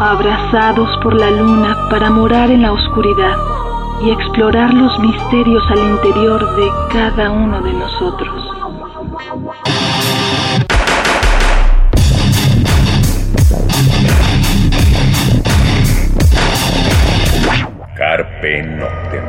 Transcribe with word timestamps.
abrazados 0.00 0.88
por 1.02 1.12
la 1.12 1.30
luna 1.30 1.76
para 1.90 2.08
morar 2.08 2.50
en 2.50 2.62
la 2.62 2.72
oscuridad 2.72 3.36
y 4.02 4.10
explorar 4.10 4.72
los 4.72 4.98
misterios 4.98 5.62
al 5.68 5.78
interior 5.78 6.56
de 6.56 6.68
cada 6.90 7.30
uno 7.30 7.60
de 7.60 7.72
nosotros. 7.74 8.46
Carpe 17.94 18.62
Noctem. 18.62 19.24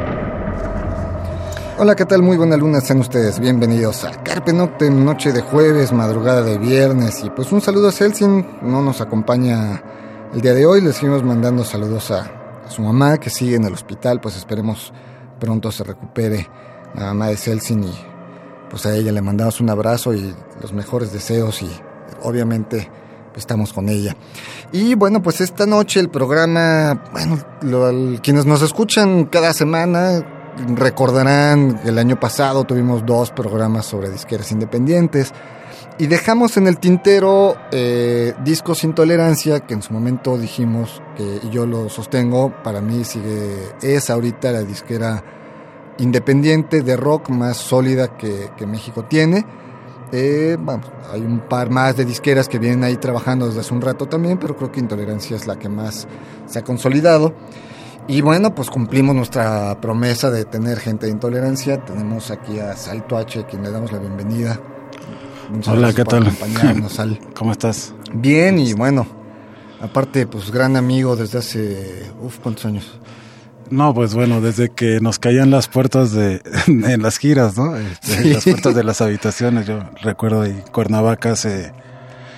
Hola, 1.79 1.95
¿qué 1.95 2.05
tal? 2.05 2.21
Muy 2.21 2.37
buena 2.37 2.55
luna, 2.55 2.79
sean 2.79 2.99
ustedes 2.99 3.41
bienvenidos 3.41 4.05
a 4.05 4.23
Carpe 4.23 4.53
Noctem, 4.53 5.03
noche 5.03 5.33
de 5.33 5.41
jueves, 5.41 5.91
madrugada 5.91 6.43
de 6.43 6.57
viernes. 6.57 7.25
Y 7.25 7.29
pues 7.29 7.51
un 7.51 7.59
saludo 7.59 7.89
a 7.89 7.91
Celsin, 7.91 8.45
no 8.61 8.81
nos 8.81 9.01
acompaña 9.01 9.81
el 10.33 10.41
día 10.41 10.53
de 10.53 10.65
hoy, 10.65 10.81
le 10.81 10.93
seguimos 10.93 11.23
mandando 11.23 11.63
saludos 11.63 12.11
a, 12.11 12.37
su 12.69 12.81
mamá 12.81 13.17
que 13.17 13.29
sigue 13.29 13.57
en 13.57 13.65
el 13.65 13.73
hospital, 13.73 14.21
pues 14.21 14.37
esperemos 14.37 14.93
pronto 15.39 15.71
se 15.73 15.83
recupere. 15.83 16.47
La 16.95 17.07
mamá 17.07 17.27
de 17.27 17.35
Celsin 17.35 17.83
y 17.83 17.93
pues 18.69 18.85
a 18.85 18.95
ella 18.95 19.11
le 19.11 19.21
mandamos 19.21 19.59
un 19.59 19.69
abrazo 19.69 20.13
y 20.13 20.33
los 20.61 20.71
mejores 20.71 21.11
deseos 21.11 21.61
y 21.61 21.69
obviamente 22.23 22.89
estamos 23.35 23.73
con 23.73 23.89
ella. 23.89 24.15
Y 24.71 24.95
bueno, 24.95 25.21
pues 25.21 25.41
esta 25.41 25.65
noche 25.65 25.99
el 25.99 26.09
programa, 26.09 27.03
bueno, 27.11 28.19
quienes 28.21 28.45
nos 28.45 28.61
escuchan 28.61 29.25
cada 29.25 29.53
semana 29.53 30.25
recordarán 30.75 31.79
que 31.79 31.89
el 31.89 31.97
año 31.97 32.19
pasado 32.19 32.63
tuvimos 32.63 33.05
dos 33.05 33.31
programas 33.31 33.85
sobre 33.85 34.09
disqueras 34.09 34.51
independientes 34.51 35.33
y 36.01 36.07
dejamos 36.07 36.57
en 36.57 36.65
el 36.65 36.79
tintero 36.79 37.55
eh, 37.71 38.33
Discos 38.43 38.83
Intolerancia, 38.83 39.59
que 39.59 39.75
en 39.75 39.83
su 39.83 39.93
momento 39.93 40.35
dijimos 40.35 40.99
que 41.15 41.39
y 41.43 41.51
yo 41.51 41.67
lo 41.67 41.89
sostengo, 41.89 42.51
para 42.63 42.81
mí 42.81 43.03
sigue, 43.03 43.69
es 43.83 44.09
ahorita 44.09 44.51
la 44.51 44.63
disquera 44.63 45.23
independiente 45.99 46.81
de 46.81 46.97
rock 46.97 47.29
más 47.29 47.57
sólida 47.57 48.17
que, 48.17 48.49
que 48.57 48.65
México 48.65 49.05
tiene 49.05 49.45
eh, 50.11 50.57
hay 51.11 51.21
un 51.21 51.41
par 51.41 51.69
más 51.69 51.95
de 51.95 52.03
disqueras 52.03 52.49
que 52.49 52.57
vienen 52.57 52.83
ahí 52.83 52.97
trabajando 52.97 53.45
desde 53.45 53.59
hace 53.59 53.73
un 53.73 53.81
rato 53.81 54.07
también, 54.07 54.39
pero 54.39 54.57
creo 54.57 54.71
que 54.71 54.79
Intolerancia 54.79 55.37
es 55.37 55.45
la 55.45 55.59
que 55.59 55.69
más 55.69 56.07
se 56.47 56.57
ha 56.57 56.63
consolidado. 56.63 57.35
Y 58.07 58.21
bueno, 58.21 58.55
pues 58.55 58.71
cumplimos 58.71 59.15
nuestra 59.15 59.79
promesa 59.79 60.31
de 60.31 60.45
tener 60.45 60.79
gente 60.79 61.05
de 61.05 61.11
intolerancia. 61.11 61.85
Tenemos 61.85 62.31
aquí 62.31 62.59
a 62.59 62.75
Salto 62.75 63.15
H, 63.15 63.45
quien 63.45 63.61
le 63.61 63.69
damos 63.69 63.91
la 63.91 63.99
bienvenida. 63.99 64.59
Hola, 65.67 65.93
¿qué 65.93 66.03
tal? 66.03 66.31
Sal. 66.89 67.19
¿Cómo 67.35 67.51
estás? 67.51 67.93
Bien, 68.13 68.59
y 68.59 68.73
bueno, 68.73 69.05
aparte, 69.81 70.25
pues 70.27 70.51
gran 70.51 70.75
amigo 70.75 71.15
desde 71.15 71.39
hace, 71.39 72.11
uff, 72.21 72.39
¿cuántos 72.39 72.65
años? 72.65 72.99
No, 73.69 73.93
pues 73.93 74.13
bueno, 74.13 74.41
desde 74.41 74.69
que 74.69 74.99
nos 74.99 75.17
caían 75.17 75.49
las 75.49 75.67
puertas 75.67 76.11
de 76.11 76.41
en 76.67 77.01
las 77.01 77.17
giras, 77.17 77.57
¿no? 77.57 77.75
Este, 77.75 78.25
las 78.33 78.43
puertas 78.43 78.75
de 78.75 78.83
las 78.83 79.01
habitaciones. 79.01 79.65
Yo 79.65 79.79
recuerdo 80.01 80.41
ahí 80.41 80.61
Cuernavaca 80.71 81.31
hace 81.31 81.73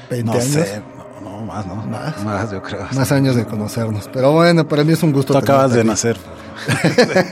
20 0.10 0.32
no 0.32 0.42
Sé, 0.42 0.82
no, 1.24 1.42
más, 1.42 1.66
¿no? 1.66 1.76
Más, 1.76 2.24
más 2.24 2.52
yo 2.52 2.62
creo. 2.62 2.88
Más 2.94 3.12
años 3.12 3.36
de 3.36 3.46
conocernos. 3.46 4.10
Pero 4.14 4.32
bueno, 4.32 4.68
para 4.68 4.84
mí 4.84 4.94
es 4.94 5.02
un 5.02 5.12
gusto. 5.12 5.34
Tú 5.34 5.40
acabas 5.40 5.74
de 5.74 5.84
nacer. 5.84 6.18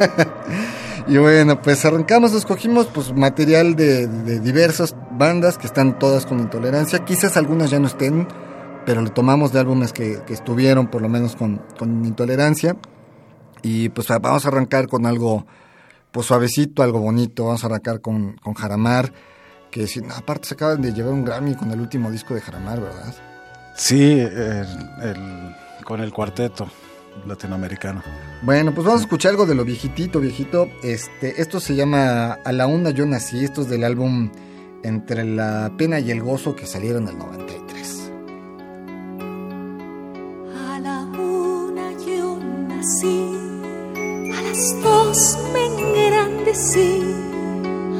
y 1.07 1.17
bueno, 1.17 1.61
pues 1.61 1.85
arrancamos, 1.85 2.33
escogimos 2.33 2.87
pues 2.87 3.13
material 3.13 3.75
de, 3.75 4.07
diversas 4.39 4.95
bandas 5.17 5.57
que 5.57 5.67
están 5.67 5.99
todas 5.99 6.25
con 6.25 6.39
intolerancia. 6.39 7.05
Quizás 7.05 7.37
algunas 7.37 7.69
ya 7.69 7.79
no 7.79 7.87
estén, 7.87 8.27
pero 8.85 9.01
le 9.01 9.09
tomamos 9.09 9.51
de 9.51 9.59
álbumes 9.59 9.93
que, 9.93 10.21
estuvieron 10.29 10.87
por 10.87 11.01
lo 11.01 11.09
menos 11.09 11.35
con, 11.35 11.61
con 11.77 12.05
intolerancia. 12.05 12.77
Y 13.61 13.89
pues 13.89 14.07
vamos 14.07 14.45
a 14.45 14.47
arrancar 14.47 14.87
con 14.87 15.05
algo 15.05 15.45
pues 16.11 16.27
suavecito, 16.27 16.83
algo 16.83 16.99
bonito. 16.99 17.45
Vamos 17.45 17.63
a 17.63 17.67
arrancar 17.67 18.01
con, 18.01 18.33
con 18.37 18.53
Jaramar, 18.53 19.11
que 19.69 19.87
si, 19.87 20.01
aparte 20.15 20.49
se 20.49 20.53
acaban 20.55 20.81
de 20.81 20.93
llevar 20.93 21.13
un 21.13 21.23
Grammy 21.23 21.55
con 21.55 21.71
el 21.71 21.79
último 21.79 22.11
disco 22.11 22.33
de 22.33 22.41
Jaramar, 22.41 22.81
¿verdad? 22.81 23.15
Sí, 23.75 24.19
el, 24.19 25.55
con 25.85 26.01
el 26.01 26.11
cuarteto 26.11 26.67
latinoamericano. 27.25 28.01
Bueno, 28.41 28.73
pues 28.73 28.85
vamos 28.85 29.01
a 29.01 29.03
escuchar 29.03 29.31
algo 29.31 29.45
de 29.45 29.55
lo 29.55 29.63
viejitito, 29.63 30.19
viejito. 30.19 30.69
Este, 30.83 31.41
esto 31.41 31.59
se 31.59 31.75
llama 31.75 32.33
A 32.43 32.51
la 32.51 32.67
una 32.67 32.89
yo 32.91 33.05
nací. 33.05 33.43
Esto 33.43 33.61
es 33.61 33.69
del 33.69 33.83
álbum 33.83 34.31
Entre 34.83 35.23
la 35.23 35.71
pena 35.77 35.99
y 35.99 36.11
el 36.11 36.21
gozo 36.21 36.55
que 36.55 36.65
salieron 36.65 37.03
en 37.03 37.09
el 37.09 37.17
93. 37.17 38.11
A 40.69 40.79
la 40.79 40.99
una 41.01 41.91
yo 42.05 42.39
nací 42.67 43.41
las 44.51 44.81
dos 44.83 45.37
me 45.53 45.65
engrandecí, 45.65 47.01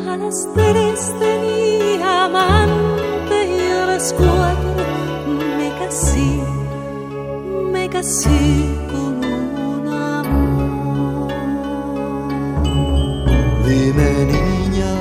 a 0.08 0.18
las 0.18 0.48
tres 0.54 1.14
tenía 1.20 2.26
amante 2.26 3.36
y 3.48 3.72
a 3.72 3.86
las 3.86 4.14
cuatro 4.14 4.76
me 5.58 5.70
casé, 5.80 6.40
me 7.72 7.90
casé 7.90 8.76
con 8.92 9.24
un 9.24 9.88
amor. 9.88 11.32
Dime 13.66 14.26
niña, 14.26 14.92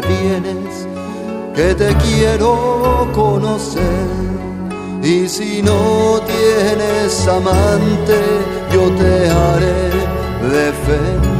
¿dónde 0.00 0.08
vienes? 0.08 0.86
Que 1.54 1.74
te 1.74 1.94
quiero 1.96 3.08
conocer. 3.14 3.82
Y 5.02 5.28
si 5.28 5.62
no 5.62 6.20
tienes 6.26 7.26
amante, 7.26 8.18
yo 8.72 8.90
te 8.92 9.28
haré 9.30 9.90
defender. 10.42 11.39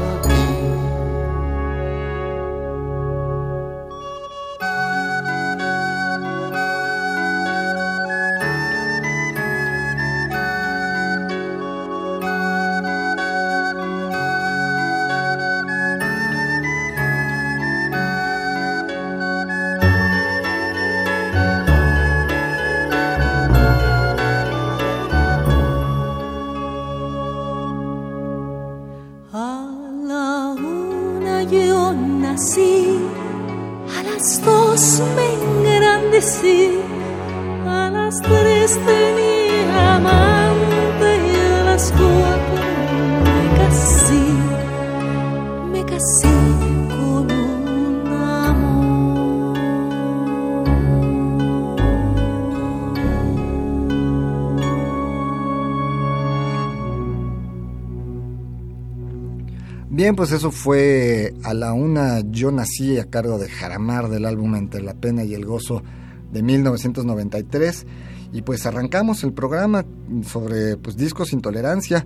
Pues 60.15 60.31
eso 60.31 60.51
fue 60.51 61.33
a 61.43 61.53
la 61.53 61.73
una 61.73 62.21
yo 62.29 62.51
nací 62.51 62.97
a 62.97 63.09
cargo 63.09 63.37
de 63.37 63.49
Jaramar 63.49 64.09
del 64.09 64.25
álbum 64.25 64.55
Entre 64.55 64.81
la 64.81 64.93
pena 64.93 65.23
y 65.23 65.33
el 65.33 65.45
gozo 65.45 65.83
de 66.31 66.43
1993 66.43 67.85
y 68.33 68.41
pues 68.41 68.65
arrancamos 68.65 69.23
el 69.23 69.33
programa 69.33 69.85
sobre 70.25 70.77
pues 70.77 70.97
discos 70.97 71.33
intolerancia. 71.33 72.05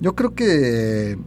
Yo 0.00 0.14
creo 0.14 0.34
que 0.34 1.18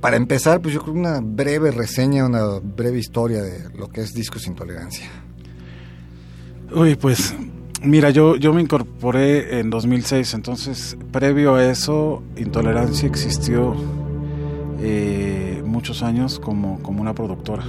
para 0.00 0.16
empezar, 0.16 0.60
pues 0.60 0.74
yo 0.74 0.82
creo 0.82 0.94
una 0.94 1.20
breve 1.20 1.70
reseña, 1.70 2.26
una 2.26 2.60
breve 2.60 2.98
historia 2.98 3.42
de 3.42 3.70
lo 3.76 3.88
que 3.88 4.02
es 4.02 4.12
discos 4.12 4.46
intolerancia. 4.46 5.06
Uy, 6.74 6.94
pues 6.96 7.34
mira, 7.84 8.10
yo, 8.10 8.36
yo 8.36 8.52
me 8.52 8.62
incorporé 8.62 9.60
en 9.60 9.70
2006, 9.70 10.34
entonces 10.34 10.96
previo 11.12 11.54
a 11.54 11.64
eso, 11.64 12.22
Intolerancia 12.36 13.08
existió 13.08 13.74
eh, 14.80 15.62
muchos 15.64 16.02
años 16.02 16.40
como, 16.40 16.80
como 16.82 17.00
una 17.00 17.14
productora. 17.14 17.64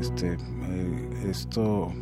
Este, 0.00 0.34
eh, 0.34 1.30
esto 1.30 1.92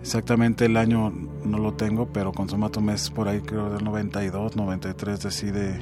exactamente 0.00 0.66
el 0.66 0.76
año 0.76 1.12
no 1.44 1.58
lo 1.58 1.74
tengo, 1.74 2.06
pero 2.12 2.32
con 2.32 2.48
Somato 2.48 2.80
Mes 2.80 3.10
por 3.10 3.28
ahí 3.28 3.40
creo 3.40 3.70
del 3.70 3.84
92, 3.84 4.56
93 4.56 5.20
decide 5.20 5.78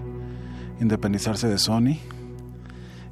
independizarse 0.81 1.47
de 1.49 1.59
Sony 1.59 1.99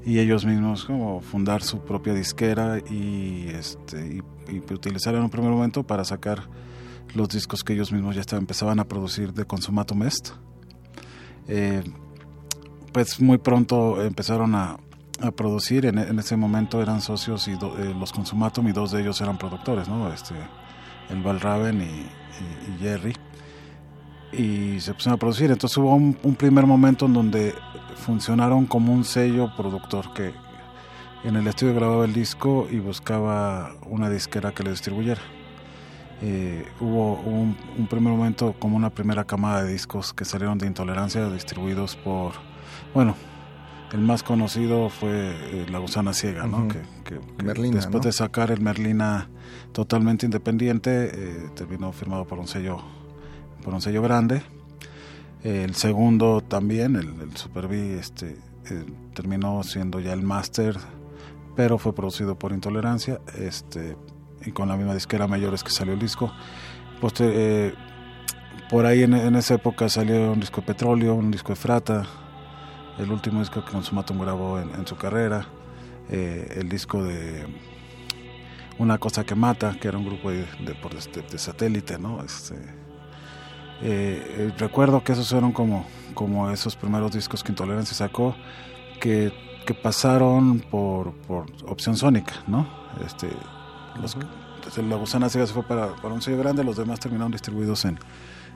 y 0.05 0.19
ellos 0.19 0.45
mismos 0.45 0.85
como 0.85 1.21
fundar 1.21 1.63
su 1.63 1.81
propia 1.81 2.15
disquera 2.15 2.79
y 2.79 3.49
este 3.49 4.23
y, 4.49 4.73
utilizar 4.73 5.15
en 5.15 5.23
un 5.23 5.31
primer 5.31 5.51
momento 5.51 5.83
para 5.83 6.05
sacar 6.05 6.43
los 7.15 7.29
discos 7.29 7.63
que 7.63 7.75
ellos 7.75 7.93
mismos 7.93 8.17
ya 8.17 8.37
empezaban 8.37 8.81
a 8.81 8.85
producir 8.85 9.33
de 9.33 9.45
Consumatum 9.45 10.03
Est. 10.05 10.31
Eh, 11.49 11.83
pues 12.93 13.21
muy 13.21 13.39
pronto 13.39 14.03
empezaron 14.03 14.55
a, 14.55 14.77
a 15.21 15.31
producir, 15.31 15.87
en, 15.87 16.19
ese 16.19 16.37
momento 16.37 16.83
eran 16.83 17.01
socios 17.01 17.49
y 17.49 17.53
eh, 17.53 17.95
los 17.99 18.13
Consumatum 18.13 18.69
y 18.69 18.73
dos 18.73 18.93
de 18.93 19.01
ellos 19.01 19.21
eran 19.21 19.39
productores, 19.39 19.89
¿no? 19.89 20.13
Este, 20.13 20.35
el 21.11 21.23
Valraven 21.23 21.81
y, 21.81 21.85
y, 21.85 22.79
Jerry. 22.81 23.15
Y 24.33 24.81
se 24.81 24.95
pusieron 24.95 25.15
a 25.15 25.19
producir, 25.19 25.51
entonces 25.51 25.77
hubo 25.77 25.95
un, 25.95 26.17
un 26.23 26.35
primer 26.35 26.67
momento 26.67 27.07
en 27.07 27.13
donde 27.13 27.55
funcionaron 27.97 28.67
como 28.67 28.93
un 28.93 29.05
sello 29.05 29.55
productor 29.57 30.13
que 30.15 30.33
en 31.25 31.37
el 31.37 31.47
estudio 31.47 31.75
grababa 31.75 32.05
el 32.05 32.13
disco 32.13 32.67
y 32.71 32.79
buscaba 32.79 33.75
una 33.87 34.11
disquera 34.11 34.53
que 34.53 34.63
le 34.63 34.71
distribuyera. 34.71 35.21
Eh, 36.23 36.65
hubo 36.81 37.15
un, 37.15 37.57
primer 37.91 38.13
momento 38.13 38.55
como 38.59 38.77
una 38.77 38.91
primera 38.91 39.25
camada 39.25 39.65
de 39.65 39.73
discos 39.73 40.13
que 40.13 40.25
salieron 40.25 40.57
de 40.59 40.67
Intolerancia 40.67 41.29
distribuidos 41.29 41.97
por, 41.97 42.33
bueno, 42.95 43.17
el 43.93 44.01
más 44.01 44.23
conocido 44.23 44.89
fue 44.89 45.11
eh, 45.11 45.67
La 45.69 45.79
Gusana 45.79 46.15
Ciega, 46.15 46.47
¿no? 46.47 46.69
que, 46.69 46.81
después 47.73 48.05
de 48.05 48.13
sacar 48.13 48.51
el 48.51 48.61
Merlina 48.61 49.29
totalmente 49.73 50.25
independiente, 50.25 51.11
eh, 51.13 51.51
terminó 51.55 51.93
firmado 51.93 52.25
por 52.25 52.39
un 52.39 52.47
sello, 52.47 52.79
por 53.65 53.75
un 53.75 53.83
sello 53.83 54.01
grande. 54.01 54.43
El 55.43 55.75
segundo 55.75 56.41
también, 56.41 56.95
el, 56.95 57.21
el 57.21 57.37
Super 57.37 57.67
B, 57.67 57.99
este, 57.99 58.37
eh, 58.71 58.85
terminó 59.13 59.63
siendo 59.65 59.99
ya 59.99 60.13
el 60.13 60.23
máster, 60.23 60.79
pero 61.57 61.79
fue 61.79 61.93
producido 61.93 62.39
por 62.39 62.53
Intolerancia, 62.53 63.21
este, 63.37 63.97
y 64.45 64.53
con 64.53 64.69
la 64.69 64.77
misma 64.77 64.95
disquera 64.95 65.27
Mayores 65.27 65.63
que 65.63 65.71
salió 65.71 65.95
el 65.95 66.01
disco. 66.01 66.33
Eh, 67.19 67.75
por 68.71 68.87
ahí 68.87 69.03
en, 69.03 69.35
esa 69.35 69.55
época 69.55 69.89
salió 69.89 70.33
un 70.33 70.41
disco 70.41 70.61
de 70.61 70.69
Petróleo, 70.69 71.15
un 71.15 71.31
disco 71.31 71.53
de 71.53 71.57
Frata, 71.57 72.05
el 72.99 73.11
último 73.11 73.41
disco 73.41 73.65
que 73.65 73.71
Consumatum 73.71 74.21
grabó 74.21 74.61
en, 74.61 74.87
su 74.87 74.97
carrera, 74.97 75.47
eh, 76.09 76.57
el 76.57 76.69
disco 76.69 77.03
de 77.03 77.47
Una 78.79 78.99
cosa 78.99 79.25
que 79.25 79.35
mata, 79.35 79.77
que 79.81 79.89
era 79.89 79.99
un 79.99 80.05
grupo 80.05 80.31
de, 80.31 80.47
de 80.61 81.39
satélite, 81.39 81.99
¿no? 81.99 82.23
Este, 82.23 82.55
eh, 83.83 84.53
recuerdo 84.59 85.03
que 85.03 85.13
esos 85.13 85.29
fueron 85.29 85.53
como, 85.53 85.85
como 86.15 86.51
esos 86.51 86.77
primeros 86.77 87.13
discos 87.13 87.43
que 87.43 87.51
Intolerancia 87.51 87.95
sacó, 87.95 88.37
que, 89.01 89.33
que 89.67 89.75
pasaron 89.75 90.61
por, 90.61 91.13
por 91.27 91.47
opción 91.67 91.97
sónica, 91.97 92.45
¿no? 92.47 92.69
Este, 93.05 93.29
los, 94.01 94.17
La 94.77 94.97
Gusana 94.97 95.29
Ciega 95.29 95.47
se 95.47 95.53
fue 95.53 95.63
para, 95.63 95.95
para, 95.97 96.15
un 96.15 96.23
sello 96.23 96.39
grande, 96.39 96.65
los 96.65 96.77
demás 96.77 97.01
terminaron 97.01 97.33
distribuidos 97.33 97.85
en, 97.85 97.99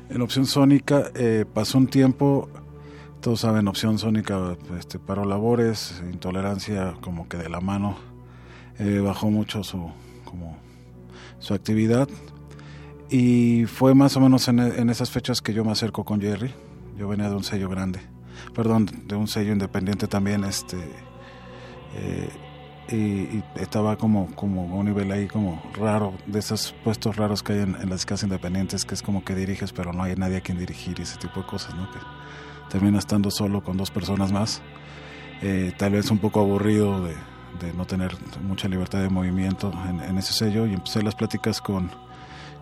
en 0.09 0.23
opción 0.23 0.47
sónica. 0.47 1.11
Eh, 1.15 1.45
pasó 1.53 1.79
un 1.79 1.89
tiempo, 1.89 2.49
todos 3.21 3.41
saben, 3.41 3.69
opción 3.69 3.99
sónica 3.99 4.57
este, 4.79 4.99
paró 4.99 5.25
labores, 5.25 6.03
intolerancia 6.13 6.95
como 7.01 7.29
que 7.29 7.37
de 7.37 7.49
la 7.49 7.61
mano 7.61 7.97
bajó 9.03 9.31
mucho 9.31 9.65
su, 9.65 9.91
como, 10.27 10.59
su 11.39 11.55
actividad 11.55 12.09
y 13.09 13.67
fue 13.67 13.95
más 13.95 14.17
o 14.17 14.21
menos 14.21 14.49
en, 14.49 14.91
esas 14.91 15.11
fechas 15.11 15.41
que 15.41 15.53
yo 15.53 15.65
me 15.65 15.73
acerco 15.73 16.05
con 16.05 16.21
Jerry. 16.21 16.53
Yo 16.97 17.09
venía 17.09 17.29
de 17.29 17.37
un 17.37 17.45
sello 17.45 17.69
grande, 17.69 18.01
perdón, 18.55 18.89
de 19.05 19.15
un 19.15 19.29
sello 19.29 19.53
independiente 19.53 20.09
también, 20.09 20.45
este, 20.45 20.79
eh, 21.95 22.31
y, 22.91 23.43
estaba 23.57 23.97
como, 23.97 24.29
como 24.35 24.65
un 24.65 24.87
nivel 24.87 25.11
ahí 25.13 25.27
como 25.27 25.63
raro, 25.75 26.15
de 26.27 26.39
esos 26.39 26.75
puestos 26.85 27.17
raros 27.17 27.43
que 27.43 27.55
hay 27.55 27.59
en, 27.61 27.89
las 27.89 28.07
casas 28.07 28.25
independientes, 28.25 28.85
que 28.85 28.95
es 28.95 29.03
como 29.03 29.25
que 29.25 29.35
diriges, 29.35 29.73
pero 29.73 29.93
no 29.93 30.03
hay 30.03 30.15
nadie 30.17 30.39
a 30.39 30.41
quien 30.41 30.59
dirigir 30.59 30.99
y 30.99 31.03
ese 31.03 31.19
tipo 31.19 31.41
de 31.41 31.47
cosas, 31.47 31.75
¿no? 31.75 31.91
Que 31.91 31.99
termina 32.71 32.99
estando 32.99 33.31
solo 33.31 33.63
con 33.63 33.77
dos 33.77 33.91
personas 33.91 34.33
más, 34.33 34.63
eh, 35.43 35.73
tal 35.77 35.93
vez 35.93 36.11
un 36.11 36.19
poco 36.19 36.41
aburrido 36.41 37.05
de, 37.05 37.15
no 37.75 37.87
tener 37.87 38.15
mucha 38.43 38.69
libertad 38.69 39.01
de 39.01 39.09
movimiento 39.09 39.73
en, 39.89 40.01
en 40.01 40.19
ese 40.19 40.33
sello, 40.33 40.67
y 40.67 40.75
empecé 40.75 41.03
las 41.03 41.15
pláticas 41.15 41.61
con 41.61 41.91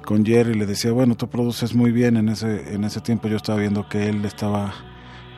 con 0.04 0.24
Jerry 0.24 0.54
le 0.54 0.66
decía, 0.66 0.92
bueno, 0.92 1.16
tú 1.16 1.28
produces 1.28 1.74
muy 1.74 1.90
bien, 1.90 2.16
en 2.16 2.28
ese, 2.28 2.74
en 2.74 2.84
ese 2.84 3.00
tiempo 3.00 3.26
yo 3.28 3.36
estaba 3.36 3.58
viendo 3.58 3.88
que 3.88 4.08
él 4.08 4.24
estaba 4.24 4.74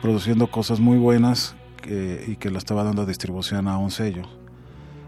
produciendo 0.01 0.47
cosas 0.47 0.79
muy 0.79 0.97
buenas 0.97 1.55
y 1.85 2.35
que 2.35 2.49
lo 2.49 2.57
estaba 2.57 2.83
dando 2.83 3.03
a 3.03 3.05
distribución 3.05 3.67
a 3.67 3.77
un 3.77 3.91
sello. 3.91 4.23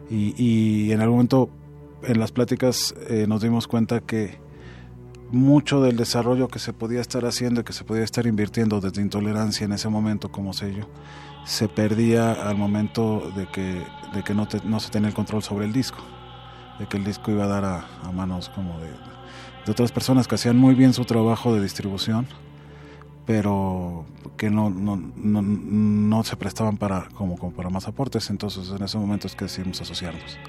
Y, 0.09 0.91
en 0.91 1.01
algún 1.01 1.17
momento 1.17 1.49
en 2.01 2.19
las 2.19 2.31
pláticas 2.31 2.95
eh, 3.09 3.25
nos 3.27 3.41
dimos 3.41 3.67
cuenta 3.67 3.99
que 3.99 4.39
mucho 5.31 5.81
del 5.81 5.97
desarrollo 5.97 6.47
que 6.47 6.57
se 6.57 6.73
podía 6.73 7.01
estar 7.01 7.25
haciendo 7.25 7.61
y 7.61 7.63
que 7.63 7.73
se 7.73 7.83
podía 7.83 8.03
estar 8.03 8.25
invirtiendo 8.25 8.81
desde 8.81 9.01
intolerancia 9.01 9.65
en 9.65 9.73
ese 9.73 9.89
momento 9.89 10.31
como 10.31 10.53
sello 10.53 10.87
se 11.45 11.67
perdía 11.67 12.31
al 12.31 12.57
momento 12.57 13.31
de 13.35 13.47
que, 13.47 13.83
de 14.13 14.23
que 14.23 14.33
no, 14.33 14.47
no 14.63 14.79
se 14.79 14.89
tenía 14.89 15.09
el 15.09 15.13
control 15.13 15.43
sobre 15.43 15.65
el 15.65 15.73
disco, 15.73 15.99
de 16.79 16.87
que 16.87 16.97
el 16.97 17.03
disco 17.03 17.31
iba 17.31 17.43
a 17.43 17.47
dar 17.47 17.65
a, 17.65 17.87
a 18.03 18.11
manos 18.11 18.49
como 18.49 18.79
de, 18.79 18.89
de 19.65 19.71
otras 19.71 19.91
personas 19.91 20.27
que 20.27 20.35
hacían 20.35 20.57
muy 20.57 20.75
bien 20.75 20.93
su 20.93 21.05
trabajo 21.05 21.53
de 21.53 21.61
distribución, 21.61 22.27
pero 23.29 24.07
que 24.37 24.49
no, 24.49 24.71
no, 24.71 24.95
no, 24.97 25.43
no 25.43 26.23
se 26.23 26.35
prestaban 26.35 26.77
para, 26.77 27.09
como, 27.09 27.37
como, 27.37 27.51
para 27.53 27.69
más 27.69 27.87
aportes. 27.87 28.31
Entonces 28.31 28.71
en 28.75 28.83
ese 28.83 28.97
momento 28.97 29.27
es 29.27 29.35
que 29.35 29.45
decidimos 29.45 29.79
asociarnos. 29.79 30.39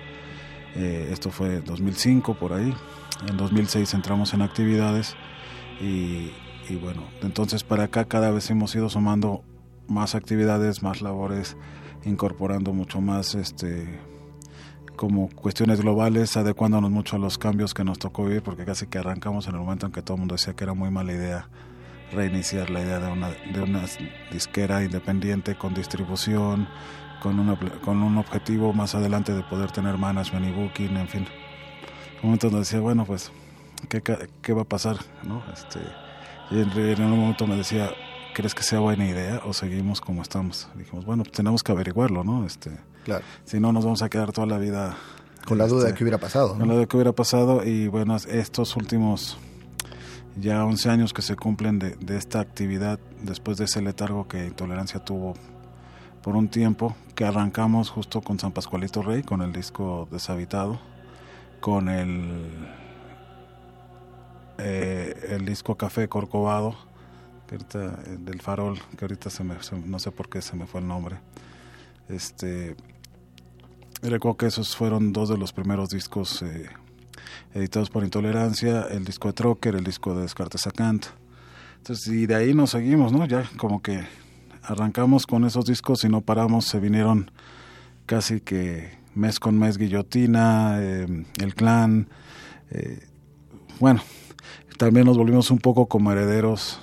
Eh, 0.74 1.10
esto 1.12 1.30
fue 1.30 1.60
2005 1.60 2.38
por 2.38 2.54
ahí. 2.54 2.74
En 3.28 3.36
2006 3.36 3.92
entramos 3.92 4.32
en 4.32 4.40
actividades 4.40 5.14
y, 5.78 6.30
y 6.70 6.76
bueno, 6.80 7.02
entonces 7.20 7.64
para 7.64 7.84
acá 7.84 8.06
cada 8.06 8.30
vez 8.30 8.48
hemos 8.48 8.74
ido 8.74 8.88
sumando 8.88 9.44
más 9.86 10.14
actividades, 10.14 10.82
más 10.82 11.02
labores, 11.02 11.58
incorporando 12.06 12.72
mucho 12.72 13.02
más 13.02 13.34
este 13.34 14.00
como 14.96 15.28
cuestiones 15.28 15.82
globales, 15.82 16.34
adecuándonos 16.38 16.90
mucho 16.90 17.16
a 17.16 17.18
los 17.18 17.36
cambios 17.36 17.74
que 17.74 17.84
nos 17.84 17.98
tocó 17.98 18.24
vivir, 18.24 18.42
porque 18.42 18.64
casi 18.64 18.86
que 18.86 18.96
arrancamos 18.96 19.48
en 19.48 19.54
el 19.56 19.60
momento 19.60 19.84
en 19.84 19.92
que 19.92 20.00
todo 20.00 20.14
el 20.14 20.20
mundo 20.20 20.36
decía 20.36 20.54
que 20.54 20.64
era 20.64 20.72
muy 20.72 20.90
mala 20.90 21.12
idea 21.12 21.50
reiniciar 22.12 22.70
la 22.70 22.80
idea 22.80 22.98
de 22.98 23.10
una, 23.10 23.30
de 23.30 23.60
una 23.60 23.82
disquera 24.32 24.82
independiente 24.82 25.56
con 25.56 25.74
distribución, 25.74 26.68
con, 27.22 27.38
una, 27.38 27.58
con 27.82 28.02
un 28.02 28.18
objetivo 28.18 28.72
más 28.72 28.94
adelante 28.94 29.32
de 29.32 29.42
poder 29.42 29.70
tener 29.70 29.96
management 29.96 30.46
y 30.46 30.52
booking, 30.52 30.96
en 30.96 31.08
fin. 31.08 31.26
Un 32.22 32.30
momento 32.30 32.48
donde 32.48 32.60
decía, 32.60 32.80
bueno, 32.80 33.04
pues, 33.04 33.32
¿qué, 33.88 34.02
qué 34.02 34.52
va 34.52 34.62
a 34.62 34.68
pasar? 34.68 34.96
¿no? 35.22 35.42
Este, 35.52 35.80
y 36.50 36.60
en, 36.60 36.70
en 36.70 37.02
un 37.02 37.18
momento 37.18 37.46
me 37.46 37.56
decía, 37.56 37.90
¿crees 38.34 38.54
que 38.54 38.62
sea 38.62 38.80
buena 38.80 39.06
idea 39.06 39.40
o 39.44 39.52
seguimos 39.52 40.00
como 40.00 40.22
estamos? 40.22 40.68
Dijimos, 40.74 41.04
bueno, 41.04 41.22
pues 41.22 41.34
tenemos 41.34 41.62
que 41.62 41.72
averiguarlo, 41.72 42.24
¿no? 42.24 42.46
Este, 42.46 42.70
Claro. 43.04 43.24
Si 43.44 43.58
no, 43.60 43.72
nos 43.72 43.84
vamos 43.84 44.02
a 44.02 44.08
quedar 44.08 44.32
toda 44.32 44.46
la 44.46 44.58
vida... 44.58 44.96
Con 45.46 45.58
la 45.58 45.66
duda 45.66 45.84
de 45.84 45.88
este, 45.88 45.98
qué 45.98 46.04
hubiera 46.04 46.18
pasado. 46.18 46.50
Con 46.50 46.60
la 46.60 46.74
duda 46.74 46.80
de 46.80 46.86
qué 46.86 46.96
hubiera 46.96 47.12
pasado 47.12 47.64
y 47.64 47.88
bueno, 47.88 48.16
estos 48.16 48.76
últimos 48.76 49.38
ya 50.36 50.64
11 50.64 50.90
años 50.90 51.12
que 51.12 51.22
se 51.22 51.36
cumplen 51.36 51.78
de, 51.78 51.96
esta 52.16 52.40
actividad 52.40 52.98
después 53.22 53.58
de 53.58 53.64
ese 53.64 53.82
letargo 53.82 54.28
que 54.28 54.46
Intolerancia 54.46 55.00
tuvo 55.04 55.34
por 56.22 56.36
un 56.36 56.48
tiempo, 56.48 56.94
que 57.14 57.24
arrancamos 57.24 57.90
justo 57.90 58.20
con 58.20 58.38
San 58.38 58.52
Pascualito 58.52 59.02
Rey, 59.02 59.22
con 59.22 59.40
el 59.40 59.52
disco 59.52 60.06
Deshabitado, 60.10 60.78
con 61.60 61.88
el, 61.88 62.46
eh, 64.58 65.28
el 65.30 65.46
disco 65.46 65.76
Café 65.76 66.08
Corcovado, 66.08 66.76
eh, 67.52 68.16
del 68.20 68.40
Farol, 68.40 68.78
que 68.96 69.04
ahorita 69.04 69.28
se 69.28 69.42
me, 69.42 69.56
no 69.84 69.98
sé 69.98 70.12
por 70.12 70.28
qué 70.28 70.40
se 70.40 70.54
me 70.56 70.66
fue 70.66 70.80
el 70.80 70.86
nombre. 70.86 71.18
Este, 72.08 72.76
recuerdo 74.02 74.36
que 74.36 74.46
esos 74.46 74.76
fueron 74.76 75.12
dos 75.12 75.28
de 75.30 75.36
los 75.36 75.52
primeros 75.52 75.88
discos 75.88 76.42
eh, 76.42 76.68
editados 77.54 77.90
por 77.90 78.04
Intolerancia, 78.04 78.86
el 78.90 79.04
disco 79.04 79.28
de 79.28 79.34
Trocker, 79.34 79.74
el 79.74 79.84
disco 79.84 80.14
de 80.14 80.22
Descartes 80.22 80.66
a 80.66 80.70
Kant. 80.70 81.06
Entonces, 81.78 82.06
y 82.08 82.26
de 82.26 82.34
ahí 82.34 82.54
nos 82.54 82.70
seguimos, 82.70 83.12
¿no? 83.12 83.26
Ya 83.26 83.48
como 83.56 83.82
que 83.82 84.00
arrancamos 84.62 85.26
con 85.26 85.44
esos 85.44 85.64
discos 85.64 86.04
y 86.04 86.08
no 86.08 86.20
paramos, 86.20 86.66
se 86.66 86.78
vinieron 86.78 87.30
casi 88.06 88.40
que 88.40 88.98
mes 89.14 89.40
con 89.40 89.58
mes 89.58 89.78
Guillotina, 89.78 90.76
eh, 90.78 91.24
El 91.38 91.54
Clan, 91.54 92.08
eh, 92.70 93.06
bueno, 93.80 94.02
también 94.78 95.06
nos 95.06 95.16
volvimos 95.16 95.50
un 95.50 95.58
poco 95.58 95.86
como 95.86 96.12
herederos 96.12 96.80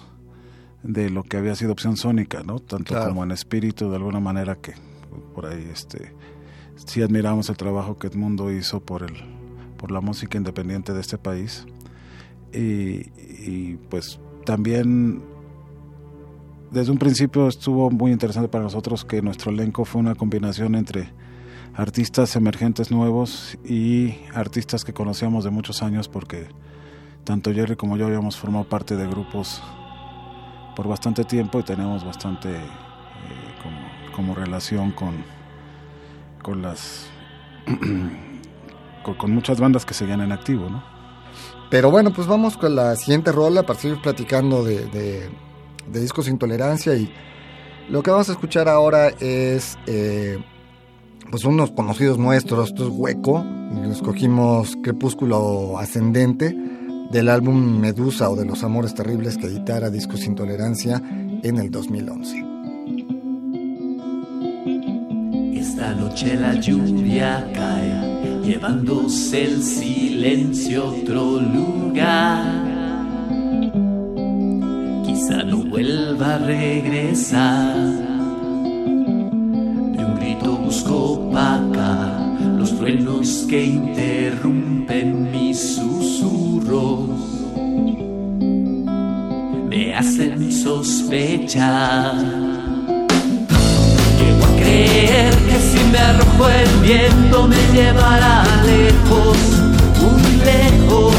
de 0.83 1.09
lo 1.09 1.23
que 1.23 1.37
había 1.37 1.55
sido 1.55 1.71
Opción 1.71 1.97
Sónica, 1.97 2.43
¿no? 2.43 2.59
Tanto 2.59 2.99
como 3.05 3.23
en 3.23 3.31
espíritu, 3.31 3.89
de 3.89 3.97
alguna 3.97 4.19
manera 4.19 4.55
que 4.55 4.73
por 5.33 5.45
ahí 5.45 5.69
este 5.71 6.13
sí 6.85 7.01
admiramos 7.01 7.49
el 7.49 7.57
trabajo 7.57 7.97
que 7.97 8.07
Edmundo 8.07 8.51
hizo 8.51 8.79
por 8.79 9.03
el 9.03 9.36
por 9.77 9.91
la 9.91 10.01
música 10.01 10.37
independiente 10.37 10.93
de 10.93 11.01
este 11.01 11.17
país. 11.17 11.65
Y, 12.53 13.75
pues 13.89 14.19
también 14.45 15.21
desde 16.71 16.91
un 16.91 16.97
principio 16.97 17.47
estuvo 17.47 17.89
muy 17.89 18.11
interesante 18.11 18.49
para 18.49 18.63
nosotros 18.63 19.05
que 19.05 19.21
nuestro 19.21 19.51
elenco 19.51 19.85
fue 19.85 20.01
una 20.01 20.15
combinación 20.15 20.75
entre 20.75 21.09
artistas 21.75 22.35
emergentes 22.35 22.89
nuevos 22.89 23.57
y 23.63 24.15
artistas 24.33 24.83
que 24.83 24.93
conocíamos 24.93 25.43
de 25.43 25.49
muchos 25.49 25.83
años 25.83 26.07
porque 26.09 26.47
tanto 27.23 27.53
Jerry 27.53 27.75
como 27.75 27.97
yo 27.97 28.07
habíamos 28.07 28.37
formado 28.37 28.67
parte 28.67 28.95
de 28.95 29.07
grupos 29.07 29.61
por 30.75 30.87
bastante 30.87 31.23
tiempo 31.23 31.59
y 31.59 31.63
tenemos 31.63 32.03
bastante 32.05 32.55
eh, 32.55 32.61
como, 34.15 34.33
relación 34.33 34.91
con, 34.91 35.23
con 36.41 36.61
las 36.61 37.09
con, 39.15 39.31
muchas 39.31 39.59
bandas 39.59 39.85
que 39.85 39.93
seguían 39.93 40.21
en 40.21 40.31
activo, 40.31 40.69
¿no? 40.69 40.83
Pero 41.69 41.91
bueno, 41.91 42.11
pues 42.11 42.27
vamos 42.27 42.57
con 42.57 42.75
la 42.75 42.95
siguiente 42.95 43.31
rola 43.31 43.63
para 43.63 43.79
seguir 43.79 44.01
platicando 44.01 44.63
de, 44.63 44.85
de, 44.87 45.29
discos 45.99 46.27
intolerancia 46.27 46.95
y 46.95 47.11
lo 47.89 48.03
que 48.03 48.11
vamos 48.11 48.29
a 48.29 48.33
escuchar 48.33 48.69
ahora 48.69 49.09
es 49.19 49.77
eh, 49.85 50.37
pues 51.29 51.43
unos 51.43 51.71
conocidos 51.71 52.17
nuestros, 52.17 52.69
esto 52.69 52.87
es 52.87 52.89
Hueco, 52.93 53.45
escogimos 53.91 54.77
Crepúsculo 54.81 55.77
Ascendente 55.77 56.55
del 57.11 57.29
álbum 57.29 57.79
Medusa 57.79 58.29
o 58.29 58.35
de 58.35 58.45
los 58.45 58.63
Amores 58.63 58.93
Terribles 58.93 59.37
que 59.37 59.47
editara 59.47 59.89
Discos 59.89 60.25
Intolerancia 60.25 61.01
en 61.43 61.57
el 61.57 61.71
2011. 61.71 62.45
Esta 65.53 65.93
noche 65.93 66.35
la 66.35 66.55
lluvia 66.55 67.49
cae, 67.53 68.16
llevándose 68.47 69.43
el 69.43 69.61
silencio 69.61 70.83
a 70.83 70.85
otro 70.85 71.41
lugar. 71.41 72.45
Quizá 75.05 75.43
no 75.43 75.57
vuelva 75.57 76.35
a 76.35 76.37
regresar. 76.37 77.75
De 79.95 80.05
un 80.05 80.15
grito 80.15 80.55
busco 80.55 81.29
paca 81.33 82.37
los 82.57 82.73
truenos 82.77 83.45
que 83.49 83.65
interrumpen 83.65 85.29
mis 85.29 85.75
susurros 85.75 87.09
me 89.69 89.93
hacen 89.93 90.51
sospechar. 90.51 92.56
Me 95.91 95.99
arrojo 95.99 96.49
el 96.49 96.69
viento 96.81 97.47
me 97.47 97.55
llevará 97.73 98.43
lejos, 98.65 99.37
muy 100.01 100.31
lejos, 100.43 101.15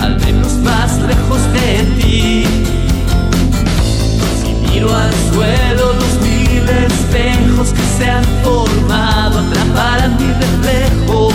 al 0.00 0.18
menos 0.20 0.52
más 0.64 0.98
lejos 1.00 1.40
de 1.52 1.84
ti. 2.00 2.44
Si 4.40 4.52
miro 4.70 4.94
al 4.94 5.12
suelo 5.32 5.92
los 5.94 6.20
mil 6.22 6.68
espejos 6.68 7.68
que 7.70 7.82
se 7.98 8.10
han 8.10 8.24
formado 8.42 9.38
atraparán 9.40 10.16
mi 10.16 10.32
reflejo 10.32 11.28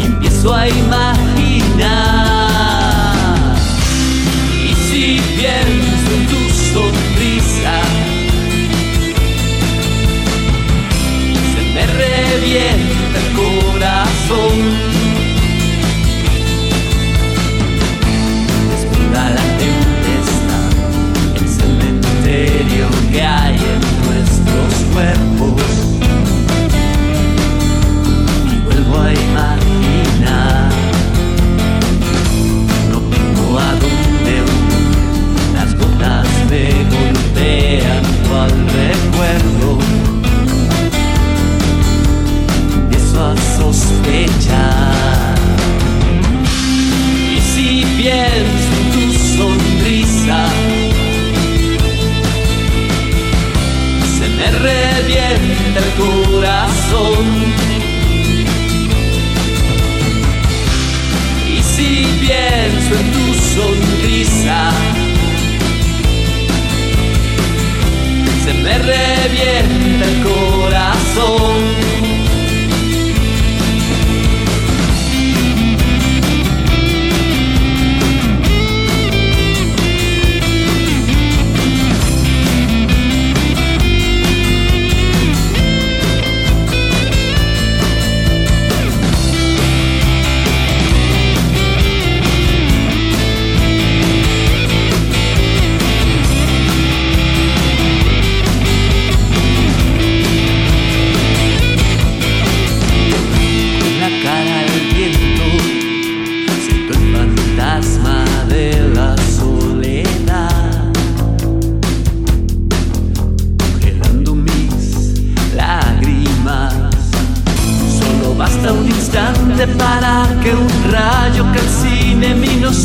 y 0.00 0.06
empiezo 0.06 0.54
a 0.54 0.68
imaginar 0.68 2.09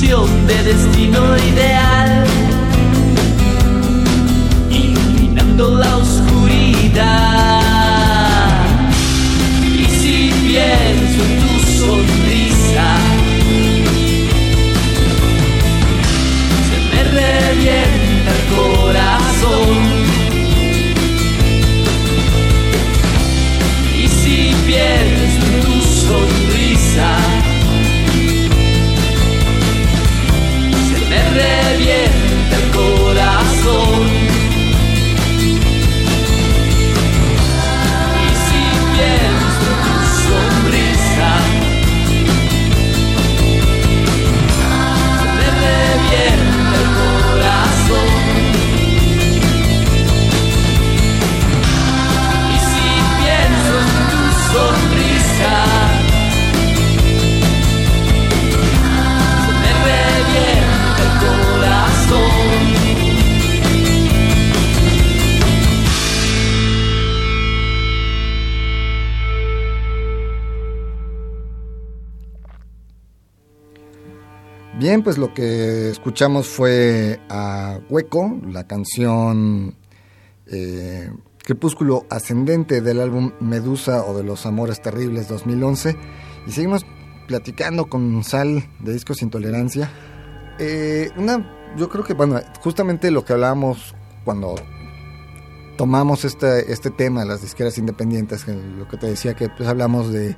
de 0.01 0.63
destino 0.63 1.37
ideal, 1.37 2.25
iluminando 4.69 5.75
la 5.77 5.97
oscuridad. 5.97 7.61
Y 9.63 9.85
si 9.85 10.33
pienso 10.45 11.23
en 11.23 11.39
tu 11.39 11.47
sonrisa, 11.79 12.97
se 16.67 16.77
me 16.93 17.03
revierte. 17.03 17.94
Bien, 74.95 75.03
pues 75.03 75.17
lo 75.17 75.33
que 75.33 75.89
escuchamos 75.89 76.47
fue 76.47 77.19
a 77.27 77.81
Hueco, 77.89 78.39
la 78.47 78.65
canción 78.65 79.75
eh, 80.47 81.11
Crepúsculo 81.43 82.05
Ascendente 82.09 82.79
del 82.79 83.01
álbum 83.01 83.33
Medusa 83.41 84.05
o 84.05 84.15
de 84.15 84.23
los 84.23 84.45
Amores 84.45 84.81
Terribles 84.81 85.27
2011. 85.27 85.97
Y 86.47 86.51
seguimos 86.51 86.85
platicando 87.27 87.87
con 87.87 88.23
Sal 88.23 88.69
de 88.79 88.93
Discos 88.93 89.21
Intolerancia. 89.21 89.91
Eh, 90.59 91.11
una, 91.17 91.75
yo 91.75 91.89
creo 91.89 92.05
que, 92.05 92.13
bueno, 92.13 92.39
justamente 92.61 93.11
lo 93.11 93.25
que 93.25 93.33
hablábamos 93.33 93.93
cuando 94.23 94.55
tomamos 95.77 96.23
este, 96.23 96.71
este 96.71 96.89
tema 96.89 97.19
de 97.19 97.27
las 97.27 97.41
disqueras 97.41 97.77
independientes, 97.77 98.47
lo 98.47 98.87
que 98.87 98.95
te 98.95 99.07
decía 99.07 99.33
que 99.33 99.49
pues 99.49 99.67
hablamos 99.67 100.13
de 100.13 100.37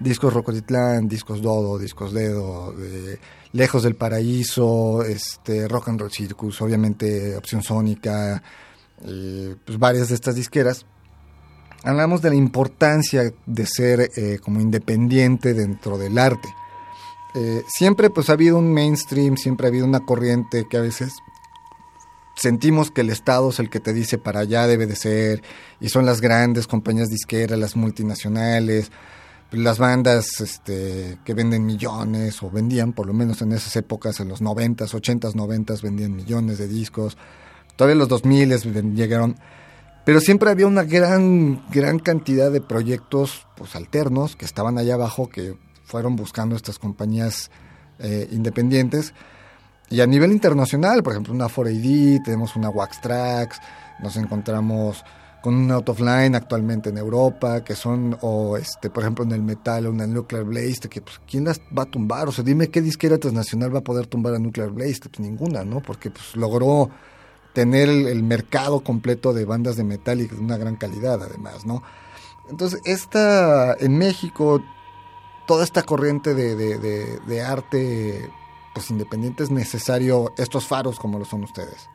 discos 0.00 0.32
Rocotitlán, 0.32 1.08
discos 1.08 1.42
Dodo, 1.42 1.78
discos 1.78 2.12
Dedo, 2.12 2.72
de 2.72 3.18
Lejos 3.52 3.82
del 3.82 3.96
Paraíso, 3.96 5.02
este, 5.02 5.68
Rock 5.68 5.88
and 5.88 6.00
Roll 6.00 6.12
Circus, 6.12 6.60
obviamente 6.60 7.36
Opción 7.36 7.62
Sónica, 7.62 8.42
eh, 9.04 9.56
pues 9.64 9.78
varias 9.78 10.08
de 10.08 10.14
estas 10.14 10.34
disqueras. 10.34 10.86
Hablamos 11.84 12.22
de 12.22 12.30
la 12.30 12.36
importancia 12.36 13.32
de 13.46 13.66
ser 13.66 14.10
eh, 14.16 14.38
como 14.42 14.60
independiente 14.60 15.54
dentro 15.54 15.96
del 15.96 16.18
arte. 16.18 16.48
Eh, 17.34 17.62
siempre 17.68 18.10
pues 18.10 18.30
ha 18.30 18.32
habido 18.32 18.58
un 18.58 18.72
mainstream, 18.72 19.36
siempre 19.36 19.66
ha 19.66 19.70
habido 19.70 19.86
una 19.86 20.00
corriente 20.00 20.66
que 20.68 20.76
a 20.76 20.80
veces 20.80 21.12
sentimos 22.34 22.90
que 22.90 23.02
el 23.02 23.10
Estado 23.10 23.50
es 23.50 23.58
el 23.58 23.70
que 23.70 23.80
te 23.80 23.92
dice 23.92 24.18
para 24.18 24.40
allá 24.40 24.66
debe 24.66 24.86
de 24.86 24.96
ser, 24.96 25.42
y 25.80 25.88
son 25.88 26.06
las 26.06 26.20
grandes 26.20 26.66
compañías 26.66 27.08
disqueras, 27.08 27.58
las 27.58 27.76
multinacionales, 27.76 28.90
las 29.52 29.78
bandas 29.78 30.40
este, 30.40 31.18
que 31.24 31.34
venden 31.34 31.64
millones 31.64 32.42
o 32.42 32.50
vendían, 32.50 32.92
por 32.92 33.06
lo 33.06 33.14
menos 33.14 33.40
en 33.40 33.52
esas 33.52 33.74
épocas, 33.76 34.20
en 34.20 34.28
los 34.28 34.42
90s, 34.42 34.90
80s, 34.90 35.34
90s, 35.34 35.80
vendían 35.80 36.14
millones 36.14 36.58
de 36.58 36.68
discos. 36.68 37.16
Todavía 37.76 37.96
los 37.96 38.08
2000 38.08 38.94
llegaron, 38.94 39.36
pero 40.04 40.20
siempre 40.20 40.50
había 40.50 40.66
una 40.66 40.82
gran, 40.82 41.64
gran 41.70 41.98
cantidad 41.98 42.50
de 42.50 42.60
proyectos 42.60 43.46
pues, 43.56 43.74
alternos 43.74 44.36
que 44.36 44.44
estaban 44.44 44.76
allá 44.76 44.94
abajo, 44.94 45.30
que 45.30 45.56
fueron 45.84 46.16
buscando 46.16 46.54
estas 46.54 46.78
compañías 46.78 47.50
eh, 47.98 48.28
independientes. 48.30 49.14
Y 49.90 50.02
a 50.02 50.06
nivel 50.06 50.32
internacional, 50.32 51.02
por 51.02 51.14
ejemplo, 51.14 51.32
una 51.32 51.48
4AD, 51.48 52.22
tenemos 52.22 52.56
una 52.56 52.68
Wax 52.68 53.00
Tracks, 53.00 53.58
nos 54.00 54.16
encontramos 54.16 55.02
con 55.42 55.54
un 55.54 55.70
out 55.70 55.88
of 55.88 56.00
line 56.00 56.36
actualmente 56.36 56.90
en 56.90 56.98
Europa, 56.98 57.62
que 57.62 57.74
son, 57.74 58.16
o 58.22 58.56
este, 58.56 58.90
por 58.90 59.02
ejemplo 59.02 59.24
en 59.24 59.32
el 59.32 59.42
metal, 59.42 59.86
una 59.86 60.06
Nuclear 60.06 60.44
Blade, 60.44 60.74
que 60.90 61.00
pues, 61.00 61.20
¿quién 61.28 61.44
las 61.44 61.60
va 61.76 61.84
a 61.84 61.86
tumbar? 61.86 62.28
O 62.28 62.32
sea, 62.32 62.44
dime 62.44 62.68
qué 62.68 62.82
disquera 62.82 63.18
transnacional 63.18 63.74
va 63.74 63.80
a 63.80 63.84
poder 63.84 64.06
tumbar 64.06 64.34
a 64.34 64.38
Nuclear 64.38 64.70
Blade, 64.70 64.98
pues 65.00 65.20
ninguna, 65.20 65.64
¿no? 65.64 65.80
Porque 65.80 66.10
pues 66.10 66.34
logró 66.36 66.90
tener 67.52 67.88
el, 67.88 68.22
mercado 68.22 68.80
completo 68.80 69.32
de 69.32 69.44
bandas 69.44 69.76
de 69.76 69.84
metal 69.84 70.20
y 70.20 70.26
de 70.26 70.36
una 70.36 70.56
gran 70.56 70.76
calidad 70.76 71.22
además, 71.22 71.64
¿no? 71.66 71.82
Entonces, 72.50 72.80
esta, 72.84 73.74
en 73.74 73.98
México, 73.98 74.62
toda 75.46 75.64
esta 75.64 75.82
corriente 75.82 76.34
de, 76.34 76.56
de, 76.56 77.20
de 77.20 77.42
arte 77.42 78.30
pues 78.74 78.90
independiente 78.90 79.42
es 79.42 79.50
necesario 79.50 80.32
estos 80.36 80.66
faros 80.66 80.98
como 80.98 81.18
lo 81.18 81.24
son 81.24 81.44
ustedes. 81.44 81.88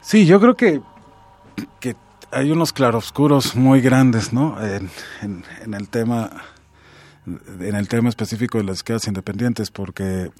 Sí, 0.00 0.26
yo 0.26 0.40
creo 0.40 0.56
que 0.56 0.82
que 1.80 1.96
hay 2.30 2.50
unos 2.50 2.72
claroscuros 2.72 3.56
muy 3.56 3.80
grandes, 3.80 4.32
¿no? 4.32 4.56
En, 4.62 4.90
el 5.72 5.88
tema 5.88 6.30
en 7.24 7.76
el 7.76 7.86
tema 7.88 8.08
específico 8.08 8.58
de 8.58 8.64
las 8.64 8.82
quedas 8.82 9.06
independientes 9.06 9.70
porque 9.70 10.30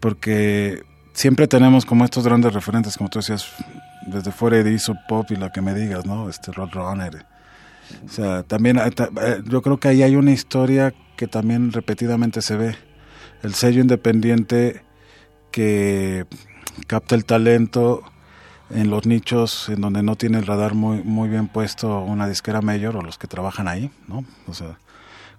porque 0.00 0.82
siempre 1.12 1.46
tenemos 1.46 1.86
como 1.86 2.04
estos 2.04 2.24
grandes 2.24 2.52
referentes 2.52 2.96
como 2.96 3.10
tú 3.10 3.20
decías 3.20 3.46
desde 4.08 4.32
fuera 4.32 4.60
de 4.60 4.72
Iso 4.72 4.96
Pop 5.08 5.30
y 5.30 5.36
la 5.36 5.52
que 5.52 5.60
me 5.60 5.72
digas 5.72 6.04
no 6.04 6.28
este 6.28 6.50
Roadrunner 6.50 7.26
o 8.04 8.08
sea 8.08 8.42
también 8.42 8.78
eh, 8.78 8.90
eh, 9.22 9.42
yo 9.44 9.62
creo 9.62 9.78
que 9.78 9.86
ahí 9.86 10.02
hay 10.02 10.16
una 10.16 10.32
historia 10.32 10.92
que 11.16 11.26
también 11.26 11.72
repetidamente 11.72 12.42
se 12.42 12.56
ve. 12.56 12.76
El 13.42 13.54
sello 13.54 13.80
independiente 13.80 14.82
que 15.50 16.26
capta 16.86 17.14
el 17.14 17.24
talento 17.24 18.02
en 18.70 18.90
los 18.90 19.06
nichos 19.06 19.68
en 19.68 19.80
donde 19.80 20.02
no 20.02 20.16
tiene 20.16 20.38
el 20.38 20.46
radar 20.46 20.74
muy, 20.74 21.02
muy 21.02 21.28
bien 21.28 21.48
puesto 21.48 22.00
una 22.00 22.28
disquera 22.28 22.60
mayor 22.60 22.96
o 22.96 23.02
los 23.02 23.18
que 23.18 23.26
trabajan 23.26 23.68
ahí, 23.68 23.90
¿no? 24.08 24.24
O 24.46 24.54
sea, 24.54 24.78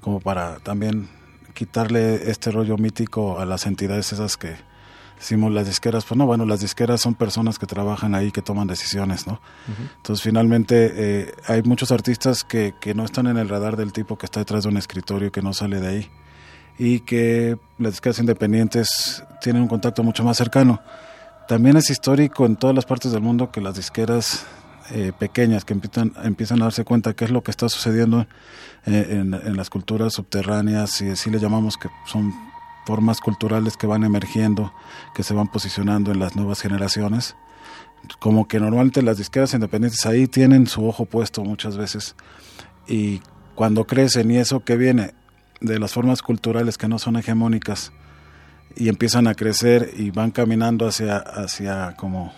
como 0.02 0.20
para 0.20 0.60
también 0.60 1.10
quitarle 1.54 2.30
este 2.30 2.52
rollo 2.52 2.78
mítico 2.78 3.40
a 3.40 3.46
las 3.46 3.66
entidades 3.66 4.14
esas 4.14 4.38
que 4.38 4.56
decimos 5.18 5.52
las 5.52 5.66
disqueras, 5.66 6.06
pues 6.06 6.18
no, 6.18 6.26
bueno, 6.26 6.46
las 6.46 6.62
disqueras 6.62 7.02
son 7.02 7.16
personas 7.16 7.58
que 7.58 7.66
trabajan 7.66 8.14
ahí, 8.14 8.32
que 8.32 8.44
toman 8.44 8.68
decisiones, 8.68 9.26
¿no? 9.26 9.42
Entonces 9.98 10.24
finalmente 10.24 10.94
eh, 10.96 11.34
hay 11.48 11.64
muchos 11.64 11.92
artistas 11.92 12.44
que, 12.44 12.76
que 12.80 12.94
no 12.94 13.04
están 13.04 13.28
en 13.28 13.38
el 13.38 13.50
radar 13.50 13.76
del 13.76 13.92
tipo 13.92 14.18
que 14.18 14.28
está 14.28 14.40
detrás 14.40 14.64
de 14.64 14.70
un 14.70 14.78
escritorio 14.78 15.32
que 15.32 15.42
no 15.42 15.54
sale 15.54 15.82
de 15.82 15.88
ahí 15.88 16.10
y 16.78 17.00
que 17.00 17.58
las 17.80 17.94
disqueras 17.94 18.20
independientes 18.20 19.24
tienen 19.42 19.64
un 19.64 19.68
contacto 19.68 20.04
mucho 20.04 20.24
más 20.24 20.38
cercano. 20.38 20.80
También 21.48 21.78
es 21.78 21.90
histórico 21.90 22.46
en 22.46 22.58
todas 22.58 22.76
las 22.76 22.86
partes 22.86 23.14
del 23.14 23.22
mundo 23.22 23.52
que 23.52 23.62
las 23.62 23.76
disqueras 23.76 24.46
eh, 24.92 25.14
pequeñas 25.18 25.64
que 25.64 25.74
empiezan, 25.74 26.14
empiezan 26.24 26.62
a 26.62 26.66
darse 26.66 26.84
cuenta 26.84 27.14
qué 27.14 27.26
es 27.26 27.32
lo 27.32 27.42
que 27.42 27.52
está 27.52 27.70
sucediendo 27.70 28.28
eh, 28.86 29.08
en, 29.10 29.58
las 29.58 29.70
culturas 29.70 30.14
subterráneas 30.14 31.02
y 31.02 31.10
así 31.10 31.30
le 31.30 31.40
llamamos 31.40 31.78
que 31.78 31.90
son 32.06 32.34
formas 32.86 33.22
culturales 33.22 33.78
que 33.78 33.88
van 33.88 34.04
emergiendo, 34.04 34.74
que 35.16 35.24
se 35.24 35.34
van 35.34 35.48
posicionando 35.48 36.12
en 36.12 36.20
las 36.20 36.36
nuevas 36.36 36.62
generaciones. 36.62 37.36
Como 38.20 38.48
que 38.48 38.60
normalmente 38.60 39.02
las 39.02 39.18
disqueras 39.18 39.54
independientes 39.54 40.06
ahí 40.06 40.28
tienen 40.28 40.68
su 40.68 40.86
ojo 40.88 41.06
puesto 41.06 41.44
muchas 41.44 41.78
veces 41.78 42.16
y 42.88 43.22
cuando 43.56 43.86
crecen 43.86 44.32
y 44.32 44.38
eso 44.38 44.62
que 44.62 44.78
viene 44.78 45.14
de 45.62 45.80
las 45.80 45.94
formas 45.94 46.22
culturales 46.22 46.78
que 46.78 46.88
no 46.88 47.00
son 47.00 47.16
hegemónicas, 47.16 47.92
y 48.78 48.90
empiezan 48.90 49.28
a 49.28 49.36
crecer 49.36 49.92
y 49.98 50.12
van 50.12 50.32
caminando 50.32 50.88
hacia, 50.88 51.18
hacia 51.18 51.96
como 51.96 52.34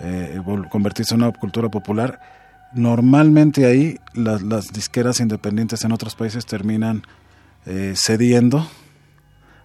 eh, 0.00 0.40
convertirse 0.70 1.14
en 1.14 1.22
una 1.22 1.32
cultura 1.32 1.68
popular, 1.68 2.20
normalmente 2.72 3.66
ahí 3.66 3.98
las, 4.14 4.42
las, 4.42 4.72
disqueras 4.72 5.20
independientes 5.20 5.84
en 5.84 5.92
otros 5.92 6.14
países 6.14 6.46
terminan 6.46 7.02
eh, 7.66 7.94
cediendo 7.96 8.66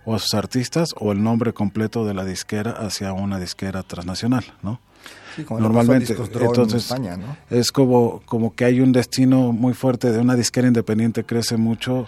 o 0.06 0.15
a 0.15 0.19
sus 0.19 0.34
artistas 0.34 0.89
o 0.99 1.12
el 1.12 1.23
nombre 1.23 1.54
completo 1.54 2.06
de 2.06 2.13
la 2.13 2.26
disquera 2.26 2.71
hacia 2.71 3.13
una 3.13 3.39
disquera 3.39 3.84
transnacional, 3.84 4.43
¿no? 4.62 4.80
Normalmente, 5.49 6.13
entonces 6.13 6.86
España, 6.86 7.17
¿no? 7.17 7.36
es 7.49 7.71
como, 7.71 8.21
como 8.26 8.54
que 8.54 8.65
hay 8.65 8.80
un 8.80 8.91
destino 8.91 9.52
muy 9.52 9.73
fuerte 9.73 10.12
de 10.12 10.19
una 10.19 10.36
disquera 10.36 10.67
independiente, 10.67 11.23
crece 11.23 11.58
mucho, 11.58 12.08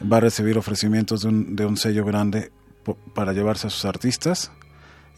va 0.00 0.18
a 0.18 0.20
recibir 0.20 0.58
ofrecimientos 0.58 1.22
de 1.22 1.28
un, 1.28 1.56
de 1.56 1.64
un 1.64 1.76
sello 1.78 2.04
grande 2.04 2.52
para 2.94 3.32
llevarse 3.32 3.66
a 3.66 3.70
sus 3.70 3.84
artistas 3.84 4.50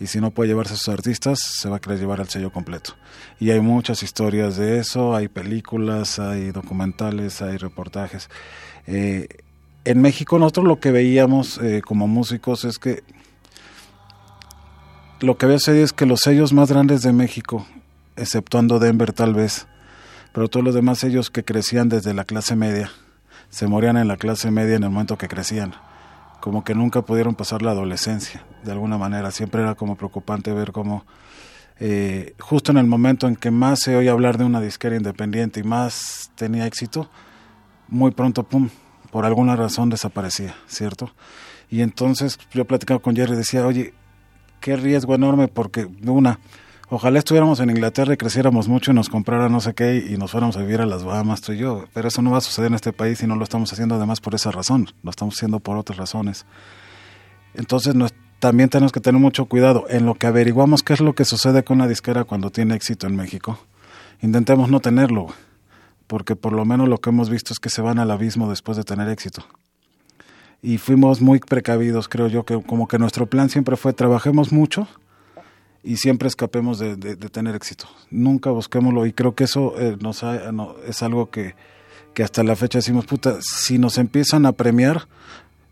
y 0.01 0.07
si 0.07 0.21
no 0.21 0.31
puede 0.31 0.49
llevarse 0.49 0.75
a 0.75 0.77
sus 0.77 0.89
artistas 0.89 1.39
se 1.41 1.69
va 1.69 1.77
a 1.77 1.81
querer 1.81 1.99
llevar 1.99 2.21
el 2.21 2.29
sello 2.29 2.51
completo. 2.51 2.95
Y 3.39 3.51
hay 3.51 3.61
muchas 3.61 4.03
historias 4.03 4.57
de 4.57 4.79
eso, 4.79 5.15
hay 5.15 5.29
películas, 5.29 6.19
hay 6.19 6.53
documentales, 6.53 7.43
hay 7.43 7.59
reportajes. 7.59 8.31
Eh, 8.87 9.29
en 9.85 10.01
México 10.01 10.39
nosotros 10.39 10.67
lo 10.67 10.81
que 10.81 10.91
veíamos 10.91 11.59
eh, 11.59 11.83
como 11.85 12.09
músicos 12.09 12.65
es 12.65 12.79
que 12.79 13.03
lo 15.21 15.37
que 15.37 15.45
había 15.45 15.59
sucedido 15.59 15.85
es 15.85 15.93
que 15.93 16.07
los 16.07 16.21
sellos 16.21 16.55
más 16.55 16.71
grandes 16.71 17.03
de 17.03 17.13
México, 17.13 17.67
exceptuando 18.17 18.79
Denver 18.79 19.13
tal 19.13 19.35
vez, 19.35 19.67
pero 20.33 20.49
todos 20.49 20.65
los 20.65 20.75
demás 20.75 20.99
sellos 20.99 21.29
que 21.29 21.45
crecían 21.45 21.91
desde 21.91 22.15
la 22.15 22.25
clase 22.25 22.57
media, 22.57 22.91
se 23.51 23.67
morían 23.67 23.99
en 23.99 24.09
la 24.09 24.17
clase 24.17 24.51
media 24.51 24.77
en 24.77 24.85
el 24.85 24.91
momento 24.91 25.19
que 25.19 25.29
crecían 25.29 25.75
como 26.41 26.65
que 26.65 26.75
nunca 26.75 27.03
pudieron 27.03 27.35
pasar 27.35 27.63
la 27.63 27.73
adolescencia, 27.73 28.45
de 28.65 28.73
alguna 28.73 28.99
manera. 28.99 29.31
Siempre 29.31 29.63
era 29.63 29.75
como 29.75 29.97
preocupante 29.97 30.53
ver 30.53 30.73
cómo 30.73 31.05
eh, 31.83 32.35
justo 32.39 32.73
en 32.73 32.79
el 32.79 32.87
momento 32.87 33.27
en 33.27 33.37
que 33.37 33.51
más 33.51 33.81
se 33.81 33.97
oía 33.97 34.13
hablar 34.13 34.37
de 34.37 34.45
una 34.45 34.61
disquera 34.61 34.97
independiente 34.97 35.61
y 35.61 35.63
más 35.63 36.31
tenía 36.35 36.67
éxito, 36.67 37.09
muy 37.89 38.11
pronto, 38.11 38.43
pum, 38.43 38.69
por 39.11 39.25
alguna 39.25 39.57
razón 39.57 39.89
desaparecía, 39.89 40.55
¿cierto? 40.67 41.11
Y 41.71 41.81
entonces 41.81 42.39
yo 42.53 42.67
platicaba 42.67 43.01
con 43.01 43.17
Jerry 43.17 43.33
y 43.33 43.37
decía, 43.37 43.67
oye, 43.67 43.95
qué 44.61 44.77
riesgo 44.77 45.15
enorme 45.15 45.49
porque 45.49 45.89
una 46.07 46.39
Ojalá 46.93 47.21
estuviéramos 47.21 47.61
en 47.61 47.71
Inglaterra 47.71 48.15
y 48.15 48.17
creciéramos 48.17 48.67
mucho 48.67 48.91
y 48.91 48.95
nos 48.95 49.09
comprara 49.09 49.49
no 49.49 49.61
sé 49.61 49.75
qué 49.75 50.05
y 50.11 50.17
nos 50.17 50.33
fuéramos 50.33 50.57
a 50.57 50.61
vivir 50.61 50.81
a 50.81 50.87
las 50.87 51.05
Bahamas, 51.05 51.41
tú 51.41 51.53
y 51.53 51.59
yo. 51.59 51.85
Pero 51.95 52.09
eso 52.09 52.21
no 52.21 52.33
va 52.33 52.39
a 52.39 52.41
suceder 52.41 52.67
en 52.67 52.75
este 52.75 52.93
país 52.93 53.23
y 53.23 53.29
no 53.29 53.37
lo 53.37 53.45
estamos 53.45 53.73
haciendo 53.73 53.95
además 53.95 54.21
por 54.21 54.35
esa 54.35 54.51
razón. 54.51 54.89
Lo 55.05 55.11
estamos 55.11 55.37
haciendo 55.37 55.61
por 55.61 55.77
otras 55.77 55.99
razones. 55.99 56.47
Entonces 57.55 57.95
también 58.41 58.71
tenemos 58.71 58.91
que 58.91 58.99
tener 58.99 59.21
mucho 59.21 59.45
cuidado 59.45 59.85
en 59.89 60.05
lo 60.05 60.15
que 60.15 60.27
averiguamos 60.27 60.83
qué 60.83 60.95
es 60.95 61.01
lo 61.01 61.15
que 61.15 61.25
sucede 61.25 61.63
con 61.63 61.77
una 61.77 61.87
disquera 61.87 62.25
cuando 62.25 62.51
tiene 62.51 62.75
éxito 62.75 63.07
en 63.07 63.15
México. 63.15 63.61
Intentemos 64.21 64.69
no 64.69 64.81
tenerlo, 64.81 65.29
porque 66.09 66.35
por 66.35 66.53
lo 66.53 66.65
menos 66.65 66.89
lo 66.89 66.99
que 66.99 67.11
hemos 67.11 67.31
visto 67.31 67.53
es 67.53 67.61
que 67.61 67.71
se 67.71 67.83
van 67.83 68.01
al 68.01 68.11
abismo 68.11 68.51
después 68.51 68.77
de 68.77 68.83
tener 68.83 69.09
éxito. 69.09 69.45
y 70.61 70.77
fuimos 70.79 71.21
muy 71.21 71.39
precavidos, 71.39 72.09
creo 72.09 72.27
yo, 72.27 72.45
que 72.45 72.61
como 72.61 72.89
que 72.89 72.99
nuestro 72.99 73.27
plan 73.27 73.49
siempre 73.49 73.77
fue 73.77 73.93
trabajemos 73.93 74.53
mucho 74.53 74.89
y 75.83 75.97
siempre 75.97 76.29
escapemos 76.29 76.79
de, 76.79 76.97
tener 77.17 77.55
éxito. 77.55 77.87
Nunca 78.11 78.51
busquémoslo 78.51 79.07
y 79.07 79.13
creo 79.13 79.35
que 79.35 79.45
eso 79.45 79.75
eh, 79.79 79.97
nos 80.01 80.23
es 80.87 81.03
algo 81.03 81.31
que, 81.31 81.55
que 82.15 82.23
hasta 82.23 82.43
la 82.43 82.57
fecha 82.57 82.79
decimos, 82.79 83.07
puta, 83.07 83.39
si 83.41 83.79
nos 83.79 83.99
empiezan 83.99 84.47
a 84.47 84.53
premiar, 84.53 85.09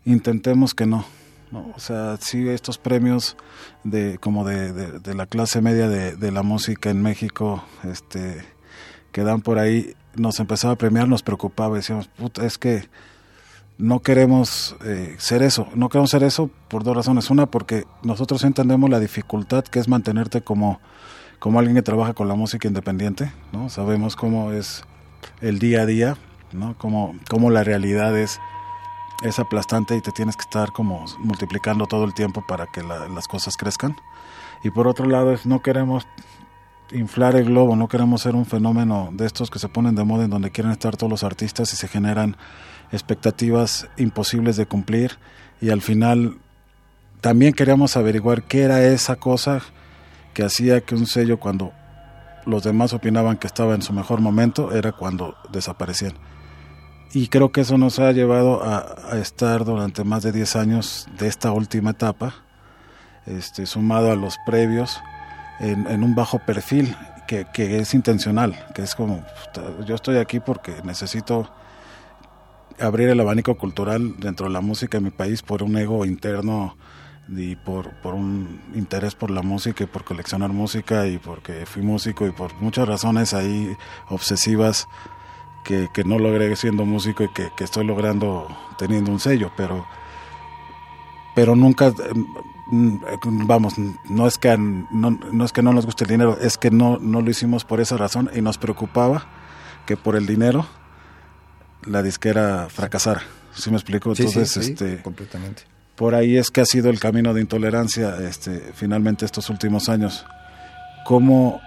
intentemos 0.05 0.73
que 0.73 0.85
no. 0.85 1.05
¿no? 1.51 1.71
O 1.75 1.79
sea, 1.79 2.17
sí, 2.17 2.47
estos 2.47 2.77
premios 2.77 3.35
de 3.83 4.17
como 4.19 4.45
de, 4.45 4.71
de, 4.71 5.13
la 5.15 5.25
clase 5.25 5.61
media 5.61 5.87
de, 5.87 6.15
de, 6.15 6.31
la 6.31 6.43
música 6.43 6.89
en 6.89 7.01
México, 7.01 7.63
este, 7.83 8.43
que 9.11 9.23
dan 9.23 9.41
por 9.41 9.57
ahí, 9.57 9.95
nos 10.15 10.39
empezaba 10.39 10.73
a 10.73 10.77
premiar, 10.77 11.07
nos 11.07 11.23
preocupaba, 11.23 11.75
decíamos, 11.75 12.07
puta, 12.07 12.45
es 12.45 12.57
que 12.57 12.87
no 13.79 14.01
queremos 14.01 14.75
eh, 14.83 15.15
ser 15.19 15.41
eso, 15.41 15.69
no 15.73 15.87
queremos 15.87 16.11
ser 16.11 16.23
eso 16.23 16.49
por 16.67 16.83
dos 16.83 16.95
razones. 16.95 17.29
Una, 17.29 17.45
porque 17.45 17.85
nosotros 18.03 18.43
entendemos 18.43 18.89
la 18.89 18.99
dificultad 18.99 19.63
que 19.63 19.79
es 19.79 19.87
mantenerte 19.87 20.41
como, 20.41 20.81
como 21.39 21.59
alguien 21.59 21.77
que 21.77 21.81
trabaja 21.81 22.13
con 22.13 22.27
la 22.27 22.35
música 22.35 22.67
independiente, 22.67 23.31
¿no? 23.53 23.69
Sabemos 23.69 24.17
cómo 24.17 24.51
es 24.51 24.83
el 25.39 25.59
día 25.59 25.83
a 25.83 25.85
día, 25.85 26.17
¿no? 26.51 26.75
Cómo, 26.77 27.15
cómo 27.29 27.49
la 27.51 27.63
realidad 27.63 28.17
es, 28.17 28.41
es 29.23 29.39
aplastante 29.39 29.95
y 29.95 30.01
te 30.01 30.11
tienes 30.11 30.35
que 30.35 30.43
estar 30.43 30.73
como 30.73 31.05
multiplicando 31.19 31.87
todo 31.87 32.03
el 32.03 32.13
tiempo 32.13 32.43
para 32.45 32.67
que 32.67 32.83
las 32.83 33.29
cosas 33.29 33.55
crezcan. 33.55 33.95
Y 34.61 34.71
por 34.71 34.89
otro 34.89 35.05
lado, 35.05 35.31
es, 35.31 35.45
no 35.45 35.61
queremos 35.61 36.05
inflar 36.91 37.37
el 37.37 37.45
globo, 37.45 37.77
no 37.77 37.87
queremos 37.87 38.23
ser 38.23 38.35
un 38.35 38.45
fenómeno 38.45 39.09
de 39.13 39.25
estos 39.25 39.49
que 39.49 39.59
se 39.59 39.69
ponen 39.69 39.95
de 39.95 40.03
moda 40.03 40.25
en 40.25 40.31
donde 40.31 40.51
quieren 40.51 40.73
estar 40.73 40.97
todos 40.97 41.09
los 41.09 41.23
artistas 41.23 41.71
y 41.71 41.77
se 41.77 41.87
generan 41.87 42.35
expectativas 42.91 43.87
imposibles 43.97 44.57
de 44.57 44.65
cumplir 44.65 45.17
y 45.61 45.69
al 45.69 45.81
final 45.81 46.37
también 47.21 47.53
queríamos 47.53 47.97
averiguar 47.97 48.43
qué 48.43 48.63
era 48.63 48.81
esa 48.83 49.17
cosa 49.17 49.61
que 50.33 50.43
hacía 50.43 50.81
que 50.81 50.95
un 50.95 51.05
sello 51.05 51.39
cuando 51.39 51.73
los 52.45 52.63
demás 52.63 52.93
opinaban 52.93 53.37
que 53.37 53.47
estaba 53.47 53.75
en 53.75 53.81
su 53.81 53.93
mejor 53.93 54.21
momento 54.21 54.71
era 54.73 54.91
cuando 54.91 55.35
desaparecían. 55.51 56.13
Y 57.11 57.27
creo 57.27 57.51
que 57.51 57.61
eso 57.61 57.77
nos 57.77 57.99
ha 57.99 58.11
llevado 58.11 58.63
a, 58.63 59.17
estar 59.17 59.65
durante 59.65 60.03
más 60.03 60.23
de 60.23 60.31
10 60.31 60.55
años 60.55 61.07
de 61.17 61.27
esta 61.27 61.51
última 61.51 61.91
etapa, 61.91 62.35
este, 63.25 63.65
sumado 63.65 64.11
a 64.11 64.15
los 64.15 64.37
previos, 64.45 64.99
en, 65.59 66.03
un 66.03 66.15
bajo 66.15 66.39
perfil 66.39 66.95
que, 67.27 67.45
es 67.55 67.93
intencional, 67.93 68.65
que 68.73 68.83
es 68.83 68.95
como, 68.95 69.23
yo 69.85 69.95
estoy 69.95 70.17
aquí 70.17 70.39
porque 70.39 70.73
necesito 70.83 71.51
abrir 72.79 73.09
el 73.09 73.19
abanico 73.19 73.55
cultural 73.55 74.15
dentro 74.19 74.47
de 74.47 74.53
la 74.53 74.61
música 74.61 74.97
en 74.97 75.05
mi 75.05 75.09
país 75.11 75.41
por 75.41 75.63
un 75.63 75.77
ego 75.77 76.05
interno 76.05 76.75
y 77.35 77.55
por, 77.55 77.91
por 78.01 78.15
un 78.15 78.61
interés 78.73 79.15
por 79.15 79.29
la 79.29 79.41
música 79.41 79.83
y 79.83 79.87
por 79.87 80.03
coleccionar 80.03 80.51
música 80.51 81.07
y 81.07 81.17
porque 81.17 81.65
fui 81.65 81.83
músico 81.83 82.25
y 82.25 82.31
por 82.31 82.53
muchas 82.55 82.87
razones 82.87 83.33
ahí 83.33 83.75
obsesivas 84.09 84.87
que, 85.63 85.89
que 85.93 86.03
no 86.03 86.17
logré 86.17 86.55
siendo 86.55 86.85
músico 86.85 87.23
y 87.23 87.29
que, 87.29 87.49
que, 87.55 87.63
estoy 87.63 87.85
logrando 87.85 88.47
teniendo 88.77 89.11
un 89.11 89.19
sello, 89.19 89.51
pero, 89.55 89.85
pero 91.35 91.55
nunca, 91.55 91.93
mm, 92.71 92.97
vamos, 93.45 93.75
no 93.77 94.25
es, 94.25 94.37
que, 94.37 94.57
no, 94.57 95.11
no 95.31 95.45
es 95.45 95.51
que 95.51 95.61
no 95.61 95.73
nos 95.73 95.85
guste 95.85 96.05
el 96.05 96.09
dinero, 96.09 96.37
es 96.41 96.57
que 96.57 96.71
no, 96.71 96.97
no 96.99 97.21
lo 97.21 97.29
hicimos 97.29 97.65
por 97.65 97.81
esa 97.81 97.97
razón 97.97 98.29
y 98.33 98.41
nos 98.41 98.57
preocupaba 98.57 99.27
que 99.85 99.97
por 99.97 100.15
el 100.15 100.25
dinero 100.25 100.65
la 101.85 102.01
disquera 102.01 102.67
fracasara. 102.69 103.21
¿Sí 103.53 103.69
me 103.69 103.77
explico? 103.77 104.11
Entonces, 104.11 104.55
este, 104.57 105.01
completamente. 105.01 105.63
Por 105.95 106.15
ahí 106.15 106.37
es 106.37 106.49
que 106.49 106.61
ha 106.61 106.65
sido 106.65 106.89
el 106.89 106.99
camino 106.99 107.33
de 107.33 107.41
intolerancia 107.41 108.15
este, 108.21 108.71
finalmente 108.73 109.25
estos 109.25 109.49
últimos 109.49 109.89
años. 109.89 110.25
Cómo 111.05 111.59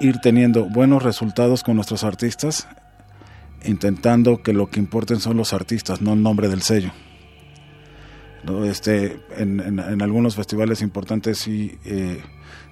ir 0.00 0.18
teniendo 0.18 0.64
buenos 0.64 1.02
resultados 1.02 1.62
con 1.62 1.76
nuestros 1.76 2.04
artistas, 2.04 2.66
intentando 3.64 4.42
que 4.42 4.52
lo 4.52 4.68
que 4.68 4.80
importen 4.80 5.20
son 5.20 5.36
los 5.36 5.52
artistas, 5.52 6.00
no 6.00 6.14
el 6.14 6.22
nombre 6.22 6.48
del 6.48 6.62
sello. 6.62 6.90
¿No? 8.44 8.64
Este, 8.64 9.20
en, 9.36 9.60
en, 9.60 10.02
algunos 10.02 10.36
festivales 10.36 10.80
importantes 10.80 11.38
sí 11.38 11.76
eh, 11.84 12.22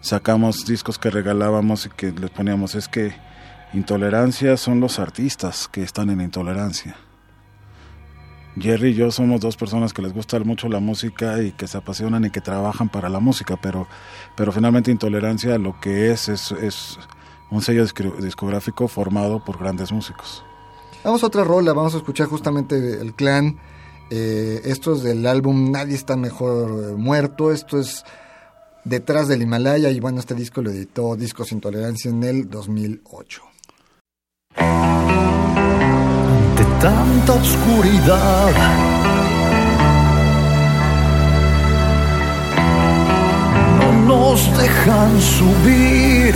sacamos 0.01 0.65
discos 0.65 0.99
que 0.99 1.11
regalábamos 1.11 1.87
y 1.87 1.91
que 1.91 2.13
les 2.13 2.31
poníamos, 2.31 2.77
es 2.77 2.89
que 2.89 3.13
Intolerancia 3.73 4.57
son 4.57 4.81
los 4.81 4.99
artistas 4.99 5.69
que 5.69 5.83
están 5.83 6.11
en 6.11 6.21
intolerancia. 6.21 6.97
Jerry 8.59 8.91
y 8.91 8.95
yo 8.95 9.11
somos 9.11 9.41
dos 9.41 9.57
personas 9.57 9.93
que 9.93 10.01
les 10.01 10.15
gusta 10.15 10.39
mucho 10.41 10.69
la 10.69 10.81
música 10.81 11.43
y 11.43 11.53
que 11.53 11.67
se 11.67 11.77
apasionan 11.77 12.25
y 12.25 12.31
que 12.31 12.41
trabajan 12.41 12.89
para 12.89 13.11
la 13.11 13.21
música, 13.21 13.59
pero, 13.61 13.87
pero 14.35 14.51
finalmente 14.51 14.91
Intolerancia 14.91 15.59
lo 15.59 15.79
que 15.79 16.11
es, 16.11 16.29
es, 16.29 16.99
un 17.51 17.63
sello 17.63 17.85
discográfico 18.19 18.89
formado 18.89 19.45
por 19.45 19.59
grandes 19.59 19.93
músicos. 19.93 20.43
Vamos 21.05 21.23
a 21.23 21.27
otra 21.27 21.45
rola, 21.45 21.73
vamos 21.73 21.95
a 21.95 21.99
escuchar 21.99 22.29
justamente 22.29 23.01
el 23.01 23.15
clan. 23.15 23.59
Eh, 24.11 24.63
esto 24.65 24.95
es 24.95 25.03
del 25.03 25.27
álbum 25.27 25.71
Nadie 25.71 25.95
está 25.95 26.17
mejor 26.17 26.97
muerto. 26.97 27.53
Esto 27.53 27.79
es 27.79 28.05
detrás 28.85 29.29
del 29.29 29.43
Himalaya 29.43 29.91
y 29.91 30.01
bueno, 30.01 30.19
este 30.19 30.35
disco 30.35 30.63
lo 30.63 30.71
editó 30.71 31.15
Discos 31.15 31.53
Intolerancia 31.53 32.11
en 32.11 32.25
el 32.25 32.49
2008. 32.49 33.43
Ante 34.59 36.65
tanta 36.81 37.35
oscuridad, 37.35 38.53
no 43.79 43.93
nos 44.07 44.59
dejan 44.59 45.21
subir. 45.21 46.35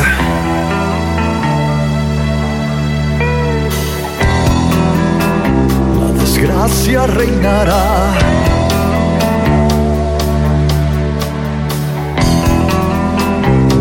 La 6.00 6.20
desgracia 6.20 7.06
reinará. 7.06 8.40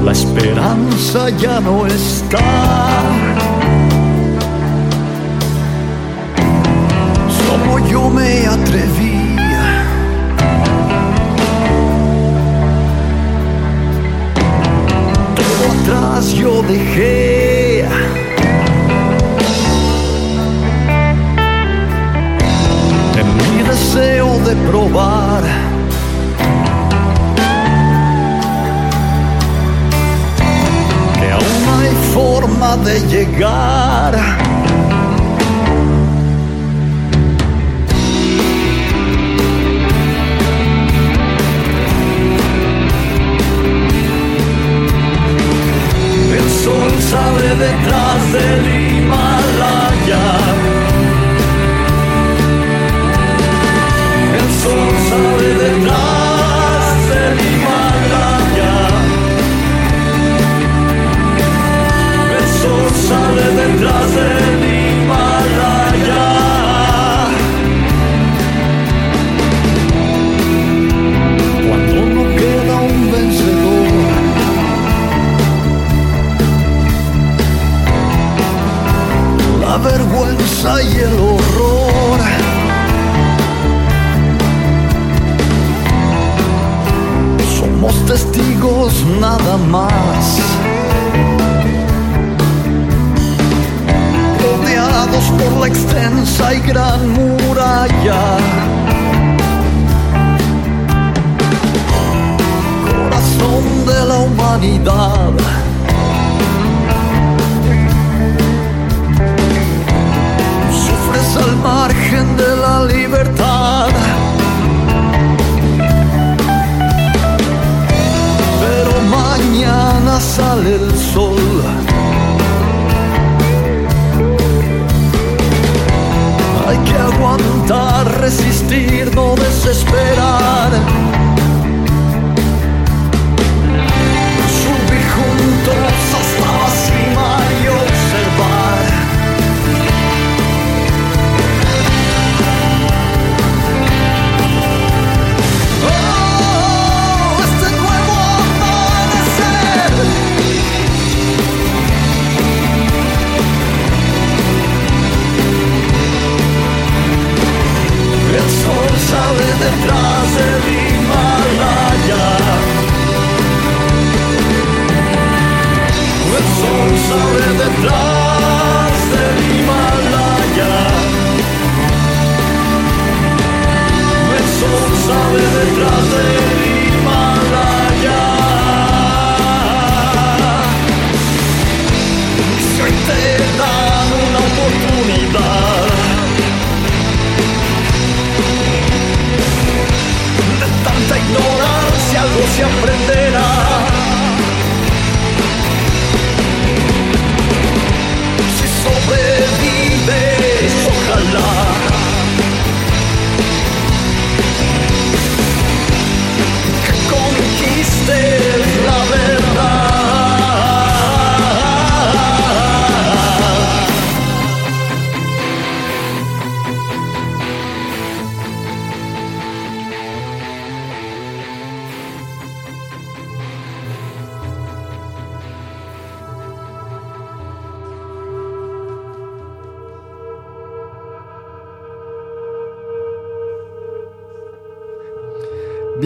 La 0.09 0.13
esperanza 0.13 1.29
ya 1.29 1.59
no 1.59 1.85
está. 1.85 2.39
Yo 7.87 8.09
me 8.09 8.45
atrevía. 8.47 9.85
Todo 15.35 15.63
atrás 15.81 16.33
yo 16.33 16.61
dejé. 16.63 17.85
En 23.19 23.27
mi 23.37 23.63
deseo 23.63 24.39
de 24.39 24.55
probar. 24.69 25.43
Que 31.19 31.31
aún 31.31 31.63
hay 31.79 31.95
forma 32.13 32.77
de 32.77 32.99
llegar. 33.07 34.39
Sale 47.01 47.55
detrás 47.55 48.33
del 48.33 48.67
Himalaya. 48.67 48.98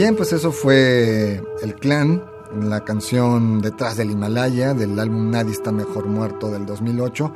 Bien, 0.03 0.17
pues 0.17 0.33
eso 0.33 0.51
fue 0.51 1.41
El 1.61 1.75
Clan, 1.75 2.21
la 2.61 2.83
canción 2.83 3.61
Detrás 3.61 3.95
del 3.95 4.11
Himalaya 4.11 4.73
del 4.73 4.99
álbum 4.99 5.31
Nadie 5.31 5.53
está 5.53 5.71
mejor 5.71 6.07
muerto 6.07 6.51
del 6.51 6.65
2008. 6.65 7.33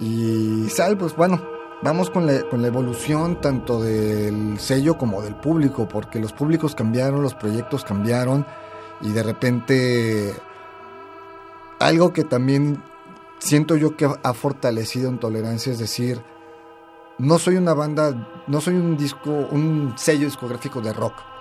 Y 0.00 0.70
Sal, 0.70 0.96
pues 0.96 1.14
bueno, 1.14 1.46
vamos 1.82 2.08
con 2.08 2.26
la, 2.26 2.48
con 2.48 2.62
la 2.62 2.68
evolución 2.68 3.42
tanto 3.42 3.82
del 3.82 4.58
sello 4.58 4.96
como 4.96 5.20
del 5.20 5.34
público, 5.34 5.86
porque 5.86 6.18
los 6.18 6.32
públicos 6.32 6.74
cambiaron, 6.74 7.20
los 7.20 7.34
proyectos 7.34 7.84
cambiaron 7.84 8.46
y 9.02 9.10
de 9.10 9.22
repente 9.22 10.34
algo 11.78 12.14
que 12.14 12.24
también 12.24 12.82
siento 13.36 13.76
yo 13.76 13.98
que 13.98 14.06
ha 14.06 14.32
fortalecido 14.32 15.10
en 15.10 15.18
Tolerancia 15.18 15.70
es 15.70 15.78
decir, 15.78 16.22
no 17.18 17.38
soy 17.38 17.56
una 17.56 17.74
banda, 17.74 18.44
no 18.46 18.62
soy 18.62 18.76
un 18.76 18.96
disco, 18.96 19.46
un 19.50 19.92
sello 19.98 20.24
discográfico 20.24 20.80
de 20.80 20.94
rock, 20.94 21.31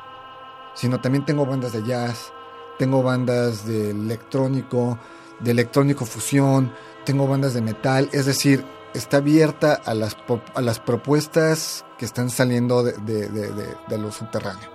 sino 0.73 0.99
también 1.01 1.25
tengo 1.25 1.45
bandas 1.45 1.73
de 1.73 1.83
jazz, 1.83 2.31
tengo 2.79 3.03
bandas 3.03 3.65
de 3.65 3.91
electrónico, 3.91 4.97
de 5.39 5.51
electrónico 5.51 6.05
fusión, 6.05 6.73
tengo 7.05 7.27
bandas 7.27 7.53
de 7.53 7.61
metal, 7.61 8.09
es 8.11 8.25
decir, 8.25 8.63
está 8.93 9.17
abierta 9.17 9.79
a 9.85 9.93
las, 9.93 10.15
a 10.55 10.61
las 10.61 10.79
propuestas 10.79 11.85
que 11.97 12.05
están 12.05 12.29
saliendo 12.29 12.83
de, 12.83 12.93
de- 12.93 13.29
de- 13.29 13.51
de- 13.51 13.75
de 13.87 13.97
lo 13.97 14.11
subterráneo. 14.11 14.69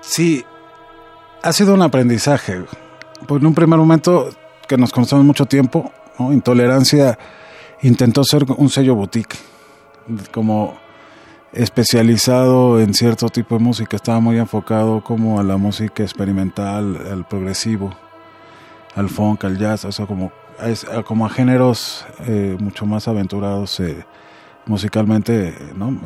Sí, 0.00 0.44
ha 1.42 1.52
sido 1.52 1.74
un 1.74 1.82
aprendizaje. 1.82 2.64
Pues 3.26 3.40
en 3.40 3.46
un 3.46 3.54
primer 3.54 3.78
momento 3.78 4.28
que 4.68 4.76
nos 4.76 4.92
conocemos 4.92 5.24
mucho 5.24 5.46
tiempo, 5.46 5.90
¿no? 6.18 6.32
Intolerancia 6.32 7.18
intentó 7.82 8.22
ser 8.24 8.44
un 8.56 8.68
sello 8.70 8.94
boutique, 8.94 9.36
como 10.32 10.78
especializado 11.54 12.80
en 12.80 12.94
cierto 12.94 13.28
tipo 13.28 13.56
de 13.58 13.64
música. 13.64 13.96
Estaba 13.96 14.20
muy 14.20 14.38
enfocado 14.38 15.02
como 15.02 15.40
a 15.40 15.42
la 15.42 15.56
música 15.56 16.02
experimental, 16.02 16.98
al 17.10 17.24
progresivo, 17.26 17.94
al 18.94 19.08
funk, 19.08 19.44
al 19.44 19.58
jazz, 19.58 19.84
o 19.84 19.92
sea, 19.92 20.06
como, 20.06 20.32
a- 20.58 21.02
como 21.02 21.26
a 21.26 21.30
géneros 21.30 22.04
eh, 22.26 22.56
mucho 22.60 22.86
más 22.86 23.08
aventurados 23.08 23.80
eh, 23.80 24.04
musicalmente, 24.66 25.54
¿no? 25.76 25.96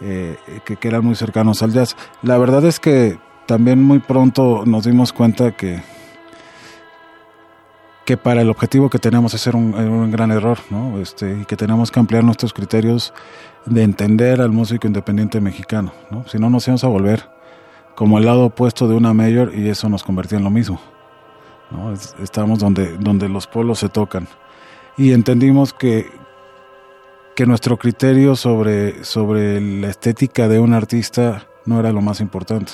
eh, 0.00 0.36
que, 0.64 0.76
que 0.76 0.88
eran 0.88 1.04
muy 1.04 1.14
cercanos 1.14 1.62
al 1.62 1.72
jazz. 1.72 1.96
La 2.22 2.38
verdad 2.38 2.64
es 2.64 2.80
que 2.80 3.18
también 3.46 3.82
muy 3.82 3.98
pronto 4.00 4.64
nos 4.66 4.84
dimos 4.84 5.12
cuenta 5.12 5.52
que 5.52 5.82
que 8.04 8.16
para 8.16 8.40
el 8.42 8.50
objetivo 8.50 8.90
que 8.90 8.98
tenemos 8.98 9.32
es 9.34 9.40
ser 9.40 9.54
un, 9.54 9.74
un 9.74 10.10
gran 10.10 10.30
error, 10.32 10.58
¿no? 10.70 10.98
Este, 11.00 11.38
y 11.40 11.44
que 11.44 11.56
tenemos 11.56 11.90
que 11.90 12.00
ampliar 12.00 12.24
nuestros 12.24 12.52
criterios 12.52 13.12
de 13.64 13.82
entender 13.84 14.40
al 14.40 14.50
músico 14.50 14.86
independiente 14.88 15.40
mexicano, 15.40 15.92
¿no? 16.10 16.24
Si 16.26 16.38
no 16.38 16.50
nos 16.50 16.66
íbamos 16.66 16.82
a 16.84 16.88
volver 16.88 17.28
como 17.94 18.18
el 18.18 18.24
lado 18.24 18.46
opuesto 18.46 18.88
de 18.88 18.94
una 18.94 19.12
mayor 19.14 19.52
y 19.54 19.68
eso 19.68 19.88
nos 19.88 20.02
convertía 20.02 20.38
en 20.38 20.44
lo 20.44 20.50
mismo, 20.50 20.80
¿no? 21.70 21.92
Es- 21.92 22.16
estamos 22.20 22.58
donde, 22.58 22.96
donde 22.98 23.28
los 23.28 23.46
polos 23.46 23.78
se 23.78 23.88
tocan. 23.88 24.26
Y 24.96 25.12
entendimos 25.12 25.72
que, 25.72 26.10
que 27.36 27.46
nuestro 27.46 27.78
criterio 27.78 28.34
sobre, 28.34 29.04
sobre 29.04 29.60
la 29.60 29.88
estética 29.88 30.48
de 30.48 30.58
un 30.58 30.74
artista 30.74 31.46
no 31.66 31.78
era 31.78 31.92
lo 31.92 32.00
más 32.02 32.20
importante. 32.20 32.72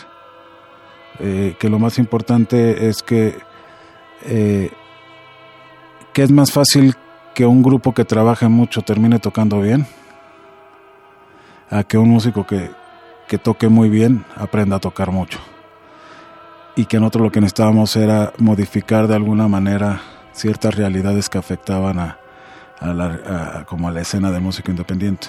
Eh, 1.21 1.55
que 1.59 1.69
lo 1.69 1.79
más 1.79 1.99
importante 1.99 2.89
es 2.89 3.03
que, 3.03 3.37
eh, 4.25 4.71
que 6.19 6.25
es 6.25 6.33
más 6.33 6.51
fácil 6.51 6.97
que 7.33 7.47
un 7.47 7.63
grupo 7.63 7.95
que 7.95 8.05
trabaje 8.05 8.49
mucho 8.49 8.83
termine 8.83 9.21
tocando 9.21 9.61
bien 9.61 9.87
a 11.71 11.85
que 11.85 11.97
un 11.97 12.09
músico 12.09 12.45
que, 12.45 12.73
que 13.29 13.39
toque 13.39 13.69
muy 13.69 13.89
bien 13.89 14.25
aprenda 14.35 14.75
a 14.75 14.81
tocar 14.81 15.13
mucho. 15.13 15.39
Y 16.75 16.87
que 16.87 16.99
nosotros 16.99 17.23
lo 17.23 17.31
que 17.31 17.41
necesitábamos 17.41 17.95
era 17.95 18.33
modificar 18.39 19.07
de 19.07 19.15
alguna 19.15 19.47
manera 19.47 20.01
ciertas 20.33 20.75
realidades 20.75 21.29
que 21.29 21.39
afectaban 21.39 22.01
a, 22.01 22.19
a 22.81 22.93
la, 22.93 23.65
como 23.69 23.87
a 23.87 23.93
la 23.93 24.01
escena 24.01 24.33
de 24.33 24.41
música 24.41 24.73
independiente. 24.73 25.29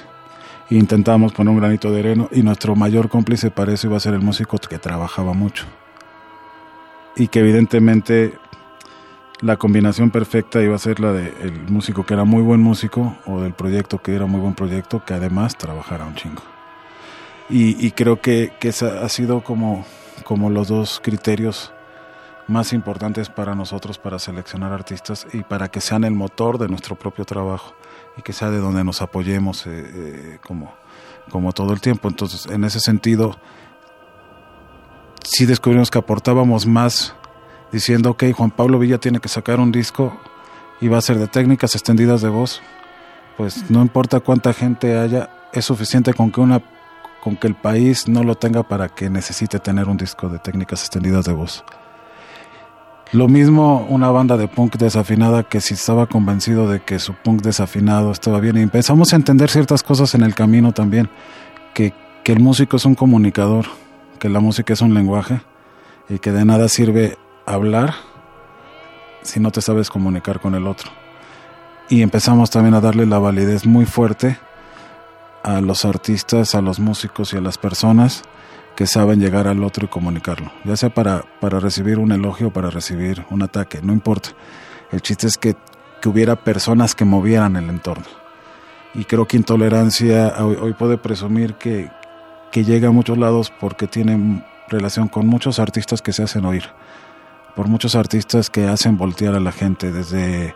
E 0.71 0.75
intentamos 0.75 1.33
poner 1.33 1.51
un 1.51 1.59
granito 1.59 1.91
de 1.91 1.99
arena 1.99 2.27
y 2.31 2.41
nuestro 2.41 2.75
mayor 2.75 3.09
cómplice 3.09 3.51
para 3.51 3.73
eso 3.73 3.85
iba 3.85 3.97
a 3.97 3.99
ser 3.99 4.15
el 4.15 4.21
músico 4.21 4.57
que 4.57 4.79
trabajaba 4.79 5.33
mucho. 5.33 5.65
Y 7.15 7.27
que 7.27 7.41
evidentemente 7.41 8.39
la 9.41 9.57
combinación 9.57 10.11
perfecta 10.11 10.61
iba 10.61 10.75
a 10.75 10.79
ser 10.79 10.99
la 10.99 11.13
del 11.13 11.63
músico 11.69 12.05
que 12.05 12.13
era 12.13 12.25
muy 12.25 12.41
buen 12.41 12.61
músico 12.61 13.17
o 13.25 13.41
del 13.41 13.53
proyecto 13.53 13.99
que 13.99 14.13
era 14.13 14.25
muy 14.25 14.41
buen 14.41 14.53
proyecto 14.53 15.03
que 15.05 15.13
además 15.13 15.57
trabajara 15.57 16.05
un 16.05 16.15
chingo. 16.15 16.43
Y, 17.49 17.85
y 17.85 17.91
creo 17.91 18.21
que, 18.21 18.53
que 18.59 18.69
ha 18.69 19.09
sido 19.09 19.43
como, 19.43 19.85
como 20.23 20.49
los 20.49 20.67
dos 20.67 20.99
criterios 21.01 21.73
más 22.47 22.73
importantes 22.73 23.29
para 23.29 23.55
nosotros 23.55 23.97
para 23.97 24.19
seleccionar 24.19 24.73
artistas 24.73 25.27
y 25.33 25.43
para 25.43 25.69
que 25.69 25.81
sean 25.81 26.03
el 26.03 26.13
motor 26.13 26.57
de 26.57 26.67
nuestro 26.67 26.95
propio 26.95 27.23
trabajo 27.23 27.75
y 28.17 28.21
que 28.21 28.33
sea 28.33 28.49
de 28.49 28.57
donde 28.57 28.83
nos 28.83 29.01
apoyemos 29.01 29.65
eh, 29.67 29.69
eh, 29.71 30.39
como, 30.45 30.73
como 31.29 31.53
todo 31.53 31.73
el 31.73 31.79
tiempo. 31.79 32.09
Entonces, 32.09 32.47
en 32.47 32.63
ese 32.63 32.79
sentido, 32.79 33.37
sí 35.23 35.45
descubrimos 35.45 35.91
que 35.91 35.99
aportábamos 35.99 36.65
más 36.65 37.15
diciendo, 37.71 38.11
ok, 38.11 38.25
Juan 38.35 38.51
Pablo 38.51 38.79
Villa 38.79 38.97
tiene 38.97 39.19
que 39.19 39.29
sacar 39.29 39.59
un 39.59 39.71
disco 39.71 40.17
y 40.81 40.87
va 40.87 40.97
a 40.97 41.01
ser 41.01 41.17
de 41.19 41.27
técnicas 41.27 41.75
extendidas 41.75 42.21
de 42.21 42.29
voz, 42.29 42.61
pues 43.37 43.69
no 43.69 43.81
importa 43.81 44.19
cuánta 44.19 44.53
gente 44.53 44.97
haya, 44.97 45.29
es 45.53 45.65
suficiente 45.65 46.13
con 46.13 46.31
que 46.31 46.41
una 46.41 46.61
con 47.21 47.35
que 47.35 47.47
el 47.47 47.55
país 47.55 48.07
no 48.07 48.23
lo 48.23 48.35
tenga 48.35 48.63
para 48.63 48.89
que 48.89 49.09
necesite 49.09 49.59
tener 49.59 49.87
un 49.87 49.97
disco 49.97 50.29
de 50.29 50.39
técnicas 50.39 50.81
extendidas 50.81 51.25
de 51.25 51.33
voz. 51.33 51.63
Lo 53.11 53.27
mismo 53.27 53.85
una 53.89 54.09
banda 54.11 54.37
de 54.37 54.47
punk 54.47 54.77
desafinada 54.77 55.43
que 55.43 55.61
si 55.61 55.73
estaba 55.73 56.05
convencido 56.05 56.69
de 56.69 56.81
que 56.81 56.99
su 56.99 57.13
punk 57.15 57.41
desafinado 57.41 58.11
estaba 58.11 58.39
bien 58.39 58.57
y 58.57 58.61
empezamos 58.61 59.13
a 59.13 59.15
entender 59.15 59.49
ciertas 59.49 59.81
cosas 59.81 60.13
en 60.13 60.21
el 60.21 60.35
camino 60.35 60.73
también, 60.73 61.09
que, 61.73 61.93
que 62.23 62.31
el 62.33 62.39
músico 62.39 62.77
es 62.77 62.85
un 62.85 62.95
comunicador, 62.95 63.65
que 64.19 64.29
la 64.29 64.39
música 64.39 64.73
es 64.73 64.81
un 64.81 64.93
lenguaje 64.93 65.41
y 66.07 66.19
que 66.19 66.31
de 66.31 66.45
nada 66.45 66.69
sirve 66.69 67.17
hablar 67.49 67.95
si 69.23 69.39
no 69.39 69.51
te 69.51 69.61
sabes 69.61 69.89
comunicar 69.89 70.39
con 70.39 70.55
el 70.55 70.67
otro. 70.67 70.91
Y 71.89 72.03
empezamos 72.03 72.51
también 72.51 72.75
a 72.75 72.81
darle 72.81 73.05
la 73.05 73.17
validez 73.17 73.65
muy 73.65 73.85
fuerte 73.85 74.37
a 75.43 75.59
los 75.59 75.83
artistas, 75.83 76.53
a 76.53 76.61
los 76.61 76.79
músicos 76.79 77.33
y 77.33 77.37
a 77.37 77.41
las 77.41 77.57
personas 77.57 78.23
que 78.75 78.85
saben 78.85 79.19
llegar 79.19 79.47
al 79.47 79.63
otro 79.63 79.85
y 79.85 79.87
comunicarlo, 79.89 80.51
ya 80.63 80.77
sea 80.77 80.93
para, 80.93 81.25
para 81.41 81.59
recibir 81.59 81.97
un 81.97 82.11
elogio 82.11 82.47
o 82.47 82.53
para 82.53 82.69
recibir 82.69 83.25
un 83.29 83.41
ataque, 83.41 83.81
no 83.81 83.91
importa. 83.91 84.29
El 84.91 85.01
chiste 85.01 85.27
es 85.27 85.37
que, 85.37 85.55
que 86.01 86.07
hubiera 86.07 86.35
personas 86.35 86.95
que 86.95 87.03
movieran 87.03 87.55
el 87.55 87.69
entorno. 87.69 88.05
Y 88.93 89.05
creo 89.05 89.27
que 89.27 89.37
Intolerancia 89.37 90.35
hoy, 90.39 90.55
hoy 90.61 90.73
puede 90.73 90.97
presumir 90.97 91.55
que, 91.55 91.89
que 92.51 92.63
llega 92.63 92.89
a 92.89 92.91
muchos 92.91 93.17
lados 93.17 93.51
porque 93.59 93.87
tiene 93.87 94.45
relación 94.69 95.07
con 95.07 95.27
muchos 95.27 95.59
artistas 95.59 96.01
que 96.01 96.13
se 96.13 96.23
hacen 96.23 96.45
oír 96.45 96.69
por 97.59 97.67
muchos 97.67 97.95
artistas 97.95 98.49
que 98.49 98.69
hacen 98.69 98.97
voltear 98.97 99.35
a 99.35 99.41
la 99.41 99.51
gente, 99.51 99.91
desde 99.91 100.55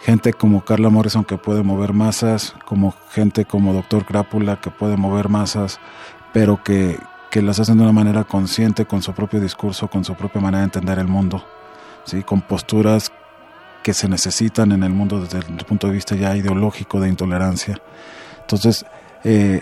gente 0.00 0.32
como 0.32 0.64
Carla 0.64 0.88
Morrison 0.88 1.22
que 1.22 1.36
puede 1.36 1.62
mover 1.62 1.92
masas, 1.92 2.54
como 2.64 2.94
gente 3.10 3.44
como 3.44 3.74
Doctor 3.74 4.06
Crápula 4.06 4.58
que 4.58 4.70
puede 4.70 4.96
mover 4.96 5.28
masas, 5.28 5.78
pero 6.32 6.64
que, 6.64 6.98
que 7.30 7.42
las 7.42 7.60
hacen 7.60 7.76
de 7.76 7.82
una 7.82 7.92
manera 7.92 8.24
consciente, 8.24 8.86
con 8.86 9.02
su 9.02 9.12
propio 9.12 9.42
discurso, 9.42 9.88
con 9.88 10.06
su 10.06 10.14
propia 10.14 10.40
manera 10.40 10.60
de 10.60 10.64
entender 10.64 10.98
el 10.98 11.06
mundo, 11.06 11.44
¿sí? 12.04 12.22
con 12.22 12.40
posturas 12.40 13.12
que 13.82 13.92
se 13.92 14.08
necesitan 14.08 14.72
en 14.72 14.84
el 14.84 14.90
mundo 14.94 15.20
desde 15.20 15.40
el 15.40 15.66
punto 15.66 15.88
de 15.88 15.92
vista 15.92 16.16
ya 16.16 16.34
ideológico 16.34 16.98
de 16.98 17.10
intolerancia. 17.10 17.78
Entonces, 18.40 18.86
eh, 19.22 19.60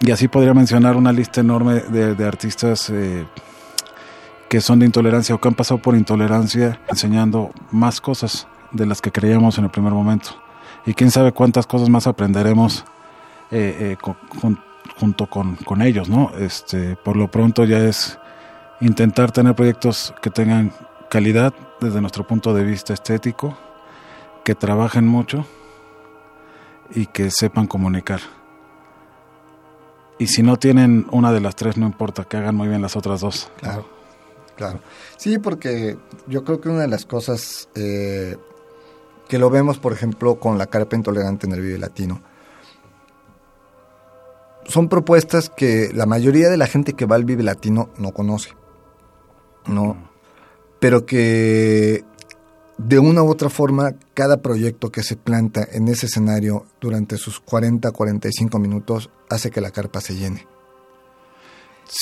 y 0.00 0.10
así 0.10 0.26
podría 0.26 0.52
mencionar 0.52 0.96
una 0.96 1.12
lista 1.12 1.42
enorme 1.42 1.74
de, 1.74 2.16
de 2.16 2.26
artistas 2.26 2.90
eh, 2.90 3.24
que 4.48 4.60
son 4.60 4.78
de 4.78 4.86
intolerancia 4.86 5.34
o 5.34 5.40
que 5.40 5.48
han 5.48 5.54
pasado 5.54 5.80
por 5.80 5.96
intolerancia 5.96 6.80
enseñando 6.88 7.50
más 7.70 8.00
cosas 8.00 8.46
de 8.72 8.86
las 8.86 9.00
que 9.00 9.10
creíamos 9.10 9.58
en 9.58 9.64
el 9.64 9.70
primer 9.70 9.92
momento. 9.92 10.30
Y 10.86 10.94
quién 10.94 11.10
sabe 11.10 11.32
cuántas 11.32 11.66
cosas 11.66 11.88
más 11.88 12.06
aprenderemos 12.06 12.84
eh, 13.50 13.96
eh, 13.98 14.12
junto 14.98 15.26
con, 15.26 15.56
con, 15.56 15.82
ellos, 15.82 16.08
¿no? 16.08 16.32
Este, 16.38 16.96
por 16.96 17.16
lo 17.16 17.30
pronto 17.30 17.64
ya 17.64 17.78
es 17.78 18.18
intentar 18.80 19.32
tener 19.32 19.54
proyectos 19.54 20.14
que 20.20 20.30
tengan 20.30 20.72
calidad 21.08 21.54
desde 21.80 22.00
nuestro 22.00 22.26
punto 22.26 22.52
de 22.52 22.64
vista 22.64 22.92
estético, 22.92 23.56
que 24.44 24.54
trabajen 24.54 25.06
mucho 25.06 25.46
y 26.90 27.06
que 27.06 27.30
sepan 27.30 27.66
comunicar. 27.66 28.20
Y 30.18 30.28
si 30.28 30.42
no 30.42 30.56
tienen 30.56 31.06
una 31.10 31.32
de 31.32 31.40
las 31.40 31.56
tres, 31.56 31.76
no 31.76 31.86
importa, 31.86 32.24
que 32.24 32.36
hagan 32.36 32.54
muy 32.54 32.68
bien 32.68 32.82
las 32.82 32.96
otras 32.96 33.20
dos. 33.20 33.50
Claro. 33.56 33.93
Claro. 34.56 34.80
Sí, 35.16 35.38
porque 35.38 35.96
yo 36.26 36.44
creo 36.44 36.60
que 36.60 36.68
una 36.68 36.82
de 36.82 36.88
las 36.88 37.06
cosas 37.06 37.68
eh, 37.74 38.36
que 39.28 39.38
lo 39.38 39.50
vemos, 39.50 39.78
por 39.78 39.92
ejemplo, 39.92 40.38
con 40.38 40.58
la 40.58 40.66
carpa 40.66 40.96
intolerante 40.96 41.46
en 41.46 41.52
el 41.52 41.60
Vive 41.60 41.78
Latino, 41.78 42.22
son 44.66 44.88
propuestas 44.88 45.50
que 45.50 45.90
la 45.92 46.06
mayoría 46.06 46.48
de 46.48 46.56
la 46.56 46.66
gente 46.66 46.94
que 46.94 47.06
va 47.06 47.16
al 47.16 47.24
Vive 47.24 47.42
Latino 47.42 47.90
no 47.98 48.12
conoce. 48.12 48.50
¿no? 49.66 49.96
Pero 50.80 51.06
que 51.06 52.04
de 52.78 52.98
una 52.98 53.22
u 53.22 53.30
otra 53.30 53.48
forma, 53.48 53.94
cada 54.14 54.42
proyecto 54.42 54.90
que 54.90 55.02
se 55.02 55.16
planta 55.16 55.66
en 55.70 55.88
ese 55.88 56.06
escenario 56.06 56.66
durante 56.80 57.16
sus 57.16 57.40
40, 57.40 57.90
45 57.90 58.58
minutos 58.58 59.10
hace 59.30 59.50
que 59.50 59.60
la 59.60 59.70
carpa 59.70 60.00
se 60.00 60.16
llene. 60.16 60.46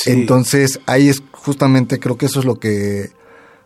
Entonces, 0.07 0.81
ahí 0.87 1.09
es 1.09 1.23
justamente, 1.33 1.99
creo 1.99 2.17
que 2.17 2.27
eso 2.27 2.41
es 2.41 2.45
lo 2.45 2.59
que 2.59 3.11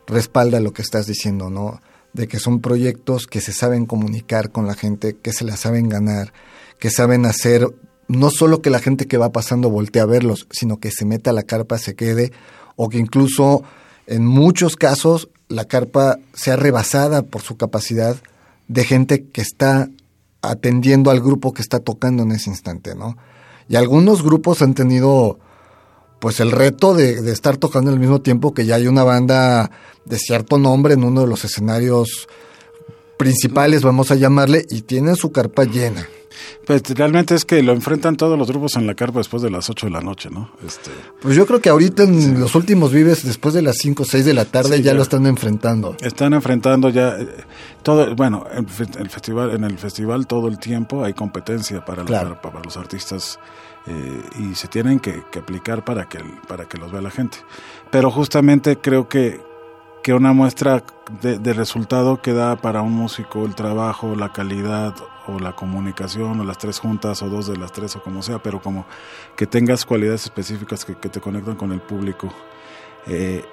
respalda 0.07 0.61
lo 0.61 0.72
que 0.72 0.83
estás 0.83 1.07
diciendo, 1.07 1.50
¿no? 1.50 1.81
De 2.12 2.29
que 2.29 2.38
son 2.38 2.61
proyectos 2.61 3.26
que 3.26 3.40
se 3.40 3.52
saben 3.52 3.87
comunicar 3.87 4.50
con 4.50 4.66
la 4.66 4.74
gente, 4.74 5.16
que 5.16 5.33
se 5.33 5.44
la 5.44 5.57
saben 5.57 5.88
ganar, 5.88 6.33
que 6.79 6.90
saben 6.90 7.26
hacer, 7.26 7.66
no 8.09 8.31
solo 8.31 8.62
que 8.62 8.70
la 8.70 8.79
gente 8.79 9.07
que 9.07 9.18
va 9.18 9.33
pasando 9.33 9.70
voltee 9.70 10.00
a 10.00 10.07
verlos, 10.07 10.46
sino 10.50 10.79
que 10.79 10.90
se 10.90 11.05
meta 11.05 11.33
la 11.33 11.42
carpa, 11.42 11.79
se 11.79 11.94
quede, 11.94 12.33
o 12.76 12.88
que 12.88 12.98
incluso 12.98 13.62
en 14.07 14.24
muchos 14.24 14.76
casos 14.76 15.29
la 15.48 15.64
carpa 15.64 16.18
sea 16.33 16.57
rebasada 16.57 17.22
por 17.22 17.42
su 17.42 17.57
capacidad 17.57 18.16
de 18.68 18.85
gente 18.85 19.26
que 19.26 19.40
está 19.40 19.90
atendiendo 20.42 21.11
al 21.11 21.20
grupo 21.20 21.52
que 21.52 21.62
está 21.62 21.81
tocando 21.81 22.22
en 22.22 22.33
ese 22.33 22.50
instante, 22.50 22.94
¿no? 22.94 23.16
Y 23.68 23.76
algunos 23.76 24.22
grupos 24.22 24.62
han 24.62 24.74
tenido 24.74 25.38
pues 26.18 26.40
el 26.40 26.50
reto 26.50 26.94
de, 26.94 27.20
de, 27.22 27.33
estar 27.33 27.57
tocando 27.57 27.90
al 27.90 27.98
mismo 27.98 28.20
tiempo 28.20 28.55
que 28.55 28.66
ya 28.66 28.76
hay 28.76 28.87
una 28.87 29.05
banda 29.05 29.70
de 30.05 30.18
cierto 30.18 30.59
nombre 30.59 30.94
en 30.94 31.05
uno 31.05 31.22
de 31.22 31.26
los 31.26 31.44
escenarios 31.44 32.29
principales, 33.16 33.83
vamos 33.83 34.11
a 34.11 34.14
llamarle, 34.14 34.64
y 34.70 34.83
tienen 34.83 35.16
su 35.16 35.33
carpa 35.33 35.64
llena. 35.64 36.07
Pues 36.66 36.83
realmente 36.90 37.35
es 37.35 37.44
que 37.44 37.62
lo 37.62 37.72
enfrentan 37.72 38.16
todos 38.16 38.38
los 38.38 38.48
grupos 38.48 38.76
en 38.76 38.87
la 38.87 38.94
carpa 38.94 39.20
después 39.20 39.42
de 39.42 39.50
las 39.50 39.70
8 39.70 39.87
de 39.87 39.92
la 39.92 40.00
noche, 40.00 40.29
¿no? 40.31 40.50
Este... 40.66 40.90
Pues 41.20 41.35
yo 41.37 41.46
creo 41.46 41.60
que 41.60 41.71
ahorita 41.71 42.02
en 42.02 42.21
sí. 42.21 42.35
los 42.37 42.54
últimos 42.54 42.92
vives, 42.92 43.25
después 43.25 43.54
de 43.54 43.62
las 43.62 43.77
5 43.79 44.02
o 44.02 44.06
6 44.06 44.25
de 44.25 44.35
la 44.35 44.44
tarde, 44.44 44.77
sí, 44.77 44.83
ya, 44.83 44.92
ya, 44.92 44.94
lo 44.94 45.02
están 45.02 45.27
enfrentando. 45.27 45.96
Están 46.00 46.35
enfrentando 46.35 46.90
ya 46.90 47.17
eh, 47.19 47.29
todo, 47.83 48.14
bueno, 48.14 48.46
el, 48.52 48.67
el, 48.98 49.10
festival, 49.10 49.52
en 49.52 49.64
el 49.64 49.79
festival 49.79 50.27
todo 50.27 50.48
el 50.48 50.58
tiempo 50.58 51.04
hay 51.04 51.14
competencia 51.14 51.85
para, 51.85 52.04
claro. 52.04 52.31
la, 52.31 52.42
para 52.42 52.60
los 52.62 52.77
artistas 52.77 53.38
eh, 53.89 54.23
y 54.39 54.55
se 54.57 54.67
tienen 54.67 54.99
que, 54.99 55.23
aplicar 55.39 55.85
para 55.85 56.09
que, 56.09 56.19
para 56.49 56.67
que 56.67 56.77
los 56.79 56.91
vea 56.91 57.01
la 57.01 57.11
gente. 57.11 57.39
Pero 57.91 58.11
justamente 58.11 58.79
creo 58.79 59.09
que, 59.09 59.41
que 60.03 60.13
una 60.13 60.33
muestra 60.33 60.83
de, 61.23 61.53
resultado 61.53 62.21
que 62.21 62.33
da 62.33 62.57
para 62.57 62.83
un 62.83 62.93
músico 62.93 63.45
el 63.45 63.55
trabajo, 63.55 64.17
la 64.17 64.33
calidad 64.33 64.95
o 65.29 65.39
la 65.39 65.55
comunicación 65.55 66.41
o 66.41 66.45
las 66.45 66.59
tres 66.59 66.81
juntas 66.81 67.23
o 67.23 67.29
dos 67.29 67.47
de 67.47 67.57
las 67.57 67.73
tres 67.73 67.95
o 67.95 68.03
como 68.03 68.23
sea, 68.23 68.41
pero 68.41 68.61
como 68.61 68.87
que 69.37 69.47
tengas 69.47 69.85
cualidades 69.85 70.25
específicas 70.25 70.85
que, 70.85 70.97
que 70.97 71.09
te 71.09 71.21
conectan 71.21 71.55
con 71.55 71.73
el 71.73 71.81
público, 71.81 72.33
eh, 73.07 73.45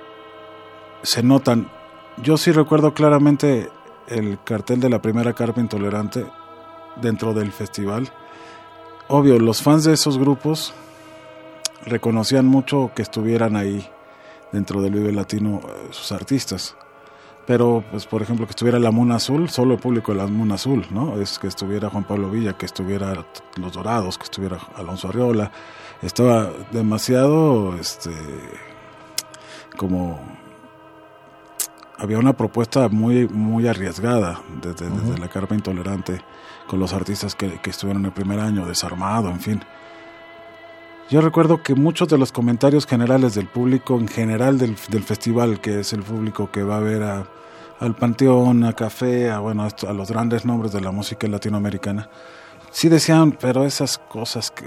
se 1.04 1.22
notan. 1.22 1.70
Yo 2.18 2.38
sí 2.38 2.52
recuerdo 2.52 2.94
claramente 2.94 3.70
el 4.08 4.40
cartel 4.44 4.80
de 4.80 4.90
la 4.90 5.02
primera 5.02 5.34
carpa 5.34 5.62
intolerante 5.62 6.26
dentro 7.02 7.34
del 7.34 7.52
festival 7.52 8.12
obvio, 9.14 9.38
los 9.38 9.62
fans 9.62 9.84
de 9.84 9.94
esos 9.94 10.18
grupos 10.18 10.74
reconocían 11.86 12.48
mucho 12.48 12.92
que 12.96 13.04
estuvieran 13.04 13.56
ahí 13.56 13.88
dentro 14.52 14.82
del 14.82 14.92
Vive 14.92 15.12
Latino 15.12 15.62
eh, 15.64 15.88
sus 15.92 16.12
artistas. 16.12 16.76
Pero, 17.46 17.84
pues, 17.92 18.08
por 18.08 18.24
ejemplo, 18.24 18.48
que 18.48 18.52
estuviera 18.52 18.80
la 18.80 18.90
Muna 18.90 19.16
Azul, 19.16 19.50
solo 19.50 19.76
el 19.76 19.80
público 19.80 20.14
de 20.14 20.18
la 20.18 20.28
Muna 20.28 20.56
Azul, 20.56 20.88
¿no? 20.90 21.22
Es 21.22 21.38
que 21.38 21.48
estuviera 21.48 21.90
Juan 21.90 22.06
Pablo 22.06 22.30
Villa, 22.32 22.54
que 22.54 22.66
estuviera 22.66 23.14
Los 23.58 23.74
Dorados, 23.74 24.18
que 24.18 24.24
estuviera 24.24 24.58
Alonso 24.76 25.10
Arriola. 25.10 25.52
Estaba 26.02 26.50
demasiado, 26.72 27.76
este, 27.76 28.12
como 29.78 30.20
había 32.00 32.18
una 32.18 32.34
propuesta 32.34 32.90
muy 32.90 33.28
muy 33.28 33.68
arriesgada 33.68 34.42
desde, 34.62 34.88
uh 34.88 34.90
-huh. 34.90 35.02
desde 35.02 35.20
la 35.20 35.28
carpa 35.28 35.54
intolerante 35.54 36.22
con 36.68 36.80
los 36.80 36.94
artistas 36.94 37.36
que, 37.36 37.60
que, 37.60 37.70
estuvieron 37.70 38.04
en 38.04 38.08
el 38.08 38.12
primer 38.14 38.40
año, 38.40 38.66
desarmado, 38.66 39.30
en 39.30 39.40
fin. 39.40 39.64
Yo 41.10 41.22
recuerdo 41.22 41.62
que 41.62 41.76
muchos 41.76 42.08
de 42.08 42.18
los 42.18 42.32
comentarios 42.32 42.86
generales 42.86 43.36
del 43.36 43.48
público, 43.48 44.00
en 44.00 44.08
general 44.08 44.58
del, 44.58 44.76
del 44.90 45.04
festival, 45.04 45.60
que 45.60 45.82
es 45.82 45.94
el 45.94 46.02
público 46.02 46.50
que 46.50 46.64
va 46.64 46.78
a 46.78 46.80
ver 46.80 47.04
al 47.04 47.96
Panteón, 47.96 48.64
a 48.64 48.74
Café, 48.74 49.30
a, 49.30 49.40
bueno, 49.40 49.68
a, 49.68 49.94
los 49.94 50.10
grandes 50.10 50.46
nombres 50.46 50.72
de 50.72 50.82
la 50.82 50.92
música 50.92 51.28
latinoamericana, 51.28 52.10
sí 52.72 52.90
decían, 52.90 53.34
pero 53.34 53.66
esas 53.66 53.98
cosas, 53.98 54.50
que 54.50 54.66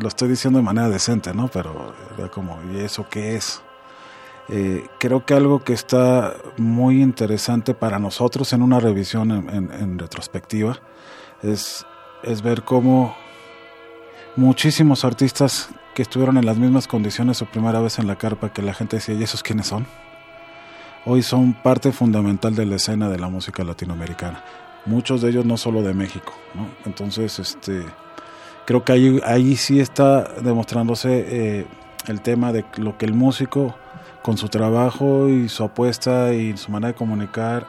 lo 0.00 0.08
estoy 0.08 0.28
diciendo 0.28 0.58
de 0.58 0.64
manera 0.64 0.88
decente, 0.88 1.34
¿no? 1.34 1.48
Pero 1.48 1.94
era 2.16 2.28
como, 2.30 2.58
¿y 2.72 2.78
eso 2.78 3.06
qué 3.08 3.36
es? 3.36 3.62
Eh, 4.48 4.86
creo 4.98 5.24
que 5.24 5.34
algo 5.34 5.64
que 5.64 5.72
está 5.72 6.34
muy 6.56 7.02
interesante 7.02 7.74
para 7.74 7.98
nosotros 7.98 8.52
en 8.52 8.62
una 8.62 8.78
revisión 8.78 9.30
en, 9.32 9.98
retrospectiva 9.98 10.78
es, 11.42 11.84
es, 12.22 12.42
ver 12.42 12.62
cómo 12.62 13.16
muchísimos 14.36 15.04
artistas 15.04 15.68
que 15.94 16.02
estuvieron 16.02 16.36
en 16.36 16.46
las 16.46 16.58
mismas 16.58 16.86
condiciones 16.86 17.38
su 17.38 17.46
primera 17.46 17.80
vez 17.80 17.98
en 17.98 18.06
la 18.06 18.16
carpa, 18.16 18.52
que 18.52 18.62
la 18.62 18.74
gente 18.74 18.96
decía, 18.96 19.16
¿y 19.16 19.22
esos 19.24 19.42
quiénes 19.42 19.66
son? 19.66 19.86
hoy 21.06 21.22
son 21.22 21.54
parte 21.54 21.92
fundamental 21.92 22.54
de 22.54 22.66
la 22.66 22.76
escena 22.76 23.08
de 23.08 23.18
la 23.18 23.28
música 23.28 23.64
latinoamericana. 23.64 24.44
Muchos 24.84 25.22
de 25.22 25.30
ellos 25.30 25.46
no 25.46 25.56
solo 25.56 25.82
de 25.82 25.94
México. 25.94 26.34
Entonces, 26.84 27.38
este, 27.38 27.84
creo 28.66 28.84
que 28.84 28.92
ahí, 28.92 29.20
ahí 29.24 29.56
sí 29.56 29.80
está 29.80 30.24
demostrándose 30.40 31.24
eh, 31.28 31.66
el 32.08 32.20
tema 32.20 32.52
de 32.52 32.64
lo 32.76 32.98
que 32.98 33.06
el 33.06 33.14
músico 33.14 33.76
con 34.26 34.36
su 34.36 34.48
trabajo 34.48 35.28
y 35.28 35.48
su 35.48 35.62
apuesta 35.62 36.34
y 36.34 36.56
su 36.56 36.72
manera 36.72 36.88
de 36.88 36.94
comunicar 36.98 37.68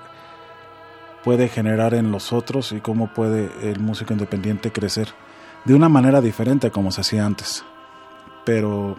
puede 1.23 1.49
generar 1.49 1.93
en 1.93 2.11
los 2.11 2.33
otros 2.33 2.71
y 2.71 2.81
cómo 2.81 3.13
puede 3.13 3.51
el 3.61 3.79
músico 3.79 4.13
independiente 4.13 4.71
crecer 4.71 5.09
de 5.65 5.75
una 5.75 5.87
manera 5.87 6.19
diferente 6.19 6.65
a 6.65 6.69
como 6.71 6.91
se 6.91 7.01
hacía 7.01 7.27
antes. 7.27 7.63
Pero, 8.43 8.97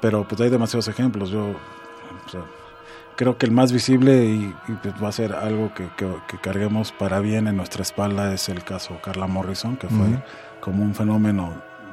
pero 0.00 0.26
pues 0.26 0.40
hay 0.40 0.48
demasiados 0.48 0.88
ejemplos. 0.88 1.28
Yo 1.28 1.56
creo 3.16 3.36
que 3.36 3.44
el 3.44 3.52
más 3.52 3.70
visible 3.70 4.24
y, 4.24 4.54
pues 4.82 4.94
va 4.94 5.08
a 5.08 5.12
ser 5.12 5.34
algo 5.34 5.74
que, 5.74 5.90
que, 5.94 6.38
carguemos 6.38 6.90
para 6.90 7.20
bien 7.20 7.48
en 7.48 7.56
nuestra 7.58 7.82
espalda 7.82 8.32
es 8.32 8.48
el 8.48 8.64
caso 8.64 8.98
Carla 9.02 9.26
Morrison, 9.26 9.76
que 9.76 9.88
fue 9.88 10.24
como 10.60 10.82
un 10.82 10.94
fenómeno 10.94 11.52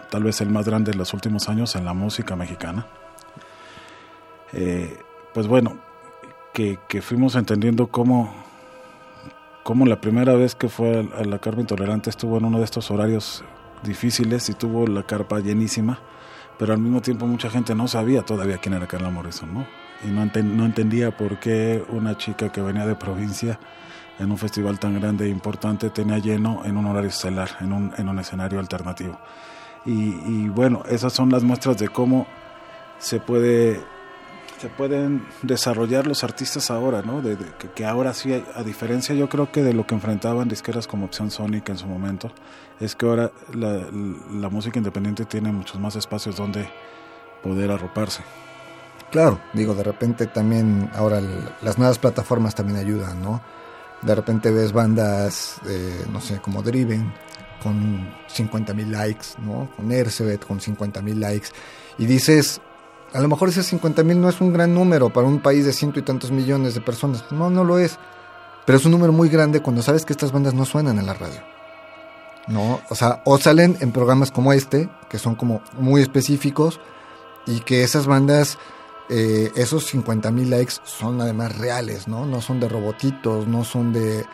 tal 0.09 0.23
vez 0.23 0.39
el 0.39 0.49
más 0.49 0.65
grande 0.65 0.93
de 0.93 0.97
los 0.97 1.13
últimos 1.13 1.49
años 1.49 1.75
en 1.75 1.83
la 1.83 1.93
música 1.93 2.37
mexicana. 2.37 2.87
Eh, 4.53 4.97
pues 5.33 5.47
bueno, 5.47 5.77
que, 6.53 7.01
fuimos 7.01 7.35
entendiendo 7.35 7.87
cómo, 7.87 8.33
cómo 9.63 9.85
la 9.85 10.01
primera 10.01 10.33
vez 10.33 10.55
que 10.55 10.69
fue 10.69 11.07
a 11.17 11.23
la 11.23 11.39
carpa 11.39 11.61
intolerante 11.61 12.09
estuvo 12.09 12.37
en 12.37 12.45
uno 12.45 12.57
de 12.57 12.65
estos 12.65 12.91
horarios 12.91 13.43
difíciles 13.83 14.49
y 14.49 14.53
tuvo 14.53 14.85
la 14.87 15.03
carpa 15.03 15.39
llenísima, 15.39 15.99
pero 16.57 16.73
al 16.73 16.79
mismo 16.79 17.01
tiempo 17.01 17.25
mucha 17.27 17.49
gente 17.49 17.75
no 17.75 17.87
sabía 17.87 18.23
todavía 18.23 18.57
quién 18.57 18.73
era 18.73 18.87
Carla 18.87 19.09
Morrison, 19.09 19.53
¿no? 19.53 19.65
Y 20.03 20.07
no, 20.07 20.25
no 20.25 20.65
entendía 20.65 21.15
por 21.15 21.39
qué 21.39 21.83
una 21.89 22.17
chica 22.17 22.51
que 22.51 22.61
venía 22.61 22.85
de 22.85 22.95
provincia 22.95 23.59
en 24.17 24.31
un 24.31 24.37
festival 24.37 24.79
tan 24.79 24.99
grande 24.99 25.25
e 25.25 25.29
importante 25.29 25.89
tenía 25.89 26.17
lleno 26.17 26.61
en 26.65 26.75
un 26.75 26.85
horario 26.85 27.09
estelar, 27.09 27.51
en 27.61 27.71
un, 27.71 27.93
en 27.97 28.09
un 28.09 28.19
escenario 28.19 28.59
alternativo. 28.59 29.17
Y 29.85 30.49
bueno, 30.49 30.83
esas 30.89 31.13
son 31.13 31.29
las 31.29 31.43
muestras 31.43 31.77
de 31.77 31.87
cómo 31.87 32.27
se 32.99 33.21
puede 33.21 33.81
se 34.59 34.67
pueden 34.67 35.25
desarrollar 35.41 36.05
los 36.05 36.23
artistas 36.23 36.69
ahora, 36.69 37.01
¿no? 37.01 37.21
De, 37.21 37.37
que, 37.73 37.85
ahora 37.85 38.13
sí, 38.13 38.43
a 38.53 38.63
diferencia 38.63 39.15
yo 39.15 39.29
creo 39.29 39.51
que 39.51 39.63
de 39.63 39.73
lo 39.73 39.87
que 39.87 39.95
enfrentaban 39.95 40.49
disqueras 40.49 40.85
como 40.85 41.05
Opción 41.05 41.31
Sonic 41.31 41.69
en 41.69 41.77
su 41.77 41.87
momento, 41.87 42.31
es 42.79 42.95
que 42.95 43.05
ahora 43.05 43.31
la, 43.53 44.49
música 44.49 44.77
independiente 44.77 45.25
tiene 45.25 45.51
muchos 45.51 45.79
más 45.79 45.95
espacios 45.95 46.35
donde 46.35 46.69
poder 47.41 47.71
arroparse. 47.71 48.21
Claro, 49.11 49.39
digo, 49.53 49.73
de 49.73 49.83
repente 49.83 50.27
también 50.27 50.89
ahora 50.93 51.21
las 51.61 51.77
nuevas 51.77 51.97
plataformas 51.97 52.53
también 52.53 52.77
ayudan, 52.77 53.21
¿no? 53.21 53.41
De 54.01 54.13
repente 54.13 54.51
ves 54.51 54.71
bandas, 54.71 55.59
eh, 55.67 56.05
no 56.11 56.21
sé, 56.21 56.39
como 56.39 56.61
Driven, 56.61 57.11
con 57.63 58.13
50 58.27 58.73
mil 58.73 58.91
likes, 58.91 59.27
¿no? 59.39 59.69
Con 59.75 59.91
Ercebet 59.91 60.45
con 60.45 60.59
50 60.59 61.01
mil 61.01 61.19
likes. 61.19 61.49
Y 61.97 62.05
dices, 62.05 62.61
a 63.13 63.21
lo 63.21 63.27
mejor 63.27 63.49
ese 63.49 63.63
50 63.63 64.03
mil 64.03 64.19
no 64.19 64.29
es 64.29 64.41
un 64.41 64.53
gran 64.53 64.73
número 64.73 65.09
para 65.11 65.27
un 65.27 65.39
país 65.39 65.65
de 65.65 65.73
ciento 65.73 65.99
y 65.99 66.03
tantos 66.03 66.31
millones 66.31 66.73
de 66.75 66.81
personas. 66.81 67.23
No, 67.31 67.49
no 67.49 67.63
lo 67.63 67.79
es. 67.79 67.97
Pero 68.65 68.77
es 68.77 68.85
un 68.85 68.91
número 68.91 69.11
muy 69.11 69.29
grande 69.29 69.61
cuando 69.61 69.81
sabes 69.81 70.05
que 70.05 70.13
estas 70.13 70.31
bandas 70.31 70.53
no 70.53 70.65
suenan 70.65 70.99
en 70.99 71.05
la 71.05 71.13
radio. 71.13 71.41
¿No? 72.47 72.81
O 72.89 72.95
sea, 72.95 73.21
o 73.25 73.37
salen 73.37 73.77
en 73.79 73.91
programas 73.91 74.31
como 74.31 74.53
este, 74.53 74.89
que 75.09 75.19
son 75.19 75.35
como 75.35 75.61
muy 75.73 76.01
específicos, 76.01 76.79
y 77.45 77.61
que 77.61 77.83
esas 77.83 78.05
bandas, 78.05 78.57
eh, 79.09 79.51
esos 79.55 79.85
50 79.87 80.31
mil 80.31 80.49
likes 80.49 80.75
son 80.83 81.19
además 81.21 81.57
reales, 81.57 82.07
¿no? 82.07 82.25
No 82.25 82.41
son 82.41 82.59
de 82.59 82.69
robotitos, 82.69 83.47
no 83.47 83.63
son 83.63 83.91
de, 83.91 84.25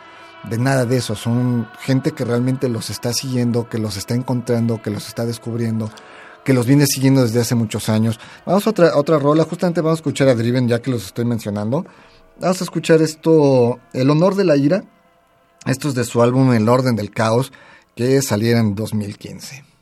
de 0.50 0.58
nada 0.58 0.86
de 0.86 0.98
eso. 0.98 1.16
Son 1.16 1.70
gente 1.80 2.12
que 2.12 2.26
realmente 2.26 2.68
los 2.68 2.90
está 2.90 3.14
siguiendo, 3.14 3.70
que 3.70 3.78
los 3.78 3.96
está 3.96 4.16
encontrando, 4.16 4.82
que 4.82 4.90
los 4.90 5.08
está 5.08 5.26
descubriendo 5.26 5.90
que 6.46 6.54
los 6.54 6.66
viene 6.66 6.86
siguiendo 6.86 7.24
desde 7.24 7.42
hace 7.42 7.56
muchos 7.56 7.90
años. 7.90 8.20
Vamos 8.46 8.66
a 8.68 8.70
otra, 8.70 8.96
otra 8.96 9.20
rola, 9.20 9.44
justamente 9.44 9.82
vamos 9.82 9.98
a 9.98 10.02
escuchar 10.02 10.30
a 10.30 10.36
Driven 10.36 10.70
ya 10.70 10.82
que 10.82 10.92
los 10.92 11.08
estoy 11.08 11.26
mencionando. 11.26 11.86
Vamos 12.40 12.62
a 12.62 12.64
escuchar 12.64 13.02
esto, 13.02 13.80
El 13.92 14.10
Honor 14.12 14.36
de 14.36 14.46
la 14.46 14.56
Ira. 14.56 14.86
Esto 15.66 15.90
es 15.90 15.96
de 15.96 16.06
su 16.06 16.22
álbum 16.22 16.54
El 16.54 16.70
Orden 16.70 16.96
del 16.96 17.10
Caos, 17.10 17.52
que 17.96 18.22
saliera 18.22 18.60
en 18.60 18.76
2015. 18.76 19.75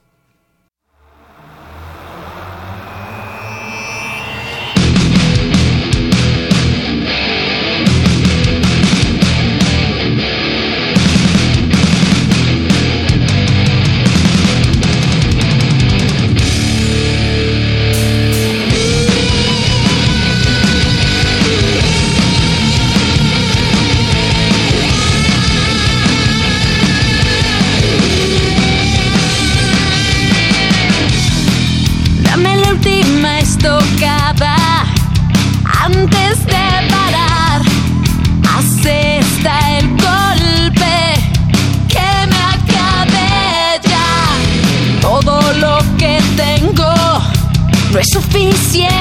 no 47.94 48.00
es 48.00 48.08
suficiente. 48.12 48.93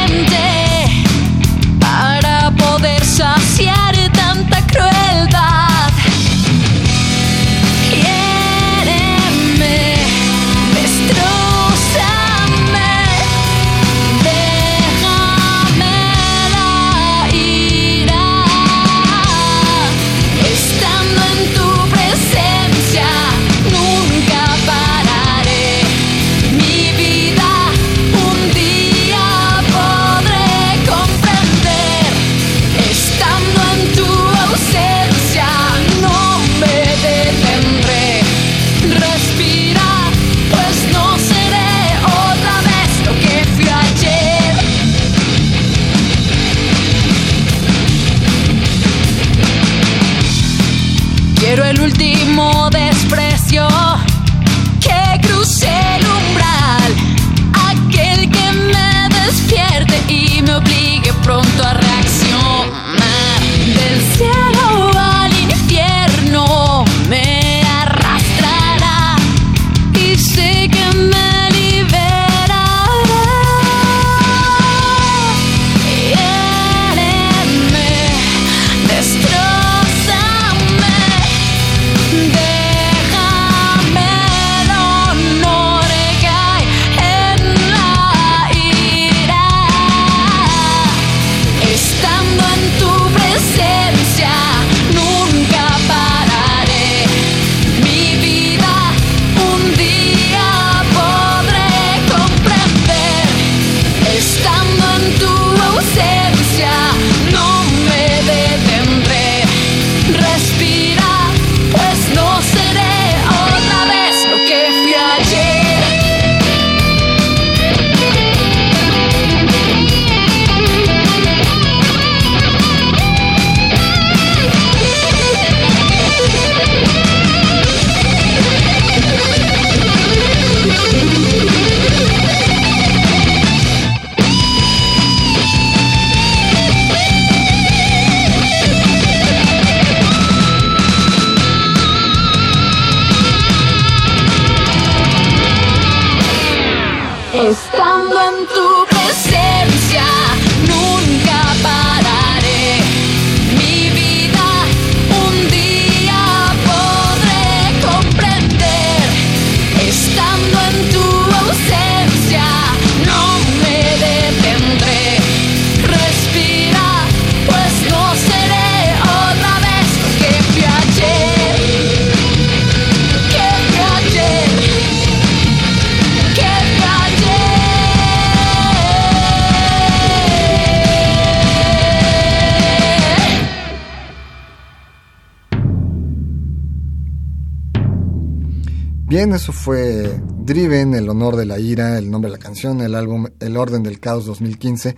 Bien, 189.23 189.35
eso 189.35 189.53
fue 189.53 190.21
Driven, 190.41 190.95
El 190.95 191.09
Honor 191.09 191.37
de 191.37 191.47
la 191.47 191.57
Ira, 191.57 191.97
el 191.97 192.11
nombre 192.11 192.29
de 192.29 192.39
la 192.39 192.43
canción, 192.43 192.81
el 192.81 192.97
álbum 192.97 193.29
El 193.39 193.57
Orden 193.57 193.85
del 193.85 194.01
Caos 194.01 194.27
2015. 194.27 194.97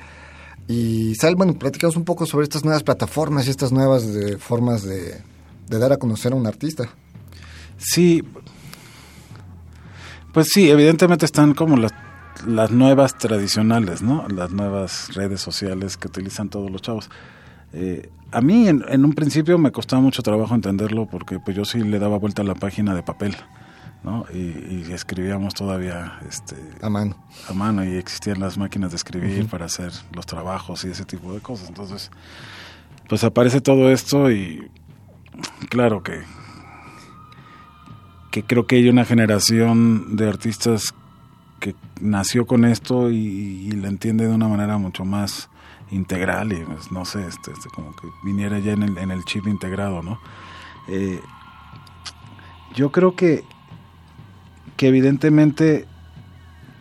Y 0.66 1.14
Sal, 1.16 1.36
bueno, 1.36 1.52
platicamos 1.52 1.94
un 1.96 2.06
poco 2.06 2.24
sobre 2.24 2.44
estas 2.44 2.64
nuevas 2.64 2.82
plataformas 2.82 3.46
y 3.46 3.50
estas 3.50 3.70
nuevas 3.70 4.08
formas 4.38 4.82
de, 4.82 5.20
dar 5.68 5.92
a 5.92 5.98
conocer 5.98 6.32
a 6.32 6.36
un 6.36 6.46
artista. 6.46 6.88
Sí, 7.76 8.24
pues 10.32 10.48
sí, 10.54 10.70
evidentemente 10.70 11.26
están 11.26 11.52
como 11.52 11.76
las, 11.76 11.92
las 12.46 12.70
nuevas 12.70 13.18
tradicionales, 13.18 14.00
¿no? 14.00 14.26
Las 14.28 14.52
nuevas 14.52 15.14
redes 15.14 15.42
sociales 15.42 15.98
que 15.98 16.08
utilizan 16.08 16.48
todos 16.48 16.70
los 16.70 16.80
chavos. 16.80 17.10
Eh, 17.74 18.08
a 18.32 18.40
mí 18.40 18.68
en, 18.68 18.86
en, 18.88 19.04
un 19.04 19.12
principio 19.12 19.58
me 19.58 19.70
costaba 19.70 20.00
mucho 20.00 20.22
trabajo 20.22 20.54
entenderlo 20.54 21.04
porque 21.10 21.40
pues 21.40 21.54
yo 21.54 21.66
sí 21.66 21.80
le 21.80 21.98
daba 21.98 22.16
vuelta 22.16 22.40
a 22.40 22.46
la 22.46 22.54
página 22.54 22.94
de 22.94 23.02
papel. 23.02 23.36
¿No? 24.04 24.26
Y, 24.32 24.36
y, 24.86 24.92
escribíamos 24.92 25.54
todavía 25.54 26.18
este, 26.28 26.56
a 26.82 26.90
mano. 26.90 27.16
A 27.48 27.54
mano 27.54 27.84
y 27.84 27.96
existían 27.96 28.38
las 28.38 28.58
máquinas 28.58 28.90
de 28.90 28.96
escribir 28.96 29.40
uh 29.40 29.44
-huh. 29.44 29.48
para 29.48 29.64
hacer 29.64 29.92
los 30.12 30.26
trabajos 30.26 30.84
y 30.84 30.88
ese 30.88 31.04
tipo 31.04 31.32
de 31.32 31.40
cosas. 31.40 31.68
Entonces, 31.68 32.10
pues 33.08 33.24
aparece 33.24 33.60
todo 33.60 33.90
esto 33.90 34.30
y 34.30 34.70
claro 35.70 36.02
que, 36.02 36.22
que 38.30 38.44
creo 38.44 38.66
que 38.66 38.76
hay 38.76 38.88
una 38.88 39.04
generación 39.04 40.16
de 40.16 40.28
artistas 40.28 40.94
que 41.60 41.74
nació 42.00 42.46
con 42.46 42.64
esto 42.64 43.10
y, 43.10 43.16
y 43.16 43.70
la 43.72 43.88
entiende 43.88 44.26
de 44.28 44.34
una 44.34 44.48
manera 44.48 44.76
mucho 44.76 45.04
más 45.04 45.48
integral 45.90 46.52
y 46.52 46.64
pues, 46.64 46.90
no 46.92 47.04
sé, 47.04 47.26
este, 47.26 47.52
este, 47.52 47.68
como 47.70 47.94
que 47.96 48.08
viniera 48.22 48.58
ya 48.58 48.72
en 48.72 48.82
el, 48.82 48.98
en 48.98 49.10
el 49.10 49.24
chip 49.24 49.46
integrado, 49.46 50.02
¿no? 50.02 50.18
Eh, 50.88 51.20
yo 52.74 52.90
creo 52.90 53.14
que 53.14 53.44
que 54.76 54.88
evidentemente 54.88 55.86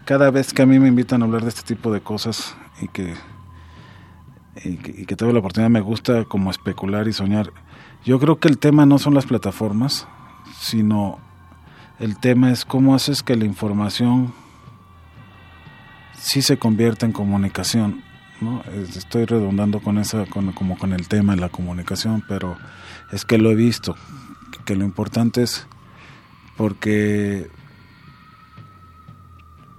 cada 0.06 0.32
vez 0.32 0.54
que 0.54 0.62
a 0.62 0.66
mí 0.66 0.80
me 0.80 0.88
invitan 0.88 1.22
a 1.22 1.26
hablar 1.26 1.44
de 1.44 1.50
este 1.50 1.64
tipo 1.64 1.92
de 1.92 2.02
cosas 2.02 2.56
y 2.82 2.88
que, 2.88 3.14
y 4.64 5.06
que, 5.06 5.16
tengo 5.16 5.32
la 5.32 5.40
oportunidad 5.40 5.70
me 5.70 5.82
gusta 5.82 6.26
como 6.26 6.52
especular 6.52 7.08
y 7.08 7.14
soñar, 7.14 7.52
yo 8.04 8.20
creo 8.20 8.40
que 8.40 8.50
el 8.50 8.58
tema 8.58 8.86
no 8.86 9.00
son 9.00 9.14
las 9.14 9.26
plataformas, 9.26 10.08
sino 10.60 11.20
el 12.00 12.18
tema 12.18 12.52
es 12.52 12.66
cómo 12.66 12.96
haces 12.96 13.24
que 13.24 13.36
la 13.36 13.46
información 13.46 14.34
sí 16.18 16.42
se 16.42 16.58
convierta 16.58 17.06
en 17.06 17.12
comunicación. 17.12 18.04
¿no? 18.42 18.62
Estoy 18.74 19.26
redundando 19.26 19.80
con 19.80 19.98
esa, 19.98 20.26
con, 20.26 20.52
como 20.52 20.78
con 20.78 20.92
el 20.92 21.08
tema 21.08 21.36
de 21.36 21.42
la 21.42 21.50
comunicación, 21.50 22.24
pero 22.28 22.58
es 23.12 23.24
que 23.24 23.38
lo 23.38 23.52
he 23.52 23.56
visto, 23.56 23.96
que 24.66 24.76
lo 24.76 24.84
importante 24.84 25.44
es 25.44 25.66
porque 26.58 27.50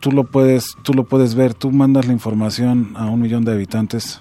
tú 0.04 0.12
lo 0.12 0.24
puedes 0.24 0.76
tú 0.82 0.92
lo 0.92 1.04
puedes 1.04 1.34
ver 1.34 1.54
tú 1.54 1.70
mandas 1.70 2.06
la 2.06 2.12
información 2.12 2.92
a 2.94 3.06
un 3.06 3.22
millón 3.22 3.46
de 3.46 3.52
habitantes 3.52 4.20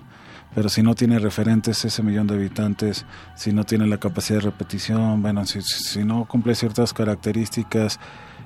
pero 0.55 0.69
si 0.69 0.81
no 0.81 0.95
tiene 0.95 1.19
referentes 1.19 1.83
ese 1.83 2.01
millón 2.01 2.25
de 2.25 2.35
habitantes 2.35 3.05
si 3.35 3.51
no 3.51 3.65
tiene 3.65 3.85
la 3.85 3.97
capacidad 3.97 4.39
de 4.39 4.45
repetición 4.45 5.21
bueno 5.21 5.45
si, 5.45 5.61
si 5.61 6.05
no 6.05 6.23
cumple 6.23 6.55
ciertas 6.55 6.93
características 6.93 7.99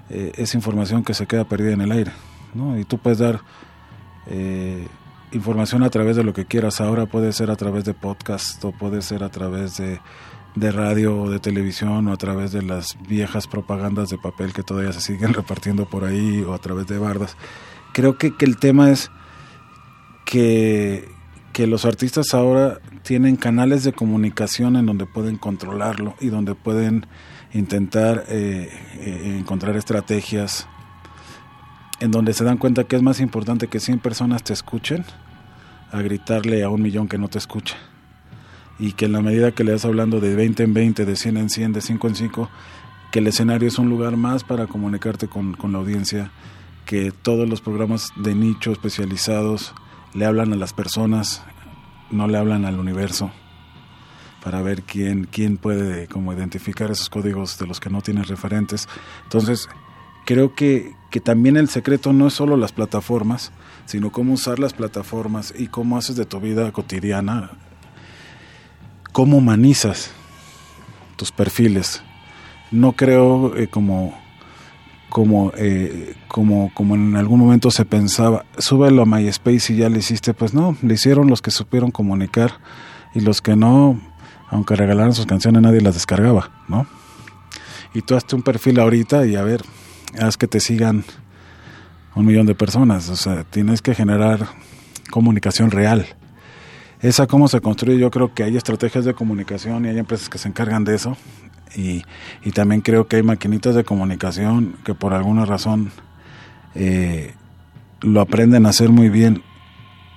eh, 0.10 0.32
es 0.36 0.56
información 0.56 1.04
que 1.04 1.14
se 1.14 1.28
queda 1.28 1.44
perdida 1.44 1.74
en 1.74 1.82
el 1.82 1.92
aire 1.92 2.12
¿no? 2.56 2.80
y 2.80 2.86
tú 2.86 2.98
puedes 2.98 3.20
dar 3.20 3.42
eh, 4.26 4.88
información 5.32 5.84
a 5.84 5.92
través 5.92 6.16
de 6.16 6.24
lo 6.24 6.34
que 6.34 6.46
quieras 6.46 6.82
ahora 6.82 7.06
puede 7.06 7.34
ser 7.34 7.52
a 7.52 7.56
través 7.56 7.86
de 7.86 7.94
podcast 7.94 8.66
o 8.66 8.72
puede 8.72 9.04
ser 9.04 9.24
a 9.24 9.30
través 9.30 9.78
de 9.78 10.00
de 10.60 10.72
radio 10.72 11.22
o 11.22 11.30
de 11.30 11.39
televisión 11.39 12.08
o 12.08 12.14
a 12.14 12.18
través 12.18 12.51
de 12.51 12.62
las 12.62 12.97
viejas 13.08 13.47
propagandas 13.47 14.10
de 14.10 14.18
papel 14.18 14.53
que 14.53 14.64
todavía 14.64 14.93
se 14.93 15.01
siguen 15.01 15.34
repartiendo 15.34 15.86
por 15.86 16.03
ahí 16.03 16.41
o 16.41 16.53
a 16.53 16.60
través 16.60 16.88
de 16.88 16.97
bardas. 16.97 17.38
Creo 17.93 18.18
que, 18.18 18.36
que 18.36 18.45
el 18.45 18.58
tema 18.58 18.91
es 18.91 19.12
que, 20.26 21.10
que 21.53 21.68
los 21.68 21.86
artistas 21.86 22.34
ahora 22.34 22.80
tienen 23.03 23.36
canales 23.36 23.84
de 23.84 23.93
comunicación 23.93 24.76
en 24.76 24.86
donde 24.86 25.05
pueden 25.05 25.38
controlarlo 25.38 26.16
y 26.20 26.28
donde 26.28 26.55
pueden 26.55 27.05
intentar 27.53 28.26
eh, 28.28 28.70
eh, 28.99 29.38
encontrar 29.39 29.76
estrategias 29.78 30.68
en 31.99 32.12
donde 32.12 32.34
se 32.34 32.43
dan 32.43 32.58
cuenta 32.58 32.84
que 32.84 32.95
es 32.95 33.01
más 33.01 33.20
importante 33.20 33.68
que 33.68 33.80
100 33.80 33.99
personas 33.99 34.43
te 34.43 34.53
escuchen 34.53 35.05
a 35.91 36.01
gritarle 36.01 36.64
a 36.64 36.70
un 36.70 36.82
millón 36.82 37.08
que 37.08 37.18
no 37.18 37.30
te 37.30 37.38
escucha 37.38 37.78
y 38.80 38.94
que 38.94 39.06
en 39.06 39.14
la 39.14 39.22
medida 39.22 39.52
que 39.52 39.64
le 39.64 39.72
vas 39.72 39.86
hablando 39.86 40.20
de 40.20 40.36
20 40.36 40.64
en 40.64 40.74
20, 40.74 41.06
de 41.06 41.16
100 41.16 41.38
en 41.38 41.50
100, 41.50 41.74
de 41.74 41.82
5 41.82 42.08
en 42.08 42.16
5, 42.16 42.50
que 43.12 43.20
el 43.20 43.28
escenario 43.28 43.68
es 43.68 43.80
un 43.80 43.90
lugar 43.90 44.18
más 44.18 44.44
para 44.44 44.68
comunicarte 44.68 45.28
con, 45.28 45.54
con 45.54 45.72
la 45.72 45.80
audiencia, 45.80 46.32
que 46.86 47.12
todos 47.12 47.50
los 47.50 47.62
programas 47.62 48.12
de 48.16 48.36
nicho 48.36 48.72
especializados 48.72 49.74
le 50.14 50.26
hablan 50.26 50.54
a 50.54 50.56
las 50.56 50.74
personas, 50.74 51.44
no 52.12 52.28
le 52.28 52.38
hablan 52.38 52.66
al 52.66 52.80
universo, 52.80 53.32
para 54.44 54.62
ver 54.62 54.84
quién, 54.84 55.28
quién 55.30 55.58
puede 55.58 56.08
como 56.08 56.32
identificar 56.34 56.92
esos 56.92 57.10
códigos 57.10 57.58
de 57.60 57.68
los 57.68 57.80
que 57.80 57.90
no 57.90 58.02
tienen 58.02 58.24
referentes. 58.24 58.88
Entonces, 59.24 59.68
creo 60.26 60.56
que, 60.56 60.96
que 61.10 61.20
también 61.20 61.58
el 61.58 61.68
secreto 61.68 62.14
no 62.14 62.28
es 62.28 62.34
solo 62.34 62.56
las 62.56 62.72
plataformas, 62.72 63.52
sino 63.86 64.12
cómo 64.12 64.34
usar 64.34 64.60
las 64.60 64.74
plataformas 64.74 65.54
y 65.58 65.68
cómo 65.68 65.98
haces 65.98 66.16
de 66.16 66.26
tu 66.26 66.40
vida 66.40 66.72
cotidiana 66.72 67.52
cómo 69.18 69.38
humanizas 69.38 70.11
tus 71.15 71.32
perfiles. 71.32 72.03
No 72.70 72.91
creo 72.91 73.57
eh, 73.57 73.68
como 73.68 74.13
como 75.09 75.51
eh, 75.57 76.13
como 76.28 76.72
como 76.76 76.93
en 76.93 77.15
algún 77.15 77.39
momento 77.39 77.72
se 77.72 77.84
pensaba, 77.84 78.45
súbelo 78.59 79.01
a 79.01 79.05
MySpace 79.07 79.74
y 79.74 79.78
ya 79.78 79.89
le 79.89 79.97
hiciste, 79.97 80.36
pues 80.36 80.53
no, 80.53 80.78
le 80.84 80.93
hicieron 80.93 81.32
los 81.32 81.41
que 81.41 81.49
supieron 81.49 81.89
comunicar 81.89 82.59
y 83.15 83.22
los 83.22 83.41
que 83.41 83.55
no, 83.55 83.99
aunque 84.51 84.76
regalaran 84.76 85.15
sus 85.15 85.26
canciones 85.26 85.63
nadie 85.63 85.82
las 85.82 85.95
descargaba, 85.95 86.51
¿no? 86.68 86.86
Y 87.95 88.03
tú 88.03 88.15
hazte 88.15 88.36
un 88.36 88.43
perfil 88.43 88.80
ahorita 88.80 89.26
y 89.26 89.36
a 89.36 89.41
ver, 89.41 89.63
haz 90.22 90.38
que 90.38 90.45
te 90.45 90.59
sigan 90.59 91.03
un 92.13 92.24
millón 92.24 92.45
de 92.45 92.53
personas, 92.53 93.09
o 93.09 93.15
sea, 93.15 93.45
tienes 93.45 93.82
que 93.82 93.95
generar 93.95 94.47
comunicación 95.09 95.72
real 95.72 96.05
esa 97.02 97.28
cómo 97.28 97.48
se 97.48 97.62
construye, 97.62 98.00
yo 98.00 98.12
creo 98.12 98.34
que 98.34 98.43
hay 98.43 98.58
estrategias 98.58 99.06
de 99.06 99.14
comunicación 99.14 99.86
y 99.86 99.89
hay 99.89 100.00
empresas 100.00 100.30
que 100.30 100.38
se 100.38 100.48
encargan 100.48 100.84
de 100.84 100.95
eso. 100.95 101.18
Y, 101.76 102.04
y 102.43 102.52
también 102.52 102.82
creo 102.82 103.08
que 103.08 103.18
hay 103.18 103.24
maquinitas 103.24 103.76
de 103.76 103.84
comunicación 103.84 104.78
que 104.84 104.95
por 104.95 105.14
alguna 105.14 105.45
razón 105.45 105.91
eh, 106.76 107.34
lo 108.02 108.22
aprenden 108.22 108.66
a 108.66 108.70
hacer 108.70 108.89
muy 108.89 109.10
bien 109.10 109.43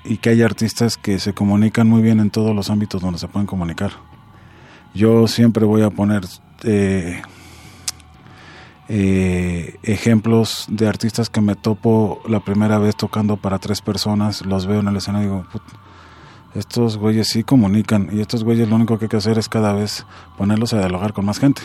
y 0.04 0.18
que 0.18 0.30
hay 0.30 0.42
artistas 0.42 0.96
que 0.96 1.18
se 1.18 1.32
comunican 1.32 1.88
muy 1.88 2.02
bien 2.02 2.20
en 2.20 2.30
todos 2.30 2.54
los 2.54 2.70
ámbitos 2.70 3.00
donde 3.00 3.18
se 3.18 3.28
pueden 3.28 3.46
comunicar. 3.46 3.92
Yo 4.94 5.26
siempre 5.28 5.64
voy 5.64 5.82
a 5.82 5.90
poner 5.90 6.22
eh, 6.64 7.22
eh, 8.88 9.76
ejemplos 9.82 10.66
de 10.68 10.88
artistas 10.88 11.30
que 11.30 11.40
me 11.40 11.54
topo 11.54 12.20
la 12.28 12.40
primera 12.40 12.78
vez 12.78 12.96
tocando 12.96 13.36
para 13.36 13.58
tres 13.58 13.80
personas, 13.80 14.44
los 14.44 14.66
veo 14.66 14.80
en 14.80 14.88
el 14.88 14.96
escenario 14.96 15.28
y 15.28 15.30
digo, 15.30 15.46
estos 16.54 16.96
güeyes 16.96 17.28
sí 17.28 17.44
comunican 17.44 18.08
y 18.12 18.20
estos 18.20 18.42
güeyes 18.42 18.68
lo 18.68 18.76
único 18.76 18.98
que 18.98 19.04
hay 19.04 19.08
que 19.08 19.16
hacer 19.16 19.38
es 19.38 19.48
cada 19.48 19.72
vez 19.72 20.04
ponerlos 20.36 20.72
a 20.72 20.78
dialogar 20.78 21.12
con 21.12 21.24
más 21.24 21.38
gente. 21.38 21.62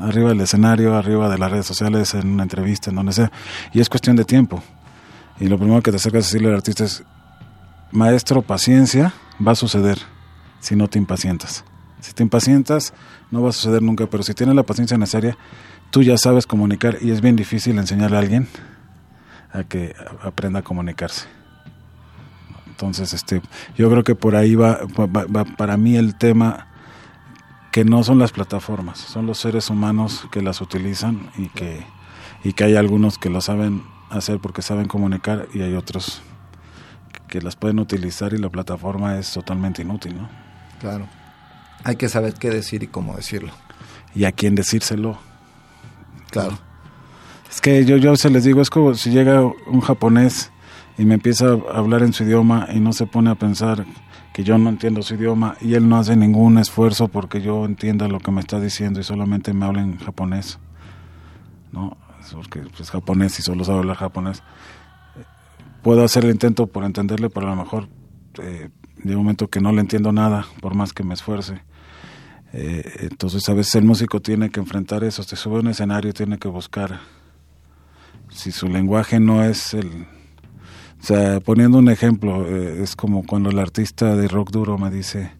Arriba 0.00 0.28
del 0.28 0.40
escenario, 0.40 0.96
arriba 0.96 1.28
de 1.28 1.38
las 1.38 1.50
redes 1.50 1.66
sociales, 1.66 2.14
en 2.14 2.28
una 2.28 2.44
entrevista, 2.44 2.90
en 2.90 2.96
donde 2.96 3.12
sea. 3.12 3.30
Y 3.72 3.80
es 3.80 3.88
cuestión 3.88 4.16
de 4.16 4.24
tiempo. 4.24 4.62
Y 5.40 5.48
lo 5.48 5.58
primero 5.58 5.82
que 5.82 5.90
te 5.90 5.96
acercas 5.96 6.24
a 6.24 6.26
decirle 6.26 6.48
al 6.48 6.56
artista 6.56 6.84
es, 6.84 7.04
maestro, 7.90 8.42
paciencia, 8.42 9.12
va 9.44 9.52
a 9.52 9.56
suceder 9.56 9.98
si 10.60 10.76
no 10.76 10.88
te 10.88 10.98
impacientas. 10.98 11.64
Si 12.00 12.12
te 12.12 12.22
impacientas, 12.22 12.92
no 13.30 13.42
va 13.42 13.50
a 13.50 13.52
suceder 13.52 13.82
nunca, 13.82 14.06
pero 14.06 14.22
si 14.22 14.34
tienes 14.34 14.54
la 14.54 14.62
paciencia 14.62 14.96
necesaria, 14.96 15.36
tú 15.90 16.02
ya 16.02 16.18
sabes 16.18 16.46
comunicar 16.46 16.98
y 17.00 17.10
es 17.10 17.20
bien 17.20 17.36
difícil 17.36 17.78
enseñarle 17.78 18.16
a 18.16 18.20
alguien 18.20 18.48
a 19.52 19.64
que 19.64 19.94
aprenda 20.22 20.60
a 20.60 20.62
comunicarse. 20.62 21.26
Entonces, 22.84 23.14
este, 23.14 23.40
yo 23.76 23.90
creo 23.90 24.04
que 24.04 24.14
por 24.14 24.36
ahí 24.36 24.54
va, 24.54 24.80
va, 24.98 25.06
va, 25.24 25.44
para 25.44 25.78
mí 25.78 25.96
el 25.96 26.16
tema 26.16 26.66
que 27.72 27.82
no 27.84 28.04
son 28.04 28.18
las 28.18 28.30
plataformas, 28.30 28.98
son 28.98 29.26
los 29.26 29.38
seres 29.38 29.70
humanos 29.70 30.28
que 30.30 30.42
las 30.42 30.60
utilizan 30.60 31.30
y 31.38 31.48
que, 31.48 31.84
y 32.44 32.52
que 32.52 32.64
hay 32.64 32.76
algunos 32.76 33.16
que 33.18 33.30
lo 33.30 33.40
saben 33.40 33.82
hacer 34.10 34.38
porque 34.38 34.60
saben 34.60 34.86
comunicar 34.86 35.48
y 35.54 35.62
hay 35.62 35.74
otros 35.74 36.20
que 37.26 37.40
las 37.40 37.56
pueden 37.56 37.78
utilizar 37.78 38.34
y 38.34 38.38
la 38.38 38.50
plataforma 38.50 39.18
es 39.18 39.32
totalmente 39.32 39.80
inútil, 39.80 40.18
¿no? 40.18 40.28
Claro. 40.78 41.08
Hay 41.84 41.96
que 41.96 42.10
saber 42.10 42.34
qué 42.34 42.50
decir 42.50 42.82
y 42.82 42.86
cómo 42.86 43.16
decirlo. 43.16 43.50
Y 44.14 44.24
a 44.24 44.32
quién 44.32 44.54
decírselo. 44.54 45.18
Claro. 46.30 46.58
Es 47.50 47.60
que 47.60 47.84
yo, 47.86 47.96
yo 47.96 48.14
se 48.16 48.28
les 48.28 48.44
digo, 48.44 48.60
es 48.60 48.68
como 48.68 48.94
si 48.94 49.10
llega 49.10 49.42
un 49.42 49.80
japonés 49.80 50.52
y 50.96 51.04
me 51.04 51.14
empieza 51.14 51.46
a 51.46 51.78
hablar 51.78 52.02
en 52.02 52.12
su 52.12 52.24
idioma 52.24 52.68
y 52.72 52.80
no 52.80 52.92
se 52.92 53.06
pone 53.06 53.30
a 53.30 53.34
pensar 53.34 53.84
que 54.32 54.44
yo 54.44 54.58
no 54.58 54.68
entiendo 54.68 55.02
su 55.02 55.14
idioma 55.14 55.56
y 55.60 55.74
él 55.74 55.88
no 55.88 55.96
hace 55.96 56.16
ningún 56.16 56.58
esfuerzo 56.58 57.08
porque 57.08 57.40
yo 57.40 57.64
entienda 57.64 58.08
lo 58.08 58.20
que 58.20 58.30
me 58.30 58.40
está 58.40 58.60
diciendo 58.60 59.00
y 59.00 59.04
solamente 59.04 59.52
me 59.52 59.66
habla 59.66 59.82
en 59.82 59.98
japonés. 59.98 60.58
¿no? 61.72 61.96
porque 62.32 62.60
es 62.60 62.68
pues, 62.76 62.90
japonés 62.90 63.38
y 63.38 63.42
solo 63.42 63.64
sabe 63.64 63.80
hablar 63.80 63.96
japonés. 63.96 64.42
Puedo 65.82 66.04
hacer 66.04 66.24
el 66.24 66.30
intento 66.30 66.66
por 66.66 66.84
entenderle, 66.84 67.28
pero 67.28 67.46
a 67.46 67.50
lo 67.50 67.56
mejor 67.56 67.88
eh, 68.40 68.70
de 69.02 69.16
momento 69.16 69.48
que 69.48 69.60
no 69.60 69.72
le 69.72 69.80
entiendo 69.80 70.12
nada, 70.12 70.46
por 70.60 70.74
más 70.74 70.92
que 70.92 71.04
me 71.04 71.14
esfuerce. 71.14 71.62
Eh, 72.52 73.08
entonces 73.10 73.48
a 73.48 73.54
veces 73.54 73.74
el 73.74 73.84
músico 73.84 74.20
tiene 74.20 74.50
que 74.50 74.60
enfrentar 74.60 75.04
eso, 75.04 75.22
se 75.22 75.36
sube 75.36 75.56
a 75.56 75.60
un 75.60 75.68
escenario 75.68 76.12
tiene 76.12 76.38
que 76.38 76.48
buscar, 76.48 77.00
si 78.30 78.52
su 78.52 78.68
lenguaje 78.68 79.20
no 79.20 79.44
es 79.44 79.74
el... 79.74 80.06
O 81.04 81.06
sea, 81.06 81.38
poniendo 81.40 81.76
un 81.76 81.90
ejemplo, 81.90 82.48
eh, 82.48 82.82
es 82.82 82.96
como 82.96 83.26
cuando 83.26 83.50
el 83.50 83.58
artista 83.58 84.16
de 84.16 84.26
rock 84.26 84.50
duro 84.50 84.78
me 84.78 84.90
dice, 84.90 85.32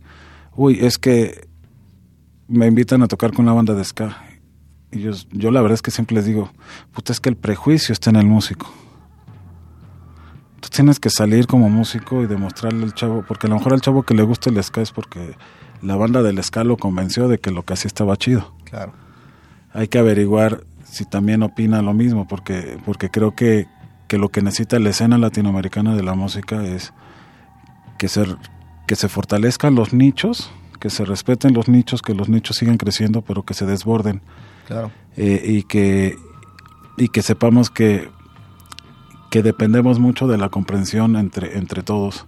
uy, 0.55 0.79
es 0.85 0.99
que 0.99 1.49
me 2.49 2.67
invitan 2.67 3.03
a 3.03 3.09
tocar 3.09 3.33
con 3.33 3.47
una 3.47 3.55
banda 3.55 3.73
de 3.73 3.83
ska. 3.83 4.15
Y 4.93 5.01
yo, 5.01 5.13
yo 5.31 5.51
la 5.51 5.63
verdad 5.63 5.77
es 5.77 5.81
que 5.81 5.91
siempre 5.91 6.17
les 6.17 6.27
digo, 6.27 6.51
puta, 6.93 7.15
es 7.15 7.21
que 7.21 7.31
el 7.31 7.37
prejuicio 7.37 7.95
está 7.95 8.11
en 8.11 8.17
el 8.17 8.27
músico. 8.27 8.71
Tú 10.61 10.69
tienes 10.69 11.01
que 11.01 11.09
salir 11.09 11.47
como 11.47 11.71
músico 11.71 12.23
y 12.23 12.27
demostrarle 12.27 12.85
al 12.85 12.93
chavo, 12.93 13.25
porque 13.27 13.47
a 13.47 13.49
lo 13.49 13.57
mejor 13.57 13.73
al 13.73 13.81
chavo 13.81 14.03
que 14.03 14.13
le 14.13 14.23
gusta 14.23 14.51
el 14.51 14.63
ska 14.63 14.83
es 14.83 14.93
porque 14.93 15.35
la 15.81 15.97
banda 15.97 16.23
del 16.23 16.45
ska 16.45 16.63
lo 16.63 16.77
convenció 16.77 17.27
de 17.27 17.39
que 17.39 17.51
lo 17.51 17.63
que 17.63 17.73
hacía 17.73 17.89
estaba 17.89 18.19
chido. 18.19 18.55
Claro. 18.65 18.93
Hay 19.73 19.89
que 19.89 19.97
averiguar 19.97 20.65
si 20.85 21.07
también 21.07 21.43
opina 21.43 21.81
lo 21.81 21.95
mismo, 21.95 22.29
porque, 22.29 22.79
porque 22.85 23.09
creo 23.09 23.35
que, 23.35 23.67
que 24.09 24.19
lo 24.19 24.29
que 24.29 24.43
necesita 24.43 24.79
la 24.79 24.91
escena 24.91 25.19
latinoamericana 25.19 25.95
de 25.95 26.03
la 26.03 26.15
música 26.15 26.65
es 26.65 26.93
que 27.99 28.09
se, 28.09 28.27
que 28.87 28.97
se 28.97 29.09
fortalezcan 29.09 29.75
los 29.75 29.93
nichos, 29.93 30.51
que 30.81 30.91
se 30.91 31.05
respeten 31.05 31.55
los 31.55 31.69
nichos, 31.69 32.03
que 32.03 32.15
los 32.15 32.29
nichos 32.29 32.57
sigan 32.57 32.77
creciendo, 32.77 33.23
pero 33.23 33.45
que 33.45 33.55
se 33.55 33.67
desborden. 33.67 34.21
Claro. 34.67 34.91
Eh, 35.17 35.43
y 35.45 35.63
que 35.63 36.17
y 36.97 37.09
que 37.09 37.23
sepamos 37.23 37.71
que 37.71 38.09
que 39.31 39.43
dependemos 39.43 39.99
mucho 39.99 40.27
de 40.27 40.39
la 40.39 40.49
comprensión 40.49 41.17
entre 41.17 41.59
entre 41.59 41.83
todos 41.83 42.27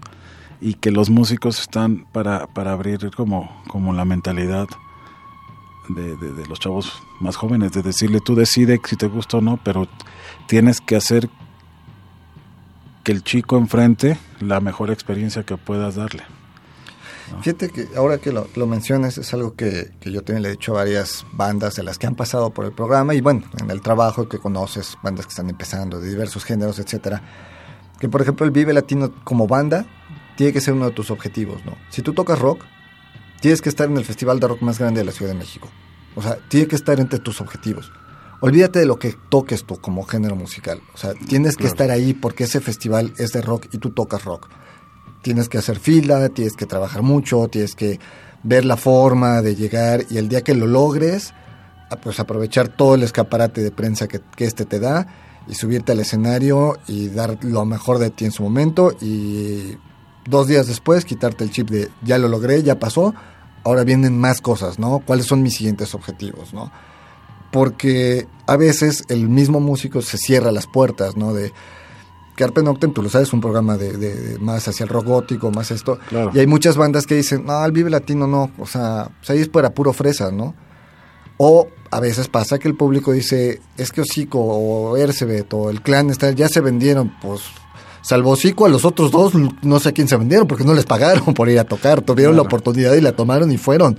y 0.61 0.75
que 0.75 0.91
los 0.91 1.11
músicos 1.11 1.61
están 1.61 2.07
para, 2.13 2.47
para 2.47 2.73
abrir 2.73 3.11
como, 3.15 3.63
como 3.69 3.93
la 3.93 4.05
mentalidad 4.05 4.69
de, 5.89 6.17
de, 6.17 6.47
los 6.47 6.59
chavos 6.59 7.01
más 7.21 7.37
jóvenes, 7.37 7.73
de 7.73 7.83
decirle 7.83 8.21
tú 8.21 8.35
decide 8.35 8.81
si 8.85 8.97
te 8.97 9.07
gusta 9.07 9.37
o 9.37 9.41
no, 9.41 9.59
pero 9.63 9.87
tienes 10.49 10.81
que 10.81 10.97
hacer 10.97 11.31
que 13.07 13.13
el 13.13 13.23
chico 13.23 13.57
enfrente 13.57 14.19
la 14.41 14.59
mejor 14.59 14.91
experiencia 14.91 15.45
que 15.45 15.57
puedas 15.57 15.95
darle. 15.95 16.25
Fíjate 17.41 17.71
que 17.71 17.87
ahora 17.97 18.19
que 18.19 18.33
lo, 18.33 18.49
lo 18.57 18.67
mencionas 18.67 19.17
es 19.17 19.33
algo 19.33 19.55
que, 19.55 19.93
que, 20.01 20.11
yo 20.11 20.23
también 20.23 20.43
le 20.43 20.49
he 20.49 20.51
dicho 20.51 20.73
a 20.73 20.79
varias 20.79 21.25
bandas 21.33 21.77
de 21.77 21.85
las 21.85 21.99
que 21.99 22.09
han 22.09 22.17
pasado 22.17 22.51
por 22.51 22.65
el 22.65 22.73
programa 22.73 23.15
y 23.15 23.21
bueno, 23.21 23.45
en 23.61 23.71
el 23.71 23.81
trabajo 23.81 24.29
que 24.29 24.39
conoces, 24.39 24.99
bandas 25.05 25.27
que 25.27 25.31
están 25.31 25.49
empezando 25.49 26.01
de 26.01 26.09
diversos 26.09 26.45
géneros, 26.45 26.81
etcétera, 26.81 27.23
que 28.01 28.09
por 28.09 28.23
ejemplo 28.23 28.45
el 28.45 28.51
Vive 28.51 28.73
Latino 28.73 29.15
como 29.23 29.47
banda 29.47 29.87
tiene 30.37 30.53
que 30.53 30.61
ser 30.61 30.75
uno 30.75 30.87
de 30.87 30.91
tus 30.91 31.13
objetivos, 31.13 31.65
¿no? 31.65 31.77
Si 31.91 32.03
tú 32.03 32.13
tocas 32.13 32.41
rock, 32.41 32.65
tienes 33.41 33.63
que 33.63 33.69
estar 33.69 33.89
en 33.89 33.99
el 33.99 34.05
festival 34.05 34.41
de 34.41 34.49
rock 34.49 34.63
más 34.63 34.81
grande 34.81 34.99
de 34.99 35.05
la 35.05 35.13
Ciudad 35.13 35.31
de 35.31 35.39
México. 35.39 35.69
O 36.17 36.23
sea, 36.23 36.39
tiene 36.49 36.67
que 36.67 36.75
estar 36.75 36.99
entre 36.99 37.21
tus 37.21 37.41
objetivos. 37.41 37.93
Olvídate 38.47 38.79
de 38.79 38.87
lo 38.87 38.97
que 38.97 39.13
toques 39.29 39.65
tú 39.65 39.77
como 39.81 40.05
género 40.05 40.37
musical. 40.37 40.81
O 40.95 40.97
sea, 40.97 41.15
tienes 41.15 41.57
que 41.57 41.65
claro. 41.65 41.73
estar 41.73 41.91
ahí 41.91 42.15
porque 42.15 42.45
ese 42.45 42.61
festival 42.61 43.13
es 43.19 43.33
de 43.33 43.43
rock 43.43 43.67
y 43.73 43.79
tú 43.79 43.91
tocas 43.91 44.25
rock. 44.25 44.49
Tienes 45.21 45.49
que 45.49 45.59
hacer 45.59 45.81
fila, 45.81 46.29
tienes 46.29 46.55
que 46.55 46.65
trabajar 46.65 47.03
mucho, 47.03 47.49
tienes 47.49 47.75
que 47.75 47.99
ver 48.45 48.65
la 48.65 48.77
forma 48.77 49.43
de 49.43 49.57
llegar 49.57 50.05
y 50.11 50.19
el 50.19 50.29
día 50.29 50.43
que 50.43 50.55
lo 50.55 50.69
logres, 50.69 51.35
pues 52.05 52.21
aprovechar 52.21 52.69
todo 52.69 52.95
el 52.95 53.03
escaparate 53.03 53.65
de 53.65 53.73
prensa 53.73 54.07
que, 54.07 54.21
que 54.37 54.45
este 54.45 54.65
te 54.65 54.79
da 54.79 55.09
y 55.49 55.55
subirte 55.57 55.91
al 55.91 55.99
escenario 55.99 56.79
y 56.87 57.09
dar 57.09 57.39
lo 57.43 57.65
mejor 57.65 57.99
de 57.99 58.11
ti 58.11 58.27
en 58.27 58.33
su 58.33 58.45
momento 58.45 58.97
y 59.01 59.77
dos 60.25 60.47
días 60.47 60.69
después 60.69 61.05
quitarte 61.05 61.43
el 61.43 61.51
chip 61.51 61.69
de 61.69 61.91
ya 62.05 62.17
lo 62.17 62.29
logré, 62.29 62.63
ya 62.63 62.79
pasó, 62.79 63.13
ahora 63.65 63.83
vienen 63.83 64.17
más 64.17 64.41
cosas, 64.41 64.79
¿no? 64.79 65.01
¿Cuáles 65.01 65.27
son 65.27 65.43
mis 65.43 65.57
siguientes 65.57 65.97
objetivos, 65.97 66.55
¿no? 66.55 66.71
Porque 67.53 68.27
a 68.47 68.57
veces 68.57 69.05
el 69.09 69.29
mismo 69.29 69.61
músico 69.61 70.03
se 70.03 70.19
cierra 70.19 70.53
las 70.53 70.67
puertas, 70.67 71.17
¿no? 71.17 71.33
De 71.33 71.53
Carpe 72.37 72.63
Noctem, 72.63 72.93
tú 72.93 73.03
lo 73.03 73.09
sabes, 73.09 73.29
es 73.29 73.35
un 73.35 73.41
programa 73.41 73.77
de, 73.77 73.97
de, 73.97 74.15
de, 74.15 74.39
más 74.39 74.69
hacia 74.69 74.85
el 74.85 74.91
rock 74.91 75.07
gótico, 75.07 75.51
más 75.51 75.71
esto. 75.71 75.99
Claro. 76.09 76.31
Y 76.35 76.39
hay 76.39 76.47
muchas 76.47 76.77
bandas 76.77 77.07
que 77.07 77.15
dicen, 77.15 77.47
no, 77.47 77.65
el 77.65 77.73
Vive 77.73 77.91
Latino 77.91 78.27
no, 78.27 78.51
o 78.59 78.67
sea, 78.67 79.11
pues 79.19 79.31
ahí 79.31 79.41
es 79.41 79.49
para 79.49 79.71
puro 79.71 79.93
fresa, 79.93 80.31
¿no? 80.31 80.55
O 81.39 81.69
a 81.91 82.01
veces 82.01 82.29
pasa 82.29 82.59
que 82.59 82.69
el 82.69 82.77
público 82.77 83.13
dice, 83.13 83.61
es 83.77 83.91
que 83.91 84.03
Hocico 84.03 84.39
o 84.41 84.97
Ercebet 84.97 85.53
o 85.55 85.71
el 85.71 85.83
Clan 85.83 86.11
está, 86.11 86.31
ya 86.31 86.49
se 86.49 86.61
vendieron, 86.61 87.13
pues 87.21 87.43
salvo 88.03 88.37
Zico, 88.37 88.67
a 88.67 88.69
los 88.69 88.85
otros 88.85 89.11
dos 89.11 89.33
no 89.63 89.81
sé 89.81 89.89
a 89.89 89.93
quién 89.93 90.07
se 90.07 90.17
vendieron 90.17 90.47
porque 90.47 90.65
no 90.65 90.75
les 90.75 90.85
pagaron 90.85 91.35
por 91.35 91.49
ir 91.49 91.59
a 91.59 91.65
tocar, 91.65 92.03
tuvieron 92.03 92.35
claro. 92.35 92.45
la 92.45 92.49
oportunidad 92.49 92.95
y 92.95 93.01
la 93.01 93.13
tomaron 93.13 93.51
y 93.51 93.59
fueron. 93.59 93.99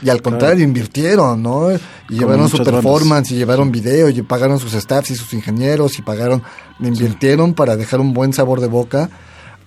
Y 0.00 0.10
al 0.10 0.22
contrario, 0.22 0.56
claro. 0.56 0.68
invirtieron, 0.68 1.42
¿no? 1.42 1.72
Y 1.72 1.78
Como 1.78 2.20
llevaron 2.20 2.48
su 2.48 2.58
performance, 2.58 3.08
bandas. 3.08 3.30
y 3.32 3.36
llevaron 3.36 3.72
video, 3.72 4.08
y 4.08 4.22
pagaron 4.22 4.58
sus 4.58 4.72
staffs 4.72 5.10
y 5.10 5.16
sus 5.16 5.32
ingenieros, 5.34 5.98
y 5.98 6.02
pagaron, 6.02 6.42
invirtieron 6.78 7.48
sí. 7.48 7.54
para 7.54 7.76
dejar 7.76 8.00
un 8.00 8.12
buen 8.12 8.32
sabor 8.32 8.60
de 8.60 8.68
boca. 8.68 9.10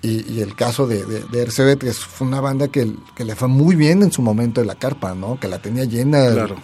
Y, 0.01 0.33
y 0.33 0.41
el 0.41 0.55
caso 0.55 0.87
de, 0.87 1.05
de, 1.05 1.23
de 1.31 1.41
Ercebet, 1.41 1.79
que 1.79 1.91
fue 1.93 2.25
una 2.25 2.41
banda 2.41 2.69
que, 2.69 2.91
que, 3.15 3.23
le 3.23 3.35
fue 3.35 3.47
muy 3.47 3.75
bien 3.75 4.01
en 4.01 4.11
su 4.11 4.21
momento 4.23 4.59
de 4.61 4.65
la 4.65 4.75
carpa, 4.75 5.13
¿no? 5.13 5.39
Que 5.39 5.47
la 5.47 5.59
tenía 5.59 5.83
llena. 5.85 6.31
Claro. 6.31 6.55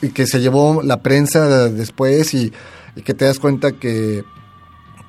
Y 0.00 0.08
que 0.08 0.26
se 0.26 0.40
llevó 0.40 0.82
la 0.82 1.00
prensa 1.00 1.68
después 1.68 2.34
y, 2.34 2.52
y 2.96 3.02
que 3.02 3.14
te 3.14 3.24
das 3.24 3.38
cuenta 3.38 3.72
que 3.72 4.24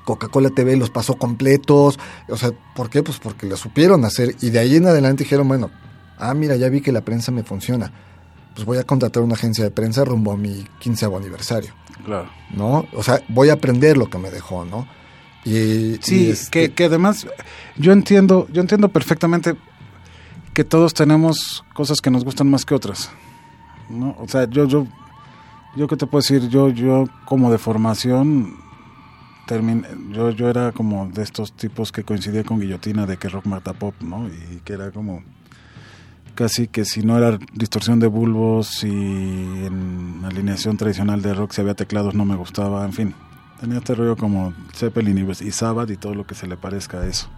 Coca-Cola 0.04 0.50
TV 0.50 0.76
los 0.76 0.90
pasó 0.90 1.14
completos. 1.14 1.98
O 2.28 2.36
sea, 2.36 2.52
¿por 2.76 2.90
qué? 2.90 3.02
Pues 3.02 3.18
porque 3.18 3.46
lo 3.46 3.56
supieron 3.56 4.04
hacer. 4.04 4.36
Y 4.40 4.50
de 4.50 4.60
ahí 4.60 4.76
en 4.76 4.86
adelante 4.86 5.24
dijeron, 5.24 5.48
bueno, 5.48 5.70
ah, 6.18 6.34
mira, 6.34 6.56
ya 6.56 6.68
vi 6.68 6.80
que 6.80 6.92
la 6.92 7.02
prensa 7.02 7.32
me 7.32 7.42
funciona. 7.42 7.90
Pues 8.54 8.64
voy 8.64 8.78
a 8.78 8.84
contratar 8.84 9.22
una 9.22 9.34
agencia 9.34 9.64
de 9.64 9.70
prensa 9.70 10.04
rumbo 10.04 10.32
a 10.32 10.36
mi 10.36 10.64
quinceavo 10.78 11.16
aniversario. 11.16 11.72
Claro. 12.04 12.28
¿No? 12.50 12.86
O 12.92 13.02
sea, 13.02 13.20
voy 13.28 13.48
a 13.48 13.54
aprender 13.54 13.96
lo 13.96 14.08
que 14.08 14.18
me 14.18 14.30
dejó, 14.30 14.64
¿no? 14.64 14.86
Y, 15.44 15.98
sí, 16.00 16.26
y 16.26 16.30
este... 16.30 16.50
que, 16.50 16.74
que 16.74 16.84
además 16.84 17.26
yo 17.76 17.92
entiendo, 17.92 18.46
yo 18.52 18.62
entiendo 18.62 18.88
perfectamente 18.88 19.56
que 20.54 20.64
todos 20.64 20.94
tenemos 20.94 21.64
cosas 21.74 22.00
que 22.00 22.10
nos 22.10 22.24
gustan 22.24 22.48
más 22.48 22.64
que 22.64 22.74
otras. 22.74 23.10
¿no? 23.88 24.16
O 24.18 24.28
sea, 24.28 24.48
yo, 24.48 24.66
yo, 24.66 24.86
yo 25.76 25.86
qué 25.86 25.96
te 25.96 26.06
puedo 26.06 26.22
decir, 26.22 26.48
yo, 26.48 26.68
yo 26.70 27.06
como 27.24 27.50
de 27.50 27.58
formación 27.58 28.56
terminé, 29.46 29.86
yo, 30.10 30.30
yo 30.30 30.48
era 30.48 30.72
como 30.72 31.08
de 31.08 31.22
estos 31.22 31.52
tipos 31.52 31.92
que 31.92 32.04
coincidía 32.04 32.44
con 32.44 32.60
Guillotina 32.60 33.06
de 33.06 33.16
que 33.16 33.28
rock 33.28 33.46
mata 33.46 33.72
pop, 33.72 33.94
¿no? 34.00 34.28
Y 34.28 34.60
que 34.64 34.74
era 34.74 34.90
como 34.90 35.22
casi 36.34 36.68
que 36.68 36.84
si 36.84 37.02
no 37.02 37.16
era 37.16 37.38
distorsión 37.52 38.00
de 38.00 38.06
bulbos 38.06 38.84
y 38.84 38.88
en 38.88 40.22
alineación 40.24 40.76
tradicional 40.76 41.22
de 41.22 41.34
rock 41.34 41.52
si 41.52 41.60
había 41.60 41.74
teclados 41.74 42.14
no 42.14 42.24
me 42.24 42.36
gustaba, 42.36 42.84
en 42.84 42.92
fin. 42.92 43.14
Tenía 43.60 43.78
este 43.78 43.94
rollo 43.94 44.16
como 44.16 44.52
Zeppelin 44.74 45.18
y, 45.40 45.50
Sabbath 45.50 45.90
y 45.90 45.96
todo 45.96 46.14
lo 46.14 46.26
que 46.26 46.34
se 46.34 46.46
le 46.46 46.56
parezca 46.56 47.00
a 47.00 47.06
eso. 47.06 47.28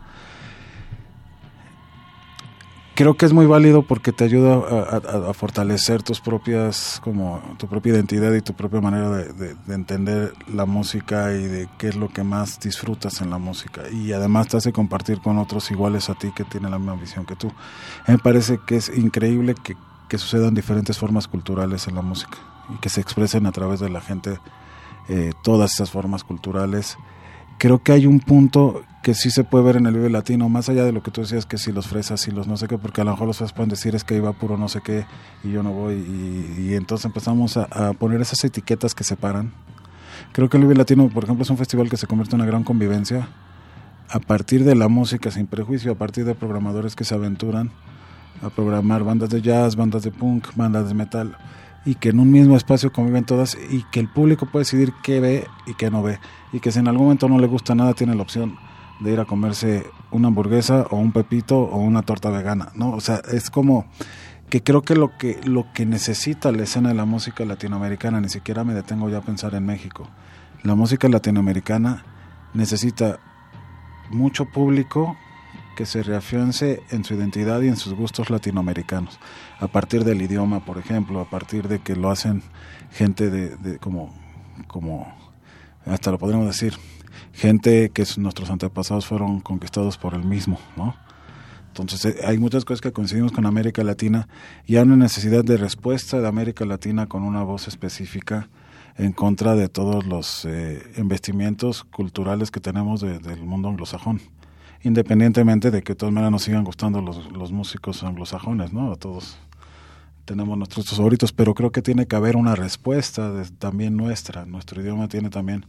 Creo 2.97 3.15
que 3.15 3.27
es 3.27 3.35
muy 3.35 3.45
válido 3.45 3.83
porque 3.83 4.11
te 4.11 4.25
ayuda 4.25 4.55
a, 4.57 5.35
fortalecer 5.35 6.03
tus 6.03 6.23
propias, 6.23 6.99
como 7.05 7.43
tu 7.59 7.69
propia 7.69 7.93
identidad 7.93 8.33
y 8.33 8.41
tu 8.41 8.55
propia 8.55 8.81
manera 8.81 9.11
de, 9.11 9.55
entender 9.69 10.33
la 10.51 10.65
música 10.65 11.35
y 11.35 11.43
de 11.43 11.69
qué 11.77 11.89
es 11.89 11.97
lo 11.97 12.09
que 12.09 12.25
más 12.25 12.59
disfrutas 12.59 13.21
en 13.21 13.29
la 13.29 13.37
música. 13.37 13.83
Y 13.93 14.15
además 14.15 14.49
te 14.49 14.57
hace 14.57 14.73
compartir 14.73 15.21
con 15.21 15.37
otros 15.37 15.71
iguales 15.71 16.09
a 16.09 16.15
ti 16.15 16.33
que 16.35 16.45
tienen 16.45 16.71
la 16.71 16.79
misma 16.79 16.95
visión 16.95 17.27
que 17.27 17.37
tú. 17.37 17.53
Me 18.09 18.17
parece 18.17 18.61
que 18.67 18.77
es 18.77 18.89
increíble 18.89 19.55
que, 19.63 19.77
que 20.09 20.17
sucedan 20.17 20.55
diferentes 20.55 20.97
formas 20.97 21.29
culturales 21.29 21.89
en 21.89 21.97
la 21.97 22.03
música 22.03 22.39
y 22.75 22.79
que 22.79 22.89
se 22.89 23.03
expresen 23.03 23.45
a 23.45 23.53
través 23.53 23.79
de 23.79 23.91
la 23.91 24.01
gente 24.01 24.39
eh, 25.11 25.33
todas 25.43 25.75
esas 25.75 25.91
formas 25.91 26.25
culturales. 26.25 26.97
Creo 27.59 27.83
que 27.83 27.93
hay 27.93 28.07
un 28.07 28.21
punto 28.21 28.83
que 29.03 29.15
sí 29.15 29.31
se 29.31 29.45
puede 29.45 29.65
ver 29.65 29.77
en 29.77 29.87
el 29.87 29.95
Vive 29.95 30.11
Latino, 30.11 30.49
más 30.49 30.69
allá 30.69 30.85
de 30.85 30.93
lo 30.93 31.03
que 31.03 31.11
tú 31.11 31.21
decías, 31.21 31.47
que 31.47 31.59
si 31.59 31.73
los 31.73 31.87
fresas 31.87 32.27
y 32.27 32.33
los 32.33 32.49
no 32.49 32.57
sé 32.57 32.67
qué, 32.67 32.77
porque 32.77 33.01
a 33.01 33.05
lo 33.05 33.13
mejor 33.13 33.29
los 33.29 33.39
fresas 33.39 33.53
pueden 33.53 33.71
decir 33.71 33.95
es 33.95 34.03
que 34.03 34.17
iba 34.17 34.33
puro 34.33 34.57
no 34.57 34.69
sé 34.69 34.81
qué 34.81 35.07
y 35.45 35.53
yo 35.53 35.63
no 35.63 35.73
voy, 35.73 35.95
y, 35.95 36.75
entonces 36.75 37.05
empezamos 37.05 37.57
a, 37.57 37.65
a, 37.71 37.93
poner 37.93 38.21
esas 38.21 38.43
etiquetas 38.45 38.95
que 38.95 39.05
separan. 39.05 39.53
Creo 40.33 40.51
que 40.51 40.57
el 40.57 40.65
Vive 40.65 40.75
Latino, 40.75 41.09
por 41.09 41.25
ejemplo, 41.25 41.45
es 41.45 41.51
un 41.51 41.57
festival 41.57 41.89
que 41.89 41.97
se 41.97 42.07
convierte 42.07 42.35
en 42.35 42.41
una 42.41 42.51
gran 42.51 42.65
convivencia 42.65 43.29
a 44.11 44.19
partir 44.19 44.65
de 44.65 44.75
la 44.75 44.89
música 44.89 45.31
sin 45.31 45.47
prejuicio, 45.47 45.93
a 45.93 45.95
partir 45.95 46.25
de 46.25 46.35
programadores 46.35 46.97
que 46.97 47.05
se 47.05 47.15
aventuran 47.15 47.71
a 48.43 48.51
programar 48.51 49.05
bandas 49.05 49.31
de 49.31 49.41
jazz, 49.41 49.77
bandas 49.77 50.03
de 50.03 50.11
punk, 50.11 50.49
bandas 50.57 50.89
de 50.89 50.95
metal, 50.95 51.37
y 51.87 51.95
que 51.95 52.11
en 52.11 52.21
un 52.21 52.31
mismo 52.31 52.57
espacio 52.57 52.93
conviven 52.93 53.25
todas 53.25 53.57
y 53.71 53.85
que 53.85 54.01
el 54.01 54.09
público 54.09 54.47
puede 54.47 54.65
decidir 54.65 54.93
qué 55.03 55.21
ve 55.21 55.47
y 55.67 55.75
qué 55.75 55.91
no 55.91 56.03
ve, 56.03 56.19
y 56.53 56.61
que 56.61 56.73
si 56.73 56.81
en 56.81 56.89
algún 56.89 57.05
momento 57.05 57.29
no 57.29 57.39
le 57.39 57.47
gusta 57.47 57.75
nada, 57.75 57.95
tiene 57.95 58.15
la 58.15 58.23
opción 58.23 58.59
de 59.01 59.13
ir 59.13 59.21
a 59.21 59.25
comerse 59.25 59.87
una 60.11 60.29
hamburguesa 60.29 60.87
o 60.91 60.97
un 60.97 61.13
pepito 61.13 61.59
o 61.59 61.79
una 61.79 62.03
torta 62.03 62.31
vegana, 62.31 62.73
¿no? 62.75 62.91
O 62.91 63.01
sea, 63.01 63.23
es 63.33 63.51
como 63.51 63.87
que 64.51 64.63
creo 64.63 64.83
que 64.83 64.95
lo 64.95 65.17
que 65.17 65.41
lo 65.45 65.73
que 65.73 65.87
necesita 65.87 66.53
la 66.53 66.65
escena 66.65 66.91
de 66.91 66.95
la 66.95 67.05
música 67.05 67.45
latinoamericana, 67.45 68.21
ni 68.21 68.29
siquiera 68.29 68.65
me 68.65 68.75
detengo 68.75 69.09
ya 69.09 69.19
a 69.19 69.23
pensar 69.23 69.55
en 69.55 69.65
México. 69.65 70.09
la 70.63 70.75
música 70.75 71.09
latinoamericana 71.09 72.05
necesita 72.53 73.21
mucho 74.11 74.47
público 74.47 75.17
que 75.77 75.87
se 75.87 76.03
reafiance 76.03 76.83
en 76.91 77.05
su 77.05 77.15
identidad 77.15 77.61
y 77.61 77.69
en 77.69 77.77
sus 77.77 77.95
gustos 77.95 78.31
latinoamericanos, 78.31 79.21
a 79.59 79.69
partir 79.69 80.05
del 80.05 80.21
idioma, 80.23 80.65
por 80.65 80.79
ejemplo, 80.79 81.21
a 81.21 81.31
partir 81.31 81.69
de 81.69 81.79
que 81.79 81.97
lo 81.97 82.11
hacen 82.11 82.43
gente 82.93 83.31
de, 83.31 83.57
de 83.57 83.79
como, 83.79 84.15
como, 84.67 85.07
hasta 85.85 86.11
lo 86.11 86.19
podríamos 86.19 86.47
decir, 86.47 86.75
gente 87.33 87.91
que 87.91 88.05
nuestros 88.19 88.51
antepasados 88.51 89.07
fueron 89.07 89.41
conquistados 89.41 89.97
por 89.97 90.15
el 90.15 90.25
mismo, 90.25 90.59
¿no? 90.77 90.95
Entonces 91.69 92.05
eh, 92.07 92.21
hay 92.27 92.39
muchas 92.39 92.65
cosas 92.65 92.81
que 92.81 92.93
coincidimos 92.93 93.33
con 93.33 93.45
América 93.45 93.85
Latina 93.85 94.29
y 94.67 94.77
hay 94.77 94.83
una 94.83 94.97
necesidad 94.97 95.45
de 95.45 95.59
respuesta 95.59 96.21
de 96.21 96.29
América 96.29 96.65
Latina 96.65 97.07
con 97.07 97.23
una 97.23 97.43
voz 97.43 97.69
específica 97.69 98.49
en 98.97 99.13
contra 99.13 99.55
de 99.55 99.69
todos 99.69 100.07
los 100.07 100.47
eh, 100.47 100.83
investimientos 100.97 101.85
culturales 101.85 102.51
que 102.51 102.61
tenemos 102.61 103.03
del 103.03 103.43
mundo 103.45 103.69
anglosajón 103.69 104.23
independientemente 104.83 105.71
de 105.71 105.83
que 105.83 105.93
de 105.93 105.97
todas 105.97 106.13
maneras 106.13 106.33
nos 106.33 106.43
sigan 106.43 106.65
gustando 106.65 107.01
los, 107.01 107.31
los 107.33 107.53
músicos 107.53 108.03
anglosajones, 108.03 108.73
¿no? 108.73 108.95
Todos 108.97 109.39
tenemos 110.27 110.59
nuestros 110.59 110.91
favoritos, 110.91 111.33
pero 111.33 111.55
creo 111.55 111.71
que 111.71 111.83
tiene 111.83 112.07
que 112.07 112.17
haber 112.17 112.37
una 112.37 112.55
respuesta 112.57 113.33
también 113.59 113.97
nuestra. 113.97 114.45
Nuestro 114.45 114.83
idioma 114.83 115.09
tiene 115.09 115.31
también 115.31 115.65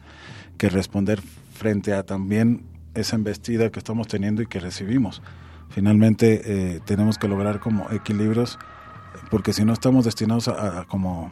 que 0.58 0.70
responder 0.70 1.22
frente 1.54 1.94
a 1.94 2.04
también 2.04 2.64
esa 2.96 3.16
embestida 3.16 3.70
que 3.72 3.80
estamos 3.80 4.08
teniendo 4.08 4.42
y 4.42 4.48
que 4.48 4.60
recibimos. 4.60 5.22
Finalmente 5.70 6.42
eh, 6.44 6.80
tenemos 6.86 7.18
que 7.18 7.28
lograr 7.28 7.60
como 7.60 7.90
equilibrios, 7.92 8.58
porque 9.30 9.54
si 9.54 9.64
no 9.64 9.74
estamos 9.74 10.06
destinados 10.06 10.48
a, 10.48 10.82
a 10.82 10.86
como, 10.86 11.32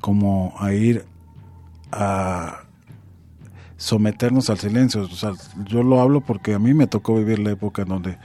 como 0.00 0.54
a 0.58 0.74
ir 0.74 1.04
a 1.92 2.64
someternos 3.76 4.50
al 4.50 4.58
silencio. 4.58 5.02
O 5.02 5.08
sea, 5.08 5.32
yo 5.64 5.82
lo 5.82 6.00
hablo 6.00 6.20
porque 6.20 6.54
a 6.54 6.58
mí 6.58 6.74
me 6.74 6.86
tocó 6.86 7.16
vivir 7.16 7.38
la 7.38 7.50
época 7.50 7.82
en 7.82 7.88
donde 7.88 8.18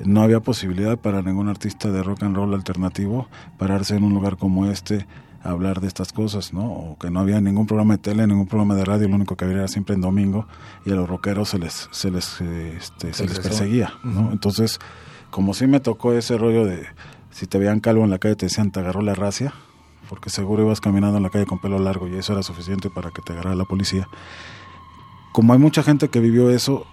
no 0.00 0.22
había 0.22 0.40
posibilidad 0.40 0.96
para 0.96 1.22
ningún 1.22 1.48
artista 1.48 1.90
de 1.90 2.02
rock 2.02 2.22
and 2.22 2.36
roll 2.36 2.54
alternativo 2.54 3.28
pararse 3.58 3.96
en 3.96 4.04
un 4.04 4.14
lugar 4.14 4.36
como 4.36 4.66
este 4.66 5.06
a 5.42 5.50
hablar 5.50 5.80
de 5.80 5.86
estas 5.86 6.12
cosas, 6.12 6.52
¿no? 6.52 6.66
O 6.66 6.98
que 6.98 7.10
no 7.10 7.20
había 7.20 7.40
ningún 7.40 7.66
programa 7.66 7.94
de 7.94 7.98
tele, 7.98 8.26
ningún 8.26 8.46
programa 8.46 8.74
de 8.74 8.84
radio, 8.84 9.08
lo 9.08 9.14
único 9.14 9.36
que 9.36 9.44
había 9.44 9.58
era 9.58 9.68
siempre 9.68 9.94
en 9.94 10.00
domingo 10.00 10.46
y 10.84 10.90
a 10.90 10.94
los 10.94 11.08
rockeros 11.08 11.50
se 11.50 11.58
les 11.58 11.88
se 11.90 12.10
les 12.10 12.40
este, 12.40 13.12
se 13.12 13.26
les 13.26 13.38
perseguía, 13.38 13.92
¿no? 14.02 14.32
Entonces, 14.32 14.78
como 15.30 15.54
sí 15.54 15.66
me 15.66 15.80
tocó 15.80 16.12
ese 16.12 16.38
rollo 16.38 16.64
de 16.64 16.86
si 17.30 17.46
te 17.46 17.58
veían 17.58 17.80
calvo 17.80 18.04
en 18.04 18.10
la 18.10 18.18
calle 18.18 18.34
te 18.36 18.46
decían 18.46 18.72
te 18.72 18.80
agarró 18.80 19.00
la 19.00 19.14
racia, 19.14 19.54
porque 20.08 20.30
seguro 20.30 20.64
ibas 20.64 20.80
caminando 20.80 21.18
en 21.18 21.22
la 21.22 21.30
calle 21.30 21.46
con 21.46 21.60
pelo 21.60 21.78
largo 21.78 22.08
y 22.08 22.16
eso 22.16 22.32
era 22.32 22.42
suficiente 22.42 22.90
para 22.90 23.10
que 23.10 23.22
te 23.22 23.32
agarrara 23.32 23.54
la 23.54 23.64
policía 23.64 24.08
como 25.32 25.52
hay 25.52 25.58
mucha 25.58 25.82
gente 25.82 26.08
que 26.08 26.20
vivió 26.20 26.50
eso, 26.50 26.86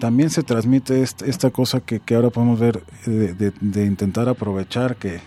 también 0.00 0.30
se 0.30 0.42
transmite 0.42 1.02
esta, 1.02 1.50
cosa 1.50 1.80
que, 1.80 2.00
ahora 2.14 2.30
podemos 2.30 2.58
ver 2.58 2.82
de, 3.06 3.84
intentar 3.84 4.28
aprovechar 4.28 4.96
que, 4.96 5.20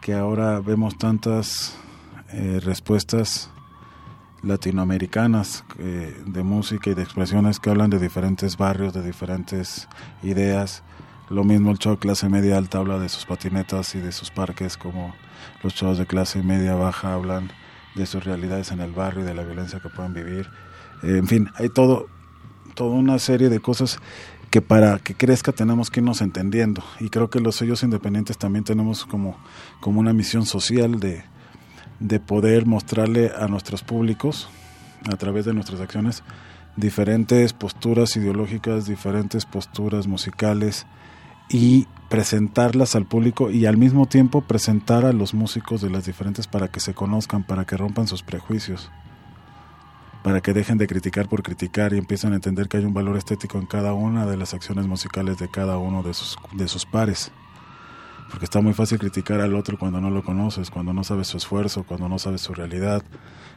que 0.00 0.14
ahora 0.14 0.60
vemos 0.60 0.98
tantas 0.98 1.76
eh, 2.32 2.60
respuestas 2.62 3.50
latinoamericanas 4.42 5.64
eh, 5.78 6.22
de 6.26 6.42
música 6.42 6.90
y 6.90 6.94
de 6.94 7.02
expresiones 7.02 7.60
que 7.60 7.70
hablan 7.70 7.90
de 7.90 7.98
diferentes 7.98 8.56
barrios, 8.56 8.92
de 8.92 9.02
diferentes 9.02 9.88
ideas. 10.22 10.82
Lo 11.30 11.44
mismo 11.44 11.70
el 11.70 11.78
show 11.78 11.92
de 11.94 11.98
clase 11.98 12.28
media 12.28 12.56
alta 12.56 12.78
habla 12.78 12.98
de 12.98 13.08
sus 13.08 13.26
patinetas 13.26 13.94
y 13.94 14.00
de 14.00 14.12
sus 14.12 14.30
parques, 14.30 14.76
como 14.76 15.14
los 15.62 15.74
shows 15.74 15.98
de 15.98 16.06
clase 16.06 16.42
media 16.42 16.74
baja 16.74 17.14
hablan 17.14 17.50
de 17.94 18.06
sus 18.06 18.24
realidades 18.24 18.72
en 18.72 18.80
el 18.80 18.92
barrio 18.92 19.22
y 19.22 19.26
de 19.26 19.34
la 19.34 19.42
violencia 19.42 19.80
que 19.80 19.88
pueden 19.88 20.14
vivir 20.14 20.48
en 21.02 21.26
fin, 21.26 21.48
hay 21.56 21.68
todo, 21.68 22.08
toda 22.74 22.96
una 22.96 23.18
serie 23.18 23.48
de 23.48 23.60
cosas 23.60 23.98
que 24.50 24.62
para 24.62 24.98
que 24.98 25.14
crezca 25.14 25.52
tenemos 25.52 25.90
que 25.90 26.00
irnos 26.00 26.22
entendiendo. 26.22 26.82
Y 27.00 27.10
creo 27.10 27.30
que 27.30 27.40
los 27.40 27.56
sellos 27.56 27.82
independientes 27.82 28.38
también 28.38 28.64
tenemos 28.64 29.04
como, 29.04 29.36
como 29.80 30.00
una 30.00 30.12
misión 30.12 30.46
social 30.46 30.98
de, 31.00 31.22
de 32.00 32.20
poder 32.20 32.66
mostrarle 32.66 33.30
a 33.38 33.46
nuestros 33.48 33.82
públicos, 33.82 34.48
a 35.10 35.16
través 35.16 35.44
de 35.44 35.54
nuestras 35.54 35.80
acciones, 35.80 36.22
diferentes 36.76 37.52
posturas 37.52 38.16
ideológicas, 38.16 38.86
diferentes 38.86 39.44
posturas 39.44 40.06
musicales 40.06 40.86
y 41.50 41.86
presentarlas 42.08 42.94
al 42.94 43.06
público 43.06 43.50
y 43.50 43.66
al 43.66 43.76
mismo 43.76 44.06
tiempo 44.06 44.42
presentar 44.42 45.04
a 45.04 45.12
los 45.12 45.34
músicos 45.34 45.82
de 45.82 45.90
las 45.90 46.06
diferentes 46.06 46.46
para 46.46 46.68
que 46.68 46.80
se 46.80 46.94
conozcan, 46.94 47.44
para 47.44 47.64
que 47.64 47.76
rompan 47.76 48.06
sus 48.06 48.22
prejuicios 48.22 48.90
para 50.22 50.40
que 50.40 50.52
dejen 50.52 50.78
de 50.78 50.86
criticar 50.86 51.28
por 51.28 51.42
criticar 51.42 51.92
y 51.92 51.98
empiecen 51.98 52.32
a 52.32 52.36
entender 52.36 52.68
que 52.68 52.78
hay 52.78 52.84
un 52.84 52.94
valor 52.94 53.16
estético 53.16 53.58
en 53.58 53.66
cada 53.66 53.92
una 53.92 54.26
de 54.26 54.36
las 54.36 54.54
acciones 54.54 54.86
musicales 54.86 55.38
de 55.38 55.48
cada 55.48 55.78
uno 55.78 56.02
de 56.02 56.14
sus, 56.14 56.36
de 56.52 56.68
sus 56.68 56.84
pares. 56.86 57.30
Porque 58.30 58.44
está 58.44 58.60
muy 58.60 58.74
fácil 58.74 58.98
criticar 58.98 59.40
al 59.40 59.54
otro 59.54 59.78
cuando 59.78 60.00
no 60.00 60.10
lo 60.10 60.22
conoces, 60.22 60.70
cuando 60.70 60.92
no 60.92 61.02
sabes 61.02 61.28
su 61.28 61.38
esfuerzo, 61.38 61.84
cuando 61.84 62.08
no 62.08 62.18
sabes 62.18 62.42
su 62.42 62.52
realidad, 62.52 63.02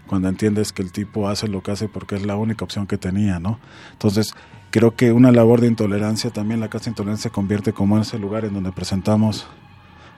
cuando 0.08 0.30
entiendes 0.30 0.72
que 0.72 0.82
el 0.82 0.92
tipo 0.92 1.28
hace 1.28 1.48
lo 1.48 1.62
que 1.62 1.72
hace 1.72 1.90
porque 1.90 2.16
es 2.16 2.26
la 2.26 2.38
única 2.38 2.64
opción 2.64 2.88
que 2.88 2.98
tenía, 2.98 3.40
¿no? 3.40 3.60
Entonces, 3.92 4.34
creo 4.70 4.96
que 4.96 5.12
una 5.12 5.32
labor 5.32 5.60
de 5.62 5.68
intolerancia, 5.68 6.32
también 6.32 6.60
la 6.60 6.70
Casa 6.70 6.86
de 6.86 6.92
Intolerancia 6.92 7.30
se 7.30 7.34
convierte 7.34 7.74
como 7.74 8.00
ese 8.00 8.18
lugar 8.18 8.46
en 8.46 8.54
donde 8.54 8.72
presentamos 8.72 9.46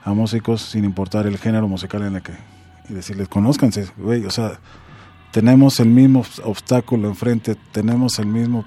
a 0.04 0.12
músicos 0.12 0.62
sin 0.62 0.84
importar 0.84 1.26
el 1.26 1.38
género 1.38 1.66
musical 1.66 2.02
en 2.02 2.16
el 2.16 2.22
que... 2.22 2.32
Y 2.88 2.92
decirles, 2.92 3.28
conózcanse, 3.28 3.88
güey, 3.96 4.26
o 4.26 4.30
sea, 4.30 4.60
tenemos 5.34 5.80
el 5.80 5.88
mismo 5.88 6.24
obstáculo 6.44 7.08
enfrente, 7.08 7.56
tenemos 7.72 8.20
el 8.20 8.26
mismo, 8.26 8.64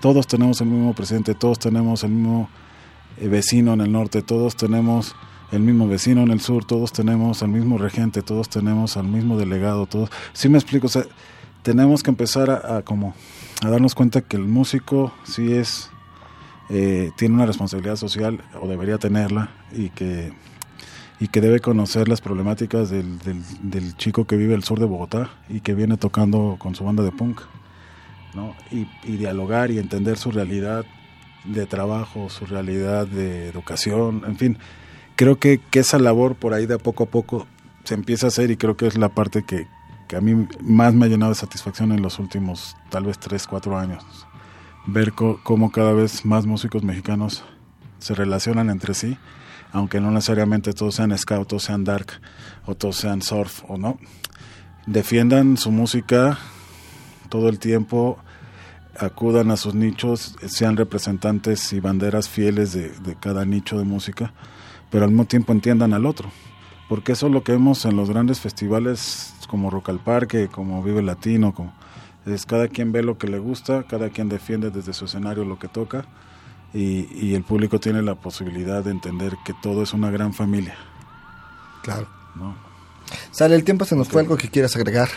todos 0.00 0.26
tenemos 0.26 0.60
el 0.60 0.66
mismo 0.66 0.92
presidente, 0.92 1.36
todos 1.36 1.60
tenemos 1.60 2.02
el 2.02 2.10
mismo 2.10 2.48
eh, 3.16 3.28
vecino 3.28 3.74
en 3.74 3.80
el 3.80 3.92
norte, 3.92 4.20
todos 4.20 4.56
tenemos 4.56 5.14
el 5.52 5.60
mismo 5.60 5.86
vecino 5.86 6.24
en 6.24 6.32
el 6.32 6.40
sur, 6.40 6.64
todos 6.64 6.92
tenemos 6.92 7.42
el 7.42 7.50
mismo 7.50 7.78
regente, 7.78 8.22
todos 8.22 8.48
tenemos 8.48 8.96
al 8.96 9.06
mismo 9.06 9.38
delegado, 9.38 9.86
todos, 9.86 10.10
sí 10.32 10.48
me 10.48 10.58
explico, 10.58 10.88
o 10.88 10.90
sea, 10.90 11.04
tenemos 11.62 12.02
que 12.02 12.10
empezar 12.10 12.50
a, 12.50 12.82
como 12.82 13.14
a 13.64 13.70
darnos 13.70 13.94
cuenta 13.94 14.20
que 14.20 14.36
el 14.36 14.46
músico 14.46 15.12
sí 15.22 15.52
es 15.52 15.92
eh, 16.70 17.12
tiene 17.16 17.36
una 17.36 17.46
responsabilidad 17.46 17.94
social 17.94 18.42
o 18.60 18.66
debería 18.66 18.98
tenerla 18.98 19.50
y 19.70 19.90
que 19.90 20.32
y 21.20 21.28
que 21.28 21.40
debe 21.40 21.60
conocer 21.60 22.08
las 22.08 22.20
problemáticas 22.20 22.90
del, 22.90 23.18
del, 23.62 23.96
chico 23.96 24.26
que 24.26 24.36
vive 24.36 24.54
al 24.54 24.64
sur 24.64 24.80
de 24.80 24.86
Bogotá 24.86 25.30
y 25.48 25.60
que 25.60 25.74
viene 25.74 25.96
tocando 25.96 26.56
con 26.58 26.74
su 26.74 26.84
banda 26.84 27.02
de 27.02 27.12
punk, 27.12 27.40
¿no? 28.34 28.54
Y, 28.70 28.86
dialogar 29.16 29.70
y 29.70 29.78
entender 29.78 30.16
su 30.16 30.32
realidad 30.32 30.84
de 31.44 31.66
trabajo, 31.66 32.30
su 32.30 32.46
realidad 32.46 33.06
de 33.06 33.48
educación, 33.48 34.22
en 34.26 34.36
fin. 34.36 34.58
Creo 35.14 35.38
que, 35.38 35.60
que 35.70 35.80
esa 35.80 35.98
labor 35.98 36.34
por 36.34 36.52
ahí 36.52 36.66
de 36.66 36.78
poco 36.78 37.04
a 37.04 37.06
poco 37.06 37.46
se 37.84 37.94
empieza 37.94 38.26
a 38.26 38.28
hacer 38.28 38.50
y 38.50 38.56
creo 38.56 38.76
que 38.76 38.88
es 38.88 38.98
la 38.98 39.10
parte 39.10 39.44
que, 39.44 39.68
que 40.08 40.16
a 40.16 40.20
mí 40.20 40.48
más 40.60 40.94
me 40.94 41.06
ha 41.06 41.08
llenado 41.08 41.30
de 41.30 41.36
satisfacción 41.36 41.92
en 41.92 42.02
los 42.02 42.18
últimos 42.18 42.76
tal 42.90 43.04
vez 43.04 43.18
3, 43.20 43.46
4 43.46 43.78
años. 43.78 44.04
Ver 44.86 45.12
cómo 45.12 45.70
cada 45.70 45.92
vez 45.92 46.24
más 46.24 46.44
músicos 46.44 46.82
mexicanos 46.82 47.44
se 48.00 48.14
relacionan 48.14 48.68
entre 48.68 48.94
sí 48.94 49.16
aunque 49.74 50.00
no 50.00 50.12
necesariamente 50.12 50.72
todos 50.72 50.94
sean 50.94 51.16
scout, 51.18 51.48
todos 51.48 51.64
sean 51.64 51.82
dark, 51.82 52.06
o 52.64 52.76
todos 52.76 52.96
sean 52.96 53.20
surf, 53.22 53.64
o 53.68 53.76
no. 53.76 53.98
Defiendan 54.86 55.56
su 55.56 55.72
música 55.72 56.38
todo 57.28 57.48
el 57.48 57.58
tiempo, 57.58 58.18
acudan 58.96 59.50
a 59.50 59.56
sus 59.56 59.74
nichos, 59.74 60.36
sean 60.46 60.76
representantes 60.76 61.72
y 61.72 61.80
banderas 61.80 62.28
fieles 62.28 62.72
de, 62.72 63.16
cada 63.18 63.44
nicho 63.44 63.76
de 63.76 63.84
música, 63.84 64.32
pero 64.90 65.04
al 65.04 65.10
mismo 65.10 65.24
tiempo 65.24 65.52
entiendan 65.52 65.92
al 65.92 66.06
otro. 66.06 66.30
Porque 66.88 67.12
eso 67.12 67.26
es 67.26 67.32
lo 67.32 67.42
que 67.42 67.52
vemos 67.52 67.84
en 67.84 67.96
los 67.96 68.08
grandes 68.08 68.38
festivales 68.38 69.34
como 69.48 69.70
Rock 69.70 69.88
al 69.88 69.98
Parque, 69.98 70.46
como 70.46 70.84
Vive 70.84 71.02
Latino, 71.02 71.52
como, 71.52 71.74
es 72.26 72.46
cada 72.46 72.68
quien 72.68 72.92
ve 72.92 73.02
lo 73.02 73.18
que 73.18 73.26
le 73.26 73.40
gusta, 73.40 73.82
cada 73.82 74.10
quien 74.10 74.28
defiende 74.28 74.70
desde 74.70 74.92
su 74.92 75.06
escenario 75.06 75.44
lo 75.44 75.58
que 75.58 75.66
toca 75.66 76.06
y, 76.74 77.34
el 77.34 77.44
público 77.44 77.78
tiene 77.78 78.02
la 78.02 78.16
posibilidad 78.16 78.82
de 78.82 78.90
entender 78.90 79.36
que 79.44 79.54
todo 79.62 79.82
es 79.82 79.92
una 79.92 80.10
gran 80.10 80.34
familia. 80.34 80.74
Claro. 81.82 82.08
Sale, 83.30 83.54
el 83.54 83.64
tiempo 83.64 83.84
se 83.84 83.94
nos 83.94 84.08
fue 84.08 84.22
algo 84.22 84.36
que 84.36 84.48
quieras 84.48 84.74
agregar. 84.74 85.08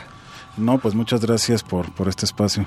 No, 0.58 0.80
pues 0.80 0.96
muchas 0.96 1.22
gracias 1.22 1.64
por, 1.64 1.94
por 1.94 2.08
este 2.08 2.26
espacio. 2.26 2.66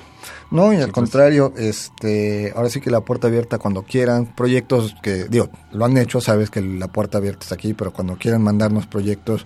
No, 0.51 0.73
y 0.73 0.77
al 0.77 0.93
contrario, 0.93 1.53
este, 1.57 2.53
ahora 2.55 2.71
sí 2.71 2.81
que 2.81 2.91
la 2.91 3.01
puerta 3.01 3.27
abierta 3.27 3.59
cuando 3.59 3.83
quieran, 3.83 4.27
proyectos 4.27 4.95
que, 5.03 5.25
digo, 5.25 5.51
lo 5.73 5.85
han 5.85 5.97
hecho, 5.97 6.21
sabes 6.21 6.51
que 6.51 6.61
la 6.61 6.89
puerta 6.89 7.19
abierta 7.19 7.43
está 7.43 7.57
aquí, 7.57 7.75
pero 7.75 7.93
cuando 7.93 8.17
quieran 8.17 8.43
mandarnos 8.43 8.87
proyectos, 8.87 9.45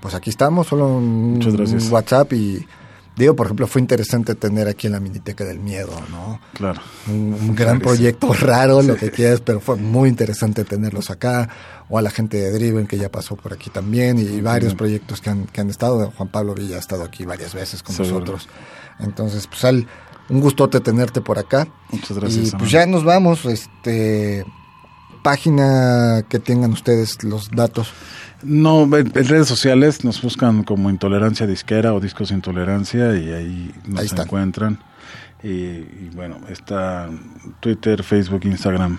pues 0.00 0.14
aquí 0.14 0.28
estamos, 0.30 0.66
solo 0.66 0.86
un, 0.86 1.40
WhatsApp 1.90 2.32
y, 2.34 2.66
Digo, 3.18 3.34
por 3.34 3.46
ejemplo, 3.46 3.66
fue 3.66 3.80
interesante 3.80 4.36
tener 4.36 4.68
aquí 4.68 4.86
en 4.86 4.92
la 4.92 5.00
Miniteca 5.00 5.44
del 5.44 5.58
Miedo, 5.58 5.92
¿no? 6.10 6.40
Claro. 6.54 6.80
Un, 7.08 7.34
un 7.34 7.54
gran 7.56 7.80
proyecto 7.80 8.32
raro, 8.32 8.80
lo 8.80 8.94
que 8.94 9.10
quieras, 9.10 9.40
pero 9.44 9.58
fue 9.58 9.74
muy 9.76 10.08
interesante 10.08 10.64
tenerlos 10.64 11.10
acá. 11.10 11.48
O 11.90 11.98
a 11.98 12.02
la 12.02 12.10
gente 12.10 12.36
de 12.36 12.52
Driven 12.52 12.86
que 12.86 12.96
ya 12.96 13.10
pasó 13.10 13.34
por 13.34 13.52
aquí 13.52 13.70
también 13.70 14.18
y, 14.18 14.40
varios 14.40 14.74
proyectos 14.74 15.20
que 15.20 15.30
han, 15.30 15.46
que 15.46 15.60
han 15.60 15.70
estado. 15.70 16.12
Juan 16.16 16.28
Pablo 16.28 16.54
Villa 16.54 16.76
ha 16.76 16.80
estado 16.80 17.02
aquí 17.02 17.24
varias 17.24 17.54
veces 17.54 17.82
con 17.82 17.96
Seguro. 17.96 18.20
nosotros. 18.20 18.48
Entonces, 19.00 19.46
pues 19.46 19.64
al, 19.64 19.86
un 20.28 20.40
gustote 20.40 20.80
tenerte 20.80 21.20
por 21.20 21.38
acá. 21.38 21.66
Muchas 21.90 22.18
gracias, 22.18 22.36
Y 22.36 22.40
pues 22.42 22.50
Samuel. 22.52 22.70
ya 22.70 22.86
nos 22.86 23.04
vamos. 23.04 23.44
Este 23.46 24.44
página 25.22 26.24
que 26.28 26.38
tengan 26.38 26.72
ustedes 26.72 27.24
los 27.24 27.50
datos. 27.50 27.92
No, 28.42 28.84
en, 28.96 29.10
en 29.14 29.28
redes 29.28 29.48
sociales 29.48 30.04
nos 30.04 30.22
buscan 30.22 30.62
como 30.62 30.90
Intolerancia 30.90 31.46
Disquera 31.46 31.94
o 31.94 32.00
Discos 32.00 32.30
Intolerancia 32.30 33.16
y 33.16 33.30
ahí 33.32 33.74
nos 33.86 34.00
Ahí 34.00 34.08
encuentran. 34.20 34.78
Y, 35.42 35.48
y 35.48 36.10
bueno, 36.14 36.38
está 36.48 37.08
Twitter, 37.60 38.02
Facebook, 38.02 38.40
Instagram. 38.44 38.98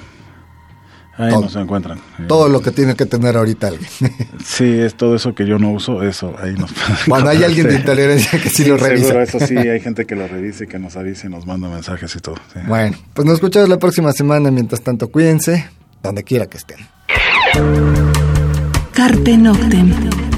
Ahí 1.17 1.31
Todo. 1.31 1.41
nos 1.41 1.55
encuentran. 1.57 1.99
Todo 2.29 2.47
lo 2.47 2.61
que 2.61 2.71
tiene 2.71 2.95
que 2.95 3.05
tener 3.05 3.35
ahorita 3.35 3.67
alguien. 3.67 3.89
Sí, 4.43 4.63
es 4.79 4.95
todo 4.95 5.15
eso 5.15 5.35
que 5.35 5.45
yo 5.45 5.59
no 5.59 5.71
uso, 5.71 6.01
eso, 6.01 6.33
ahí 6.41 6.53
nos 6.53 6.71
Cuando 7.09 7.29
hay 7.29 7.43
alguien 7.43 7.67
de 7.67 7.75
intolerancia 7.75 8.41
que 8.41 8.49
sí, 8.49 8.63
lo 8.63 8.77
revisa. 8.77 9.07
Seguro, 9.07 9.23
eso 9.23 9.39
sí, 9.41 9.57
hay 9.57 9.81
gente 9.81 10.05
que 10.05 10.15
lo 10.15 10.29
revise, 10.29 10.65
que 10.67 10.79
nos 10.79 10.95
avise 10.95 11.27
y 11.27 11.29
nos 11.29 11.45
manda 11.45 11.67
mensajes 11.67 12.15
y 12.15 12.19
todo. 12.19 12.35
sí. 12.53 12.59
Bueno, 12.65 12.97
pues 13.13 13.25
nos 13.25 13.35
escuchamos 13.35 13.67
la 13.67 13.77
próxima 13.77 14.13
semana. 14.13 14.49
Mientras 14.49 14.81
tanto, 14.81 15.09
cuídense 15.09 15.69
donde 16.01 16.23
quiera 16.23 16.47
que 16.47 16.57
estén. 16.57 16.77
Carpe 18.99 19.37
Noctem. 19.37 20.28